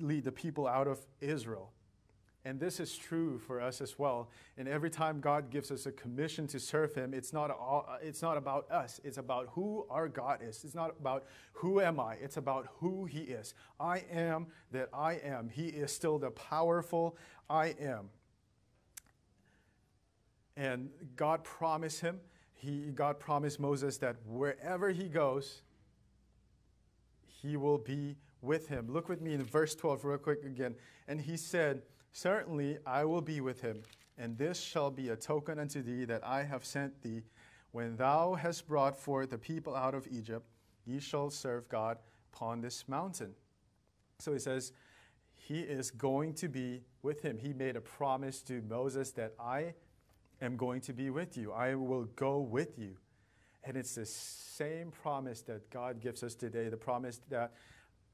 lead 0.00 0.24
the 0.24 0.32
people 0.32 0.66
out 0.66 0.88
of 0.88 1.06
Israel. 1.20 1.70
And 2.44 2.58
this 2.58 2.80
is 2.80 2.96
true 2.96 3.38
for 3.38 3.60
us 3.60 3.80
as 3.80 4.00
well. 4.00 4.28
And 4.58 4.66
every 4.66 4.90
time 4.90 5.20
God 5.20 5.48
gives 5.48 5.70
us 5.70 5.86
a 5.86 5.92
commission 5.92 6.48
to 6.48 6.58
serve 6.58 6.92
Him, 6.92 7.14
it's 7.14 7.32
not, 7.32 7.50
all, 7.50 7.86
it's 8.02 8.20
not 8.20 8.36
about 8.36 8.68
us. 8.70 9.00
It's 9.04 9.18
about 9.18 9.50
who 9.52 9.86
our 9.88 10.08
God 10.08 10.40
is. 10.42 10.64
It's 10.64 10.74
not 10.74 10.90
about 10.98 11.24
who 11.52 11.80
am 11.80 12.00
I. 12.00 12.14
It's 12.14 12.36
about 12.36 12.66
who 12.78 13.04
He 13.04 13.20
is. 13.20 13.54
I 13.78 14.02
am 14.10 14.48
that 14.72 14.88
I 14.92 15.20
am. 15.24 15.48
He 15.48 15.66
is 15.66 15.92
still 15.92 16.18
the 16.18 16.32
powerful 16.32 17.16
I 17.48 17.76
am. 17.80 18.10
And 20.56 20.90
God 21.16 21.44
promised 21.44 22.00
him, 22.00 22.20
he, 22.54 22.90
God 22.94 23.18
promised 23.18 23.58
Moses 23.58 23.96
that 23.98 24.16
wherever 24.26 24.90
he 24.90 25.08
goes, 25.08 25.62
he 27.22 27.56
will 27.56 27.78
be 27.78 28.16
with 28.40 28.68
him. 28.68 28.86
Look 28.88 29.08
with 29.08 29.20
me 29.20 29.34
in 29.34 29.42
verse 29.42 29.74
12, 29.74 30.04
real 30.04 30.18
quick 30.18 30.44
again. 30.44 30.74
And 31.08 31.20
he 31.20 31.36
said, 31.36 31.82
Certainly 32.12 32.78
I 32.86 33.04
will 33.04 33.22
be 33.22 33.40
with 33.40 33.60
him, 33.62 33.82
and 34.18 34.36
this 34.36 34.60
shall 34.60 34.90
be 34.90 35.08
a 35.08 35.16
token 35.16 35.58
unto 35.58 35.82
thee 35.82 36.04
that 36.04 36.24
I 36.24 36.42
have 36.44 36.64
sent 36.64 37.02
thee. 37.02 37.22
When 37.72 37.96
thou 37.96 38.34
hast 38.34 38.68
brought 38.68 38.98
forth 38.98 39.30
the 39.30 39.38
people 39.38 39.74
out 39.74 39.94
of 39.94 40.06
Egypt, 40.10 40.46
ye 40.84 41.00
shall 41.00 41.30
serve 41.30 41.68
God 41.70 41.98
upon 42.32 42.60
this 42.60 42.86
mountain. 42.86 43.32
So 44.18 44.32
he 44.32 44.38
says, 44.38 44.72
He 45.34 45.60
is 45.60 45.90
going 45.90 46.34
to 46.34 46.48
be 46.48 46.82
with 47.02 47.22
him. 47.22 47.38
He 47.38 47.54
made 47.54 47.76
a 47.76 47.80
promise 47.80 48.42
to 48.42 48.62
Moses 48.68 49.10
that 49.12 49.32
I 49.40 49.74
am 50.42 50.56
going 50.56 50.82
to 50.82 50.92
be 50.92 51.08
with 51.08 51.36
you, 51.36 51.52
I 51.52 51.74
will 51.74 52.04
go 52.16 52.40
with 52.40 52.78
you. 52.78 52.96
And 53.64 53.76
it's 53.76 53.94
the 53.94 54.04
same 54.04 54.90
promise 54.90 55.40
that 55.42 55.70
God 55.70 56.00
gives 56.00 56.22
us 56.22 56.34
today 56.34 56.68
the 56.68 56.76
promise 56.76 57.20
that 57.30 57.52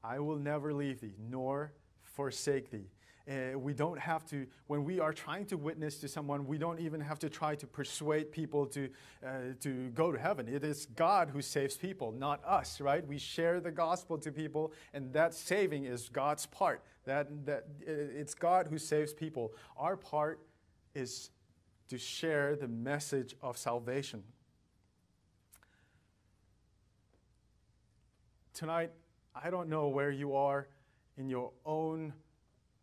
I 0.03 0.19
will 0.19 0.37
never 0.37 0.73
leave 0.73 1.01
thee 1.01 1.15
nor 1.29 1.73
forsake 2.03 2.69
thee. 2.69 2.87
Uh, 3.29 3.57
we 3.59 3.73
don't 3.73 3.99
have 3.99 4.25
to, 4.25 4.47
when 4.67 4.83
we 4.83 4.99
are 4.99 5.13
trying 5.13 5.45
to 5.45 5.57
witness 5.57 5.97
to 5.99 6.07
someone, 6.07 6.47
we 6.47 6.57
don't 6.57 6.79
even 6.79 6.99
have 6.99 7.19
to 7.19 7.29
try 7.29 7.53
to 7.55 7.67
persuade 7.67 8.31
people 8.31 8.65
to, 8.65 8.89
uh, 9.25 9.29
to 9.59 9.89
go 9.89 10.11
to 10.11 10.17
heaven. 10.17 10.47
It 10.47 10.63
is 10.63 10.87
God 10.87 11.29
who 11.29 11.41
saves 11.41 11.77
people, 11.77 12.11
not 12.11 12.43
us, 12.43 12.81
right? 12.81 13.05
We 13.05 13.19
share 13.19 13.59
the 13.59 13.71
gospel 13.71 14.17
to 14.17 14.31
people, 14.31 14.73
and 14.93 15.13
that 15.13 15.33
saving 15.33 15.85
is 15.85 16.09
God's 16.09 16.45
part. 16.47 16.83
That, 17.05 17.45
that, 17.45 17.65
uh, 17.87 17.91
it's 17.91 18.33
God 18.33 18.67
who 18.67 18.79
saves 18.79 19.13
people. 19.13 19.53
Our 19.77 19.95
part 19.95 20.39
is 20.95 21.29
to 21.89 21.97
share 21.97 22.55
the 22.55 22.67
message 22.67 23.35
of 23.41 23.57
salvation. 23.57 24.23
tonight, 28.59 28.91
I 29.33 29.49
don't 29.49 29.69
know 29.69 29.87
where 29.87 30.11
you 30.11 30.35
are 30.35 30.67
in 31.17 31.29
your 31.29 31.51
own 31.65 32.11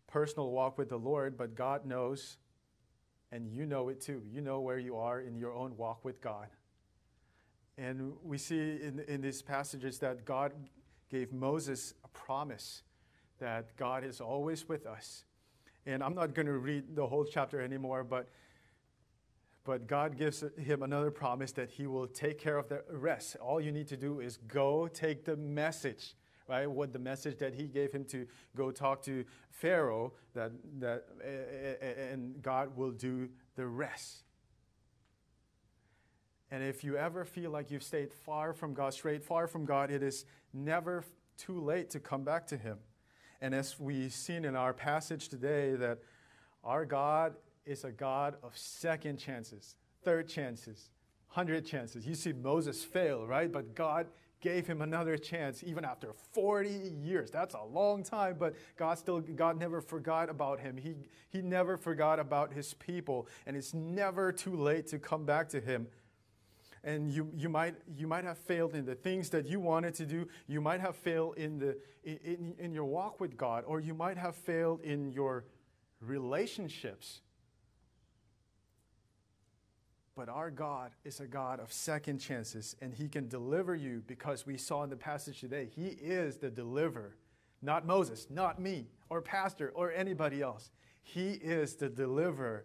personal 0.07 0.51
walk 0.51 0.79
with 0.79 0.89
the 0.89 0.99
Lord, 0.99 1.37
but 1.37 1.55
God 1.55 1.85
knows, 1.85 2.39
and 3.33 3.51
you 3.51 3.67
know 3.67 3.89
it 3.89 4.01
too. 4.01 4.23
You 4.31 4.41
know 4.41 4.61
where 4.61 4.79
you 4.79 4.97
are 4.97 5.21
in 5.21 5.37
your 5.37 5.53
own 5.53 5.77
walk 5.77 6.05
with 6.05 6.21
God. 6.21 6.49
And 7.79 8.15
we 8.23 8.39
see 8.39 8.79
in, 8.83 9.05
in 9.07 9.21
these 9.21 9.43
passages 9.43 9.99
that 9.99 10.25
God 10.25 10.53
gave 11.11 11.33
Moses 11.33 11.95
a 12.05 12.09
promise 12.09 12.83
that 13.39 13.77
God 13.77 14.03
is 14.05 14.21
always 14.21 14.69
with 14.69 14.87
us. 14.87 15.25
And 15.85 16.03
I'm 16.03 16.15
not 16.15 16.35
going 16.35 16.47
to 16.47 16.59
read 16.59 16.97
the 16.97 17.07
whole 17.07 17.25
chapter 17.25 17.61
anymore, 17.61 18.03
but 18.03 18.29
but 19.67 19.89
God 19.89 20.17
gives 20.17 20.45
him 20.57 20.85
another 20.85 21.11
promise 21.11 21.51
that 21.53 21.71
he 21.71 21.89
will 21.89 22.07
take 22.07 22.39
care 22.39 22.57
of 22.57 22.69
the 22.69 22.85
rest. 22.89 23.35
All 23.41 23.61
you 23.61 23.73
need 23.73 23.89
to 23.89 23.97
do 23.97 24.21
is 24.21 24.37
go 24.37 24.87
take 24.87 25.25
the 25.25 25.37
message, 25.37 26.15
right? 26.49 26.71
What 26.71 26.93
the 26.93 26.99
message 26.99 27.39
that 27.39 27.55
he 27.55 27.65
gave 27.65 27.93
him 27.93 28.05
to 28.07 28.27
go 28.57 28.71
talk 28.71 29.03
to 29.03 29.25
Pharaoh, 29.51 30.13
that, 30.35 30.53
that, 30.79 31.05
and 32.13 32.41
God 32.43 32.77
will 32.77 32.93
do 32.93 33.29
the 33.57 33.67
rest. 33.67 34.23
And 36.51 36.63
if 36.63 36.85
you 36.85 36.97
ever 36.97 37.25
feel 37.25 37.51
like 37.51 37.71
you've 37.71 37.83
stayed 37.83 38.13
far 38.13 38.53
from 38.53 38.73
God, 38.73 38.95
straight 38.95 39.25
far 39.25 39.47
from 39.47 39.65
God, 39.65 39.91
it 39.91 40.03
is 40.03 40.25
never 40.53 41.05
too 41.37 41.61
late 41.61 41.91
to 41.91 42.01
come 42.01 42.23
back 42.23 42.47
to 42.49 42.57
Him. 42.57 42.79
And 43.41 43.55
as 43.55 43.79
we've 43.79 44.13
seen 44.13 44.45
in 44.45 44.55
our 44.55 44.73
passage 44.73 45.29
today, 45.29 45.75
that 45.75 45.99
our 46.63 46.85
God 46.85 47.35
is 47.65 47.85
a 47.85 47.91
God 47.91 48.37
of 48.43 48.57
second 48.57 49.19
chances, 49.19 49.77
third 50.05 50.29
chances, 50.29 50.91
hundred 51.27 51.67
chances. 51.67 52.07
You 52.07 52.15
see 52.15 52.33
Moses 52.33 52.85
fail, 52.85 53.27
right? 53.27 53.51
But 53.51 53.75
God 53.75 54.07
gave 54.41 54.66
him 54.66 54.82
another 54.82 55.16
chance 55.16 55.64
even 55.64 55.84
after 55.84 56.12
40 56.32 56.68
years. 57.03 57.30
That's 57.30 57.55
a 57.55 57.64
long 57.64 58.03
time, 58.03 58.37
but 58.39 58.55
God 58.76 58.99
still 58.99 59.20
God 59.20 59.59
never 59.59 59.80
forgot 59.80 60.28
about 60.28 60.61
him. 60.61 60.76
He 60.76 60.95
he 61.28 61.43
never 61.43 61.76
forgot 61.76 62.18
about 62.18 62.53
his 62.53 62.74
people, 62.74 63.28
and 63.47 63.57
it's 63.57 63.74
never 63.74 64.32
too 64.32 64.57
late 64.57 64.87
to 64.89 64.99
come 64.99 65.24
back 65.24 65.49
to 65.51 65.61
him. 65.61 65.89
And 66.84 67.11
you, 67.11 67.28
you, 67.34 67.49
might, 67.49 67.74
you 67.97 68.07
might 68.07 68.22
have 68.22 68.39
failed 68.39 68.76
in 68.76 68.84
the 68.84 68.95
things 68.95 69.28
that 69.30 69.45
you 69.45 69.59
wanted 69.59 69.93
to 69.95 70.07
do. 70.07 70.28
You 70.47 70.61
might 70.61 70.80
have 70.80 70.95
failed 70.95 71.37
in, 71.37 71.59
the, 71.59 71.76
in, 72.05 72.55
in 72.61 72.72
your 72.72 72.84
walk 72.84 73.18
with 73.18 73.37
God, 73.37 73.64
or 73.66 73.80
you 73.80 73.93
might 73.93 74.16
have 74.16 74.37
failed 74.37 74.82
in 74.82 75.11
your 75.11 75.47
relationships. 76.01 77.22
But 80.17 80.31
our 80.31 80.51
God 80.51 80.93
is 81.05 81.21
a 81.21 81.27
God 81.27 81.61
of 81.61 81.71
second 81.71 82.19
chances, 82.19 82.75
and 82.81 82.95
He 82.95 83.07
can 83.07 83.29
deliver 83.29 83.75
you 83.75 84.03
because 84.07 84.47
we 84.47 84.57
saw 84.57 84.83
in 84.83 84.89
the 84.89 84.97
passage 84.97 85.41
today, 85.41 85.69
He 85.77 85.89
is 85.89 86.39
the 86.39 86.49
deliverer. 86.51 87.17
Not 87.61 87.87
Moses, 87.87 88.27
not 88.31 88.59
me, 88.59 88.87
or 89.11 89.21
Pastor, 89.21 89.73
or 89.75 89.93
anybody 89.93 90.41
else. 90.41 90.71
He 91.03 91.33
is 91.33 91.77
the 91.77 91.91
deliverer. 91.91 92.64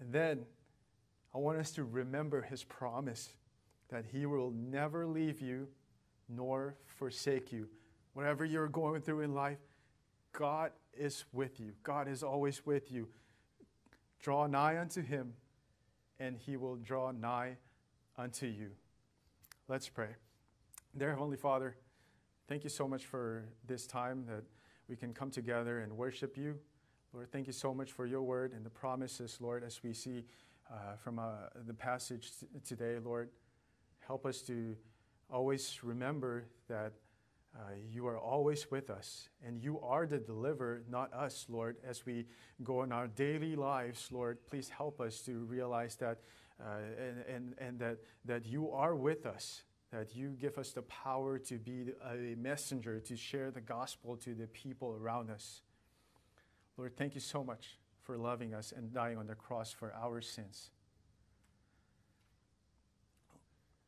And 0.00 0.12
then 0.12 0.44
I 1.34 1.38
want 1.38 1.58
us 1.58 1.72
to 1.72 1.84
remember 1.84 2.42
His 2.42 2.62
promise 2.62 3.30
that 3.88 4.04
He 4.04 4.24
will 4.24 4.52
never 4.52 5.04
leave 5.04 5.40
you 5.40 5.66
nor 6.28 6.76
forsake 6.86 7.50
you. 7.50 7.68
Whatever 8.12 8.44
you're 8.44 8.68
going 8.68 9.02
through 9.02 9.22
in 9.22 9.34
life, 9.34 9.58
God 10.32 10.70
is 10.96 11.24
with 11.32 11.58
you. 11.58 11.72
God 11.82 12.06
is 12.06 12.22
always 12.22 12.64
with 12.64 12.92
you. 12.92 13.08
Draw 14.20 14.46
nigh 14.46 14.78
unto 14.78 15.02
Him 15.02 15.32
and 16.20 16.36
he 16.36 16.56
will 16.56 16.76
draw 16.76 17.10
nigh 17.10 17.56
unto 18.16 18.46
you. 18.46 18.70
Let's 19.68 19.88
pray. 19.88 20.10
Dear 20.96 21.10
Heavenly 21.10 21.36
Father, 21.36 21.76
thank 22.48 22.64
you 22.64 22.70
so 22.70 22.88
much 22.88 23.04
for 23.04 23.44
this 23.66 23.86
time 23.86 24.24
that 24.26 24.44
we 24.88 24.96
can 24.96 25.12
come 25.12 25.30
together 25.30 25.80
and 25.80 25.96
worship 25.96 26.36
you. 26.36 26.58
Lord, 27.12 27.30
thank 27.30 27.46
you 27.46 27.52
so 27.52 27.72
much 27.72 27.92
for 27.92 28.06
your 28.06 28.22
word 28.22 28.52
and 28.52 28.64
the 28.64 28.70
promises, 28.70 29.38
Lord, 29.40 29.62
as 29.64 29.82
we 29.82 29.92
see 29.92 30.24
uh, 30.70 30.96
from 31.02 31.18
uh, 31.18 31.48
the 31.66 31.74
passage 31.74 32.32
t- 32.38 32.46
today, 32.64 32.96
Lord. 33.02 33.30
Help 34.06 34.26
us 34.26 34.42
to 34.42 34.76
always 35.30 35.78
remember 35.82 36.44
that 36.68 36.92
uh, 37.58 37.62
you 37.90 38.06
are 38.06 38.18
always 38.18 38.70
with 38.70 38.88
us, 38.88 39.28
and 39.44 39.60
you 39.62 39.80
are 39.80 40.06
the 40.06 40.18
deliverer, 40.18 40.82
not 40.88 41.12
us, 41.12 41.46
Lord. 41.48 41.76
As 41.84 42.06
we 42.06 42.26
go 42.62 42.84
in 42.84 42.92
our 42.92 43.08
daily 43.08 43.56
lives, 43.56 44.08
Lord, 44.12 44.38
please 44.46 44.68
help 44.68 45.00
us 45.00 45.20
to 45.22 45.32
realize 45.40 45.96
that, 45.96 46.18
uh, 46.60 46.78
and, 46.98 47.24
and, 47.26 47.54
and 47.58 47.78
that, 47.80 47.98
that 48.24 48.46
you 48.46 48.70
are 48.70 48.94
with 48.94 49.26
us, 49.26 49.64
that 49.90 50.14
you 50.14 50.36
give 50.40 50.56
us 50.56 50.70
the 50.70 50.82
power 50.82 51.36
to 51.38 51.58
be 51.58 51.86
a 52.08 52.36
messenger, 52.36 53.00
to 53.00 53.16
share 53.16 53.50
the 53.50 53.60
gospel 53.60 54.16
to 54.18 54.34
the 54.34 54.46
people 54.46 54.96
around 55.00 55.28
us. 55.28 55.62
Lord, 56.76 56.96
thank 56.96 57.16
you 57.16 57.20
so 57.20 57.42
much 57.42 57.78
for 58.02 58.16
loving 58.16 58.54
us 58.54 58.72
and 58.76 58.92
dying 58.92 59.18
on 59.18 59.26
the 59.26 59.34
cross 59.34 59.72
for 59.72 59.92
our 60.00 60.20
sins. 60.20 60.70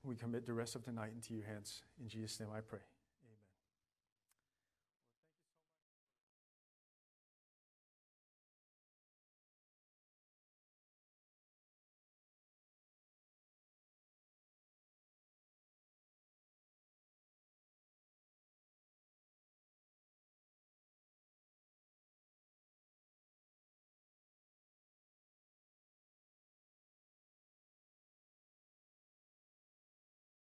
We 0.02 0.16
commit 0.16 0.44
the 0.44 0.54
rest 0.54 0.74
of 0.74 0.84
the 0.84 0.92
night 0.92 1.12
into 1.14 1.34
your 1.34 1.44
hands. 1.44 1.82
In 2.02 2.08
Jesus' 2.08 2.40
name 2.40 2.48
I 2.52 2.60
pray. 2.60 2.89